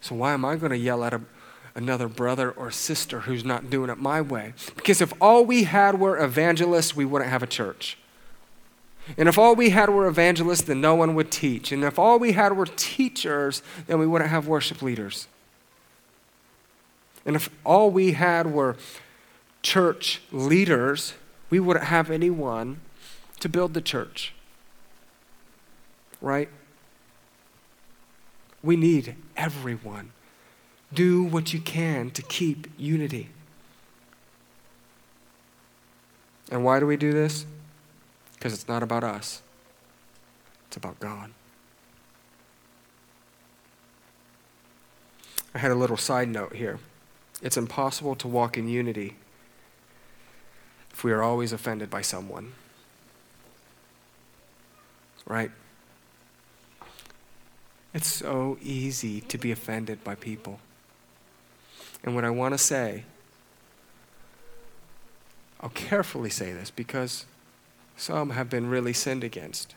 So, 0.00 0.16
why 0.16 0.32
am 0.32 0.44
I 0.44 0.56
going 0.56 0.70
to 0.70 0.78
yell 0.78 1.04
at 1.04 1.12
a, 1.12 1.20
another 1.80 2.08
brother 2.08 2.50
or 2.50 2.70
sister 2.70 3.20
who's 3.20 3.44
not 3.44 3.70
doing 3.70 3.90
it 3.90 3.98
my 3.98 4.20
way? 4.20 4.52
Because 4.76 5.00
if 5.00 5.12
all 5.20 5.44
we 5.44 5.64
had 5.64 5.98
were 5.98 6.22
evangelists, 6.22 6.94
we 6.94 7.04
wouldn't 7.04 7.30
have 7.30 7.42
a 7.42 7.46
church. 7.46 7.96
And 9.16 9.28
if 9.28 9.38
all 9.38 9.54
we 9.54 9.70
had 9.70 9.88
were 9.90 10.06
evangelists, 10.06 10.62
then 10.62 10.80
no 10.80 10.94
one 10.94 11.14
would 11.14 11.30
teach. 11.30 11.72
And 11.72 11.82
if 11.82 11.98
all 11.98 12.18
we 12.18 12.32
had 12.32 12.56
were 12.56 12.66
teachers, 12.66 13.62
then 13.86 13.98
we 13.98 14.06
wouldn't 14.06 14.30
have 14.30 14.46
worship 14.46 14.82
leaders. 14.82 15.26
And 17.24 17.36
if 17.36 17.50
all 17.64 17.90
we 17.90 18.12
had 18.12 18.52
were 18.52 18.76
church 19.62 20.22
leaders, 20.30 21.14
we 21.48 21.60
wouldn't 21.60 21.86
have 21.86 22.10
anyone 22.10 22.80
to 23.40 23.48
build 23.48 23.74
the 23.74 23.80
church. 23.80 24.32
Right? 26.20 26.48
We 28.62 28.76
need 28.76 29.16
everyone. 29.36 30.12
Do 30.92 31.22
what 31.22 31.52
you 31.52 31.60
can 31.60 32.10
to 32.10 32.22
keep 32.22 32.66
unity. 32.76 33.28
And 36.50 36.64
why 36.64 36.80
do 36.80 36.86
we 36.86 36.96
do 36.96 37.12
this? 37.12 37.46
Because 38.34 38.52
it's 38.52 38.66
not 38.66 38.82
about 38.82 39.04
us, 39.04 39.42
it's 40.66 40.76
about 40.76 40.98
God. 40.98 41.30
I 45.54 45.58
had 45.58 45.70
a 45.70 45.74
little 45.74 45.96
side 45.96 46.28
note 46.28 46.54
here. 46.54 46.78
It's 47.42 47.56
impossible 47.56 48.14
to 48.16 48.28
walk 48.28 48.56
in 48.56 48.68
unity 48.68 49.16
if 50.92 51.02
we 51.04 51.12
are 51.12 51.22
always 51.22 51.52
offended 51.52 51.90
by 51.90 52.02
someone. 52.02 52.52
Right? 55.26 55.50
It's 57.92 58.06
so 58.06 58.58
easy 58.62 59.20
to 59.22 59.38
be 59.38 59.50
offended 59.50 60.04
by 60.04 60.14
people. 60.14 60.60
And 62.02 62.14
what 62.14 62.24
I 62.24 62.30
want 62.30 62.54
to 62.54 62.58
say, 62.58 63.04
I'll 65.60 65.70
carefully 65.70 66.30
say 66.30 66.52
this 66.52 66.70
because 66.70 67.26
some 67.96 68.30
have 68.30 68.48
been 68.48 68.68
really 68.68 68.94
sinned 68.94 69.22
against. 69.22 69.74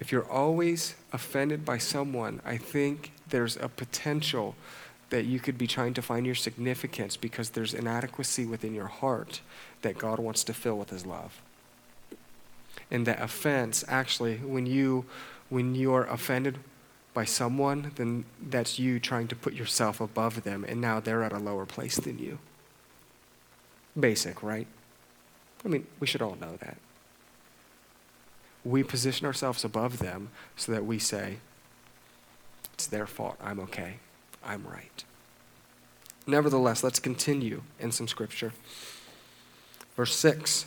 If 0.00 0.10
you're 0.10 0.28
always 0.28 0.96
offended 1.12 1.64
by 1.64 1.78
someone, 1.78 2.40
I 2.44 2.56
think 2.56 3.12
there's 3.28 3.56
a 3.56 3.68
potential 3.68 4.56
that 5.10 5.26
you 5.26 5.38
could 5.38 5.56
be 5.56 5.66
trying 5.66 5.94
to 5.94 6.02
find 6.02 6.26
your 6.26 6.34
significance 6.34 7.16
because 7.16 7.50
there's 7.50 7.74
inadequacy 7.74 8.46
within 8.46 8.74
your 8.74 8.88
heart 8.88 9.40
that 9.82 9.98
God 9.98 10.18
wants 10.18 10.42
to 10.44 10.54
fill 10.54 10.76
with 10.76 10.90
his 10.90 11.06
love. 11.06 11.40
And 12.90 13.06
that 13.06 13.22
offense 13.22 13.84
actually 13.86 14.38
when 14.38 14.66
you 14.66 15.04
when 15.50 15.74
you're 15.74 16.04
offended 16.04 16.58
by 17.14 17.24
someone, 17.24 17.92
then 17.96 18.24
that's 18.40 18.78
you 18.78 18.98
trying 18.98 19.28
to 19.28 19.36
put 19.36 19.52
yourself 19.52 20.00
above 20.00 20.44
them 20.44 20.64
and 20.66 20.80
now 20.80 21.00
they're 21.00 21.22
at 21.22 21.32
a 21.32 21.38
lower 21.38 21.66
place 21.66 21.96
than 21.96 22.18
you. 22.18 22.38
Basic, 23.98 24.42
right? 24.42 24.66
I 25.64 25.68
mean, 25.68 25.86
we 26.00 26.06
should 26.06 26.22
all 26.22 26.36
know 26.40 26.56
that. 26.60 26.78
We 28.64 28.82
position 28.82 29.26
ourselves 29.26 29.64
above 29.64 29.98
them 29.98 30.30
so 30.56 30.72
that 30.72 30.86
we 30.86 30.98
say, 30.98 31.38
it's 32.74 32.86
their 32.86 33.06
fault. 33.06 33.36
I'm 33.40 33.60
okay. 33.60 33.96
I'm 34.44 34.66
right. 34.66 35.04
Nevertheless, 36.26 36.82
let's 36.82 36.98
continue 37.00 37.62
in 37.78 37.92
some 37.92 38.08
scripture. 38.08 38.52
Verse 39.96 40.16
6 40.16 40.66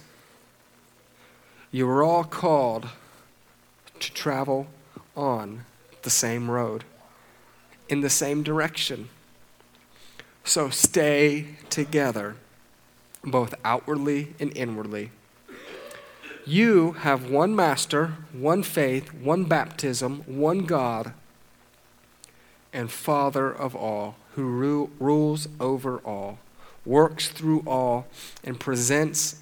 You 1.72 1.88
were 1.88 2.04
all 2.04 2.24
called 2.24 2.90
to 4.00 4.14
travel 4.14 4.68
on 5.16 5.66
the 6.06 6.10
same 6.10 6.50
road, 6.50 6.86
in 7.90 8.00
the 8.00 8.10
same 8.10 8.42
direction. 8.42 9.10
So 10.46 10.70
stay 10.70 11.58
together, 11.70 12.36
both 13.24 13.54
outwardly 13.66 14.34
and 14.40 14.56
inwardly. 14.56 15.12
You 16.46 16.94
have 16.94 17.30
one 17.30 17.56
master, 17.56 18.14
one 18.32 18.64
faith, 18.64 19.14
one 19.14 19.44
baptism, 19.44 20.22
one 20.28 20.60
God 20.60 21.14
and 22.76 22.92
Father 22.92 23.50
of 23.50 23.74
all, 23.74 24.18
who 24.34 24.44
ru- 24.44 24.92
rules 25.00 25.48
over 25.62 26.00
all, 26.00 26.40
works 26.86 27.30
through 27.30 27.64
all, 27.66 28.06
and 28.44 28.60
presents 28.60 29.38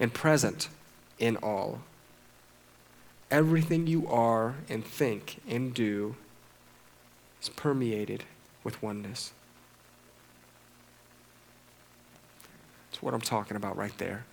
and 0.00 0.12
present 0.12 0.68
in 1.20 1.36
all. 1.36 1.80
Everything 3.30 3.86
you 3.86 4.06
are 4.08 4.54
and 4.68 4.84
think 4.84 5.40
and 5.48 5.74
do 5.74 6.16
is 7.42 7.48
permeated 7.50 8.24
with 8.64 8.82
oneness. 8.82 9.32
That's 12.90 13.02
what 13.02 13.14
I'm 13.14 13.20
talking 13.20 13.56
about 13.56 13.76
right 13.76 13.96
there. 13.98 14.24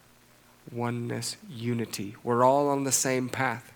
Oneness, 0.72 1.38
unity. 1.50 2.16
We're 2.24 2.44
all 2.44 2.70
on 2.70 2.86
the 2.86 2.92
same 2.92 3.30
path. 3.30 3.72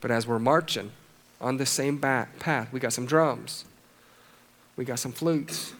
But 0.00 0.10
as 0.10 0.26
we're 0.26 0.38
marching, 0.38 0.92
on 1.40 1.56
the 1.56 1.66
same 1.66 1.98
path. 1.98 2.72
We 2.72 2.80
got 2.80 2.92
some 2.92 3.06
drums. 3.06 3.64
We 4.76 4.84
got 4.84 4.98
some 4.98 5.12
flutes. 5.12 5.72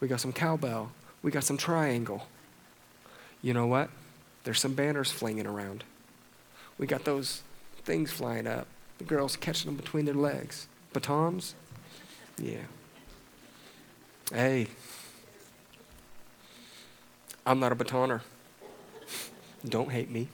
We 0.00 0.08
got 0.08 0.20
some 0.20 0.32
cowbell. 0.32 0.92
We 1.22 1.30
got 1.30 1.44
some 1.44 1.56
triangle. 1.56 2.26
You 3.42 3.54
know 3.54 3.66
what? 3.66 3.90
There's 4.44 4.60
some 4.60 4.74
banners 4.74 5.10
flinging 5.10 5.46
around. 5.46 5.84
We 6.78 6.86
got 6.86 7.04
those 7.04 7.42
things 7.84 8.10
flying 8.10 8.46
up. 8.46 8.66
The 8.98 9.04
girls 9.04 9.36
catching 9.36 9.66
them 9.66 9.76
between 9.76 10.04
their 10.04 10.14
legs. 10.14 10.68
Batons? 10.92 11.54
Yeah. 12.38 12.62
Hey, 14.32 14.68
I'm 17.46 17.60
not 17.60 17.72
a 17.72 17.76
batoner. 17.76 18.20
Don't 19.68 19.90
hate 19.90 20.10
me. 20.10 20.28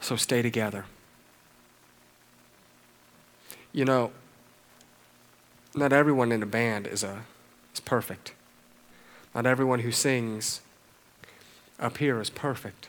So 0.00 0.16
stay 0.16 0.42
together. 0.42 0.86
You 3.72 3.84
know, 3.84 4.10
not 5.74 5.92
everyone 5.92 6.32
in 6.32 6.42
a 6.42 6.46
band 6.46 6.86
is, 6.86 7.04
a, 7.04 7.24
is 7.74 7.80
perfect. 7.80 8.32
Not 9.34 9.46
everyone 9.46 9.80
who 9.80 9.92
sings 9.92 10.60
up 11.78 11.98
here 11.98 12.20
is 12.20 12.30
perfect. 12.30 12.88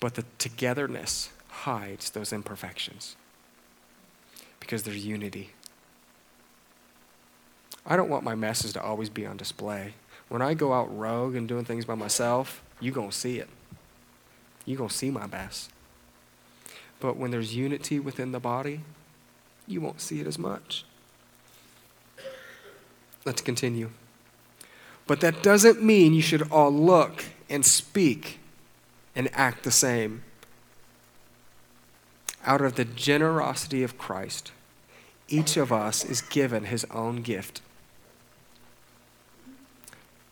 But 0.00 0.14
the 0.14 0.24
togetherness 0.38 1.30
hides 1.48 2.10
those 2.10 2.32
imperfections 2.32 3.16
because 4.60 4.82
there's 4.82 5.06
unity. 5.06 5.50
I 7.86 7.96
don't 7.96 8.10
want 8.10 8.24
my 8.24 8.34
message 8.34 8.72
to 8.74 8.82
always 8.82 9.08
be 9.08 9.26
on 9.26 9.36
display. 9.36 9.94
When 10.28 10.42
I 10.42 10.54
go 10.54 10.72
out 10.72 10.94
rogue 10.96 11.36
and 11.36 11.46
doing 11.46 11.64
things 11.64 11.84
by 11.84 11.94
myself, 11.94 12.62
you're 12.80 12.94
going 12.94 13.10
to 13.10 13.16
see 13.16 13.38
it. 13.38 13.48
You're 14.64 14.78
going 14.78 14.90
to 14.90 14.94
see 14.94 15.10
my 15.10 15.26
best. 15.26 15.70
But 16.98 17.16
when 17.16 17.30
there's 17.30 17.54
unity 17.54 18.00
within 18.00 18.32
the 18.32 18.40
body, 18.40 18.80
you 19.66 19.80
won't 19.80 20.00
see 20.00 20.20
it 20.20 20.26
as 20.26 20.38
much. 20.38 20.84
Let's 23.24 23.40
continue. 23.40 23.90
But 25.06 25.20
that 25.20 25.42
doesn't 25.42 25.82
mean 25.82 26.14
you 26.14 26.22
should 26.22 26.50
all 26.50 26.72
look 26.72 27.24
and 27.48 27.64
speak 27.64 28.40
and 29.14 29.30
act 29.32 29.62
the 29.62 29.70
same. 29.70 30.22
Out 32.44 32.60
of 32.60 32.74
the 32.74 32.84
generosity 32.84 33.82
of 33.82 33.98
Christ, 33.98 34.52
each 35.28 35.56
of 35.56 35.72
us 35.72 36.04
is 36.04 36.20
given 36.20 36.64
his 36.64 36.84
own 36.90 37.22
gift. 37.22 37.60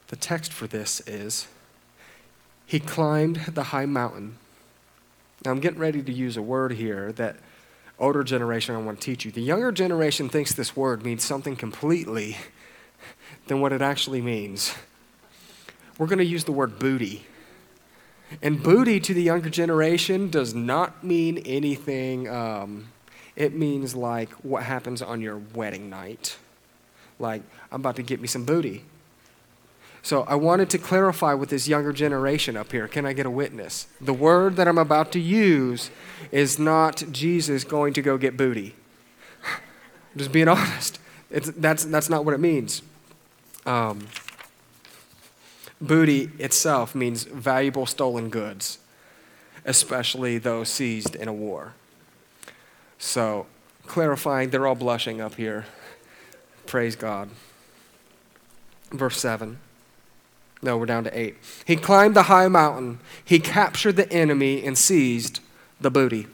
The 0.09 0.17
text 0.17 0.53
for 0.53 0.67
this 0.67 1.01
is 1.07 1.49
He 2.67 2.81
climbed 2.81 3.37
the 3.55 3.65
high 3.65 3.87
mountain. 3.87 4.39
Now, 5.45 5.51
I'm 5.51 5.61
getting 5.61 5.81
ready 5.81 6.03
to 6.03 6.13
use 6.13 6.37
a 6.37 6.43
word 6.43 6.73
here 6.73 7.13
that 7.13 7.37
older 7.99 8.25
generation 8.25 8.75
I 8.75 8.79
want 8.79 9.01
to 9.01 9.05
teach 9.05 9.25
you. 9.25 9.31
The 9.31 9.43
younger 9.43 9.73
generation 9.73 10.29
thinks 10.29 10.55
this 10.55 10.77
word 10.77 11.05
means 11.05 11.23
something 11.23 11.57
completely 11.57 12.37
than 13.47 13.61
what 13.61 13.73
it 13.73 13.83
actually 13.83 14.21
means. 14.21 14.75
We're 15.99 16.07
going 16.07 16.19
to 16.19 16.25
use 16.25 16.45
the 16.45 16.53
word 16.53 16.79
booty. 16.79 17.27
And 18.43 18.63
booty 18.63 19.01
to 19.01 19.15
the 19.15 19.23
younger 19.23 19.51
generation 19.51 20.31
does 20.31 20.55
not 20.55 21.05
mean 21.05 21.39
anything, 21.39 22.29
um, 22.29 22.89
it 23.37 23.55
means 23.55 23.95
like 23.95 24.31
what 24.45 24.63
happens 24.63 25.03
on 25.03 25.21
your 25.21 25.39
wedding 25.55 25.91
night. 25.91 26.37
Like, 27.19 27.43
I'm 27.71 27.81
about 27.81 27.97
to 27.97 28.03
get 28.03 28.21
me 28.21 28.27
some 28.27 28.45
booty. 28.45 28.85
So 30.03 30.23
I 30.25 30.35
wanted 30.35 30.69
to 30.71 30.79
clarify 30.79 31.33
with 31.33 31.49
this 31.49 31.67
younger 31.67 31.93
generation 31.93 32.57
up 32.57 32.73
here. 32.73 32.89
Can 32.89 33.07
I 33.07 33.15
get 33.15 33.25
a 33.25 33.31
witness? 33.31 33.87
The 34.01 34.13
word 34.13 34.57
that 34.57 34.69
I'm 34.69 34.77
about 34.79 35.13
to 35.13 35.21
use 35.21 35.91
is 36.31 36.59
not 36.59 37.05
Jesus 37.11 37.65
going 37.65 37.95
to 37.95 38.03
go 38.03 38.19
get 38.19 38.37
booty. 38.37 38.75
I'm 39.47 39.61
Just 40.19 40.33
being 40.33 40.49
honest. 40.49 40.99
It's, 41.31 41.51
that's, 41.53 41.85
that's 41.85 42.11
not 42.11 42.25
what 42.25 42.35
it 42.35 42.41
means. 42.41 42.83
Um, 43.67 44.09
booty 45.81 46.31
itself 46.39 46.95
means 46.95 47.25
valuable 47.25 47.87
stolen 47.87 48.29
goods, 48.29 48.79
especially 49.65 50.39
those 50.39 50.69
seized 50.69 51.15
in 51.15 51.29
a 51.29 51.33
war. 51.33 51.75
So, 52.99 53.47
clarifying, 53.87 54.51
they're 54.51 54.67
all 54.67 54.75
blushing 54.75 55.21
up 55.21 55.35
here. 55.35 55.67
Praise 56.67 56.97
God. 56.97 57.29
Verse 58.91 59.19
7. 59.19 59.59
No, 60.63 60.79
we're 60.79 60.87
down 60.87 61.05
to 61.05 61.19
eight. 61.19 61.37
He 61.67 61.77
climbed 61.77 62.17
the 62.17 62.25
high 62.25 62.49
mountain. 62.49 63.01
He 63.23 63.39
captured 63.39 63.97
the 63.97 64.11
enemy 64.11 64.65
and 64.65 64.79
seized 64.79 65.41
the 65.79 65.91
booty. 65.91 66.27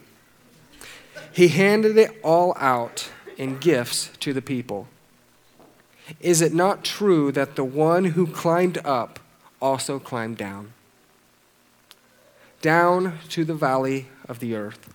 He 1.32 1.48
handed 1.48 1.96
it 1.96 2.18
all 2.22 2.54
out 2.56 3.10
in 3.36 3.58
gifts 3.58 4.10
to 4.20 4.32
the 4.32 4.42
people. 4.42 4.86
Is 6.20 6.40
it 6.40 6.52
not 6.52 6.84
true 6.84 7.30
that 7.32 7.56
the 7.56 7.64
one 7.64 8.06
who 8.06 8.26
climbed 8.26 8.78
up 8.84 9.20
also 9.60 9.98
climbed 9.98 10.36
down? 10.36 10.72
Down 12.62 13.18
to 13.30 13.44
the 13.44 13.54
valley 13.54 14.08
of 14.28 14.40
the 14.40 14.54
earth. 14.54 14.92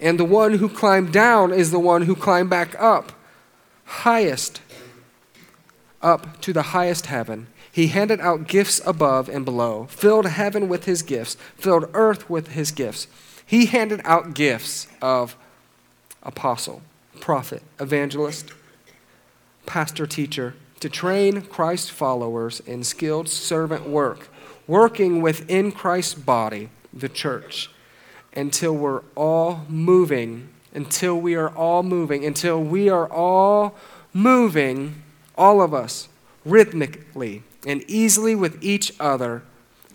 And 0.00 0.18
the 0.18 0.24
one 0.24 0.54
who 0.54 0.68
climbed 0.68 1.12
down 1.12 1.52
is 1.52 1.70
the 1.70 1.78
one 1.78 2.02
who 2.02 2.14
climbed 2.14 2.50
back 2.50 2.74
up, 2.80 3.12
highest, 3.84 4.60
up 6.00 6.40
to 6.40 6.52
the 6.52 6.62
highest 6.62 7.06
heaven 7.06 7.48
he 7.78 7.86
handed 7.86 8.20
out 8.20 8.48
gifts 8.48 8.80
above 8.84 9.28
and 9.28 9.44
below, 9.44 9.86
filled 9.88 10.26
heaven 10.26 10.68
with 10.68 10.86
his 10.86 11.02
gifts, 11.02 11.36
filled 11.56 11.88
earth 11.94 12.28
with 12.28 12.48
his 12.48 12.72
gifts. 12.72 13.06
He 13.46 13.66
handed 13.66 14.00
out 14.04 14.34
gifts 14.34 14.88
of 15.00 15.36
apostle, 16.24 16.82
prophet, 17.20 17.62
evangelist, 17.78 18.50
pastor, 19.68 20.06
teacher, 20.06 20.54
to 20.80 20.88
train 20.88 21.42
Christ 21.42 21.92
followers 21.92 22.60
in 22.60 22.82
skilled 22.82 23.28
servant 23.28 23.86
work, 23.86 24.28
working 24.66 25.20
within 25.20 25.70
Christ's 25.70 26.14
body, 26.14 26.70
the 26.92 27.08
church, 27.08 27.70
until 28.34 28.72
we're 28.74 29.02
all 29.14 29.66
moving, 29.68 30.48
until 30.74 31.20
we 31.20 31.34
are 31.34 31.50
all 31.50 31.82
moving, 31.82 32.24
until 32.24 32.62
we 32.62 32.88
are 32.88 33.10
all 33.12 33.74
moving, 34.14 35.02
all 35.36 35.60
of 35.60 35.74
us, 35.74 36.08
rhythmically 36.44 37.42
and 37.66 37.84
easily 37.86 38.34
with 38.34 38.62
each 38.64 38.92
other, 38.98 39.42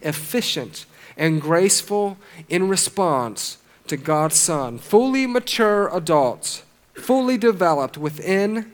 efficient 0.01 0.85
and 1.17 1.41
graceful 1.41 2.17
in 2.47 2.67
response 2.69 3.57
to 3.87 3.97
God's 3.97 4.35
Son, 4.35 4.77
fully 4.77 5.25
mature 5.25 5.89
adults, 5.95 6.63
fully 6.93 7.37
developed 7.37 7.97
within 7.97 8.72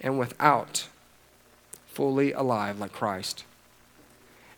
and 0.00 0.18
without, 0.18 0.88
fully 1.86 2.32
alive 2.32 2.78
like 2.78 2.92
Christ, 2.92 3.44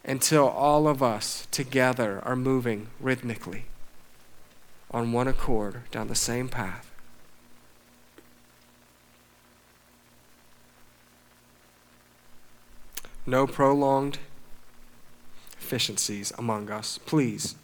until 0.05 0.49
all 0.49 0.89
of 0.89 1.03
us 1.03 1.47
together 1.51 2.21
are 2.25 2.37
moving 2.37 2.89
rhythmically 3.01 3.65
on 4.91 5.13
one 5.13 5.29
accord 5.29 5.83
down 5.91 6.09
the 6.09 6.15
same 6.15 6.49
path 6.49 6.89
no 13.29 13.47
prolonged 13.47 14.19
efficiencies 15.61 16.33
among 16.39 16.71
us, 16.71 16.97
please. 17.05 17.57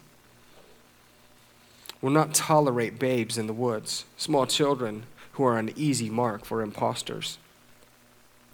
We'll 2.01 2.13
not 2.13 2.35
tolerate 2.35 2.99
babes 2.99 3.35
in 3.35 3.47
the 3.47 3.53
woods, 3.53 4.05
small 4.15 4.45
children 4.45 5.07
who 5.33 5.43
are 5.43 5.57
an 5.57 5.73
easy 5.75 6.07
mark 6.07 6.45
for 6.45 6.61
impostors. 6.61 7.39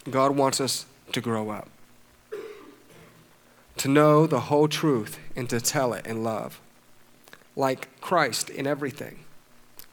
God 0.10 0.36
wants 0.36 0.60
us 0.60 0.86
to 1.12 1.22
grow 1.22 1.50
up, 1.50 1.70
to 3.78 3.88
know 3.88 4.26
the 4.26 4.42
whole 4.42 4.68
truth 4.68 5.20
and 5.36 5.50
to 5.50 5.62
tell 5.62 5.94
it 5.94 6.08
in 6.08 6.24
love. 6.24 6.60
Like 7.56 8.00
Christ 8.02 8.50
in 8.50 8.66
everything, 8.66 9.20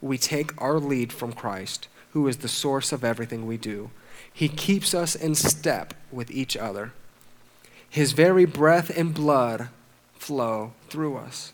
we 0.01 0.17
take 0.17 0.59
our 0.61 0.79
lead 0.79 1.11
from 1.11 1.33
Christ, 1.33 1.87
who 2.11 2.27
is 2.27 2.37
the 2.37 2.47
source 2.47 2.91
of 2.91 3.03
everything 3.03 3.45
we 3.45 3.57
do. 3.57 3.91
He 4.31 4.47
keeps 4.47 4.93
us 4.93 5.15
in 5.15 5.35
step 5.35 5.93
with 6.11 6.31
each 6.31 6.57
other 6.57 6.93
his 7.89 8.11
very 8.11 8.45
breath 8.45 8.95
and 8.95 9.13
blood 9.13 9.69
flow 10.13 10.73
through 10.89 11.17
us, 11.17 11.53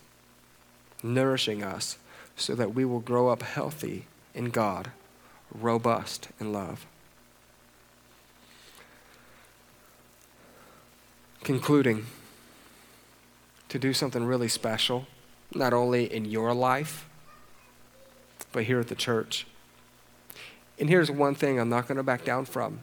nourishing 1.02 1.64
us 1.64 1.98
so 2.36 2.54
that 2.56 2.76
we 2.76 2.84
will 2.84 3.00
grow 3.00 3.30
up 3.30 3.42
healthy 3.42 4.06
in 4.34 4.50
God, 4.50 4.92
robust 5.54 6.28
in 6.40 6.52
love. 6.52 6.86
Concluding, 11.46 12.08
to 13.70 13.78
do 13.78 13.94
something 13.94 14.26
really 14.26 14.48
special, 14.48 15.06
not 15.54 15.74
only 15.74 16.12
in 16.12 16.26
your 16.26 16.56
life, 16.56 17.08
but 18.52 18.64
here 18.64 18.80
at 18.80 18.88
the 18.88 18.96
church. 18.96 19.46
And 20.80 20.90
here's 20.90 21.12
one 21.12 21.36
thing 21.36 21.60
I'm 21.60 21.70
not 21.70 21.88
going 21.88 21.98
to 21.98 22.04
back 22.04 22.26
down 22.26 22.46
from. 22.46 22.80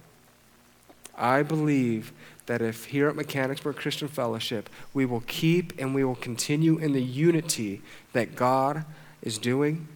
I 1.16 1.42
believe 1.42 2.12
that 2.46 2.62
if 2.62 2.84
here 2.84 3.08
at 3.08 3.16
Mechanicsburg 3.16 3.74
Christian 3.74 4.06
Fellowship, 4.06 4.70
we 4.94 5.06
will 5.06 5.24
keep 5.26 5.72
and 5.76 5.92
we 5.92 6.04
will 6.04 6.14
continue 6.14 6.78
in 6.78 6.92
the 6.92 7.02
unity 7.02 7.82
that 8.12 8.36
God 8.36 8.84
is 9.22 9.38
doing 9.38 9.88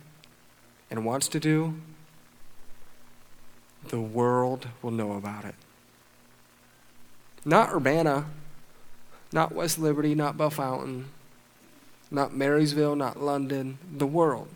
and 0.91 1.05
wants 1.05 1.29
to 1.29 1.39
do, 1.39 1.75
the 3.91 4.01
world 4.01 4.67
will 4.83 4.91
know 4.91 5.13
about 5.13 5.45
it. 5.45 5.55
Not 7.45 7.73
Urbana, 7.73 8.27
not 9.33 9.53
West 9.53 9.79
Liberty, 9.79 10.15
not 10.15 10.37
Bellefontaine, 10.37 11.07
not 12.11 12.35
Marysville, 12.35 12.97
not 12.97 13.21
London, 13.21 13.79
the 13.97 14.07
world. 14.07 14.49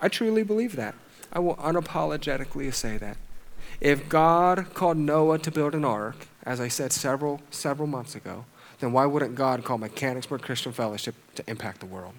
I 0.00 0.08
truly 0.08 0.42
believe 0.42 0.76
that. 0.76 0.94
I 1.32 1.38
will 1.38 1.56
unapologetically 1.56 2.72
say 2.72 2.96
that. 2.98 3.16
If 3.80 4.08
God 4.08 4.74
called 4.74 4.96
Noah 4.96 5.38
to 5.38 5.50
build 5.50 5.74
an 5.74 5.84
ark, 5.84 6.26
as 6.44 6.60
I 6.60 6.68
said 6.68 6.92
several, 6.92 7.40
several 7.50 7.86
months 7.86 8.14
ago, 8.14 8.44
then 8.80 8.92
why 8.92 9.06
wouldn't 9.06 9.34
God 9.34 9.64
call 9.64 9.78
Mechanicsburg 9.78 10.42
Christian 10.42 10.72
Fellowship 10.72 11.14
to 11.34 11.44
impact 11.46 11.80
the 11.80 11.86
world? 11.86 12.14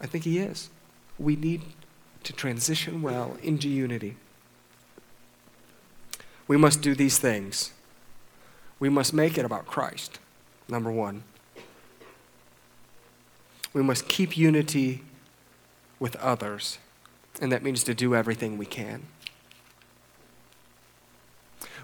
I 0.00 0.06
think 0.06 0.24
He 0.24 0.38
is. 0.38 0.70
We 1.18 1.36
need 1.36 1.62
to 2.24 2.32
transition 2.32 3.02
well 3.02 3.36
into 3.42 3.68
unity. 3.68 4.16
We 6.46 6.56
must 6.56 6.80
do 6.80 6.94
these 6.94 7.18
things. 7.18 7.72
We 8.80 8.88
must 8.88 9.12
make 9.12 9.36
it 9.36 9.44
about 9.44 9.66
Christ, 9.66 10.18
number 10.68 10.90
one. 10.90 11.24
We 13.72 13.82
must 13.82 14.08
keep 14.08 14.36
unity 14.36 15.02
with 15.98 16.16
others, 16.16 16.78
and 17.40 17.50
that 17.52 17.62
means 17.62 17.82
to 17.84 17.94
do 17.94 18.14
everything 18.14 18.56
we 18.56 18.66
can. 18.66 19.06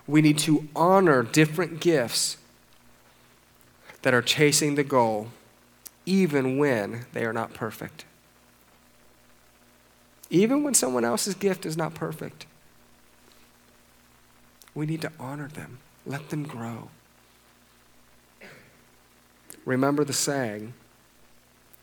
We 0.07 0.23
need 0.23 0.39
to 0.39 0.69
honor 0.77 1.23
different 1.23 1.81
gifts 1.81 2.37
that 4.03 4.13
are 4.13 4.23
chasing 4.23 4.75
the 4.75 4.85
goal, 4.85 5.29
even 6.05 6.59
when 6.59 7.07
they 7.13 7.25
are 7.25 7.33
not 7.33 7.55
perfect. 7.55 8.05
Even 10.31 10.63
when 10.63 10.75
someone 10.75 11.05
else's 11.05 11.35
gift 11.35 11.65
is 11.65 11.77
not 11.77 11.95
perfect, 11.95 12.47
we 14.75 14.85
need 14.85 15.01
to 15.03 15.13
honor 15.19 15.49
them, 15.49 15.79
let 16.07 16.29
them 16.31 16.45
grow. 16.45 16.91
Remember 19.65 20.05
the 20.05 20.13
saying 20.13 20.75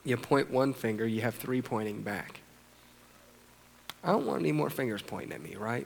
you 0.03 0.17
point 0.17 0.51
one 0.51 0.73
finger, 0.73 1.05
you 1.05 1.21
have 1.21 1.35
three 1.35 1.61
pointing 1.61 2.01
back. 2.01 2.41
I 4.03 4.11
don't 4.11 4.25
want 4.25 4.41
any 4.41 4.51
more 4.51 4.69
fingers 4.69 5.01
pointing 5.01 5.31
at 5.31 5.41
me, 5.41 5.55
right? 5.55 5.85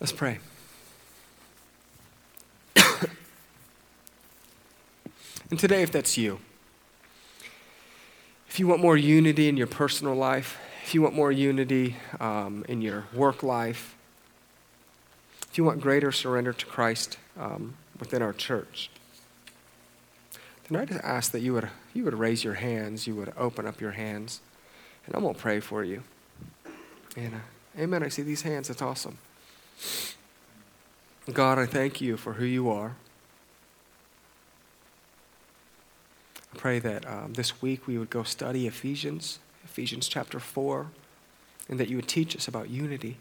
Let's 0.00 0.12
pray. 0.12 0.38
and 5.50 5.58
today, 5.58 5.82
if 5.82 5.90
that's 5.90 6.16
you, 6.16 6.38
if 8.48 8.60
you 8.60 8.68
want 8.68 8.80
more 8.80 8.96
unity 8.96 9.48
in 9.48 9.56
your 9.56 9.66
personal 9.66 10.14
life, 10.14 10.58
if 10.84 10.94
you 10.94 11.02
want 11.02 11.14
more 11.14 11.32
unity 11.32 11.96
um, 12.20 12.64
in 12.68 12.80
your 12.80 13.06
work 13.12 13.42
life, 13.42 13.96
if 15.50 15.58
you 15.58 15.64
want 15.64 15.80
greater 15.80 16.12
surrender 16.12 16.52
to 16.52 16.66
Christ 16.66 17.18
um, 17.38 17.74
within 17.98 18.22
our 18.22 18.32
church, 18.32 18.90
then 20.68 20.80
I 20.80 20.84
just 20.84 21.00
ask 21.02 21.32
that 21.32 21.40
you 21.40 21.54
would, 21.54 21.68
you 21.94 22.04
would 22.04 22.14
raise 22.14 22.44
your 22.44 22.54
hands, 22.54 23.06
you 23.06 23.14
would 23.14 23.32
open 23.36 23.66
up 23.66 23.80
your 23.80 23.92
hands, 23.92 24.40
and 25.06 25.14
I'm 25.14 25.22
going 25.22 25.34
to 25.34 25.40
pray 25.40 25.60
for 25.60 25.82
you. 25.82 26.02
And 27.16 27.34
uh, 27.34 27.80
amen. 27.80 28.02
I 28.02 28.08
see 28.08 28.22
these 28.22 28.42
hands. 28.42 28.68
It's 28.68 28.82
awesome. 28.82 29.18
God, 31.32 31.58
I 31.58 31.66
thank 31.66 32.00
you 32.00 32.16
for 32.16 32.34
who 32.34 32.44
you 32.44 32.70
are. 32.70 32.96
I 36.54 36.56
pray 36.56 36.78
that 36.78 37.06
um, 37.06 37.34
this 37.34 37.60
week 37.60 37.86
we 37.86 37.98
would 37.98 38.10
go 38.10 38.22
study 38.22 38.66
Ephesians, 38.66 39.38
Ephesians 39.64 40.08
chapter 40.08 40.40
4, 40.40 40.86
and 41.68 41.78
that 41.80 41.88
you 41.88 41.96
would 41.96 42.08
teach 42.08 42.36
us 42.36 42.48
about 42.48 42.70
unity. 42.70 43.16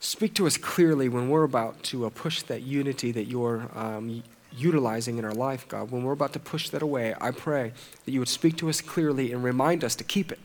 Speak 0.00 0.34
to 0.34 0.46
us 0.46 0.56
clearly 0.56 1.08
when 1.08 1.28
we're 1.28 1.44
about 1.44 1.82
to 1.84 2.06
uh, 2.06 2.10
push 2.10 2.42
that 2.42 2.62
unity 2.62 3.12
that 3.12 3.24
you're 3.24 3.68
um, 3.74 4.22
utilizing 4.56 5.18
in 5.18 5.24
our 5.24 5.34
life, 5.34 5.66
God. 5.68 5.90
When 5.90 6.02
we're 6.02 6.12
about 6.12 6.32
to 6.34 6.38
push 6.38 6.68
that 6.70 6.82
away, 6.82 7.14
I 7.20 7.30
pray 7.30 7.72
that 8.04 8.12
you 8.12 8.20
would 8.20 8.28
speak 8.28 8.56
to 8.58 8.68
us 8.68 8.80
clearly 8.80 9.32
and 9.32 9.42
remind 9.42 9.84
us 9.84 9.94
to 9.96 10.04
keep 10.04 10.30
it. 10.30 10.38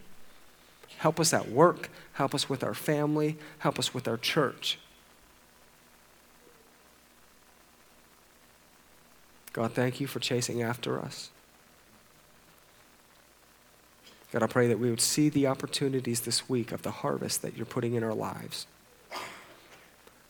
Help 0.97 1.19
us 1.19 1.33
at 1.33 1.49
work. 1.49 1.89
Help 2.13 2.35
us 2.35 2.49
with 2.49 2.63
our 2.63 2.73
family. 2.73 3.37
Help 3.59 3.79
us 3.79 3.93
with 3.93 4.07
our 4.07 4.17
church. 4.17 4.77
God, 9.53 9.73
thank 9.73 9.99
you 9.99 10.07
for 10.07 10.19
chasing 10.19 10.61
after 10.61 10.99
us. 10.99 11.29
God, 14.31 14.43
I 14.43 14.47
pray 14.47 14.67
that 14.67 14.79
we 14.79 14.89
would 14.89 15.01
see 15.01 15.27
the 15.27 15.47
opportunities 15.47 16.21
this 16.21 16.47
week 16.47 16.71
of 16.71 16.83
the 16.83 16.91
harvest 16.91 17.41
that 17.41 17.57
you're 17.57 17.65
putting 17.65 17.95
in 17.95 18.03
our 18.03 18.13
lives. 18.13 18.65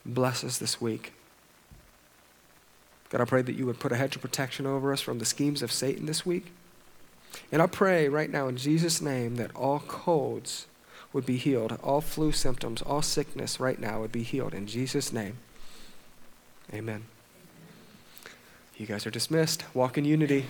Bless 0.05 0.43
us 0.43 0.57
this 0.57 0.81
week. 0.81 1.13
God, 3.09 3.21
I 3.21 3.25
pray 3.25 3.41
that 3.41 3.55
you 3.55 3.65
would 3.65 3.79
put 3.79 3.91
a 3.91 3.97
hedge 3.97 4.15
of 4.15 4.21
protection 4.21 4.65
over 4.65 4.93
us 4.93 5.01
from 5.01 5.19
the 5.19 5.25
schemes 5.25 5.61
of 5.61 5.71
Satan 5.71 6.05
this 6.05 6.25
week. 6.25 6.51
And 7.51 7.61
I 7.61 7.67
pray 7.67 8.07
right 8.07 8.29
now 8.29 8.47
in 8.47 8.57
Jesus' 8.57 9.01
name 9.01 9.35
that 9.35 9.55
all 9.55 9.79
colds 9.79 10.67
would 11.13 11.25
be 11.25 11.37
healed, 11.37 11.77
all 11.83 12.01
flu 12.01 12.31
symptoms, 12.31 12.81
all 12.81 13.01
sickness 13.01 13.59
right 13.59 13.79
now 13.79 13.99
would 13.99 14.11
be 14.11 14.23
healed 14.23 14.53
in 14.53 14.65
Jesus' 14.65 15.11
name. 15.11 15.37
Amen. 16.73 17.03
You 18.77 18.85
guys 18.85 19.05
are 19.05 19.11
dismissed. 19.11 19.65
Walk 19.73 19.97
in 19.97 20.05
unity. 20.05 20.45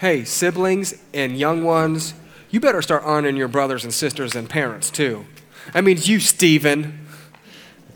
Hey, 0.00 0.24
siblings 0.24 0.94
and 1.12 1.38
young 1.38 1.62
ones, 1.62 2.14
you 2.50 2.60
better 2.60 2.80
start 2.80 3.02
honoring 3.04 3.36
your 3.36 3.48
brothers 3.48 3.84
and 3.84 3.92
sisters 3.92 4.34
and 4.34 4.48
parents 4.48 4.90
too. 4.90 5.26
That 5.72 5.84
means 5.84 6.08
you, 6.08 6.20
Stephen. 6.20 7.06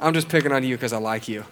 I'm 0.01 0.15
just 0.15 0.29
picking 0.29 0.53
on 0.53 0.65
you 0.65 0.77
because 0.77 0.93
I 0.93 0.99
like 0.99 1.29
you. 1.29 1.45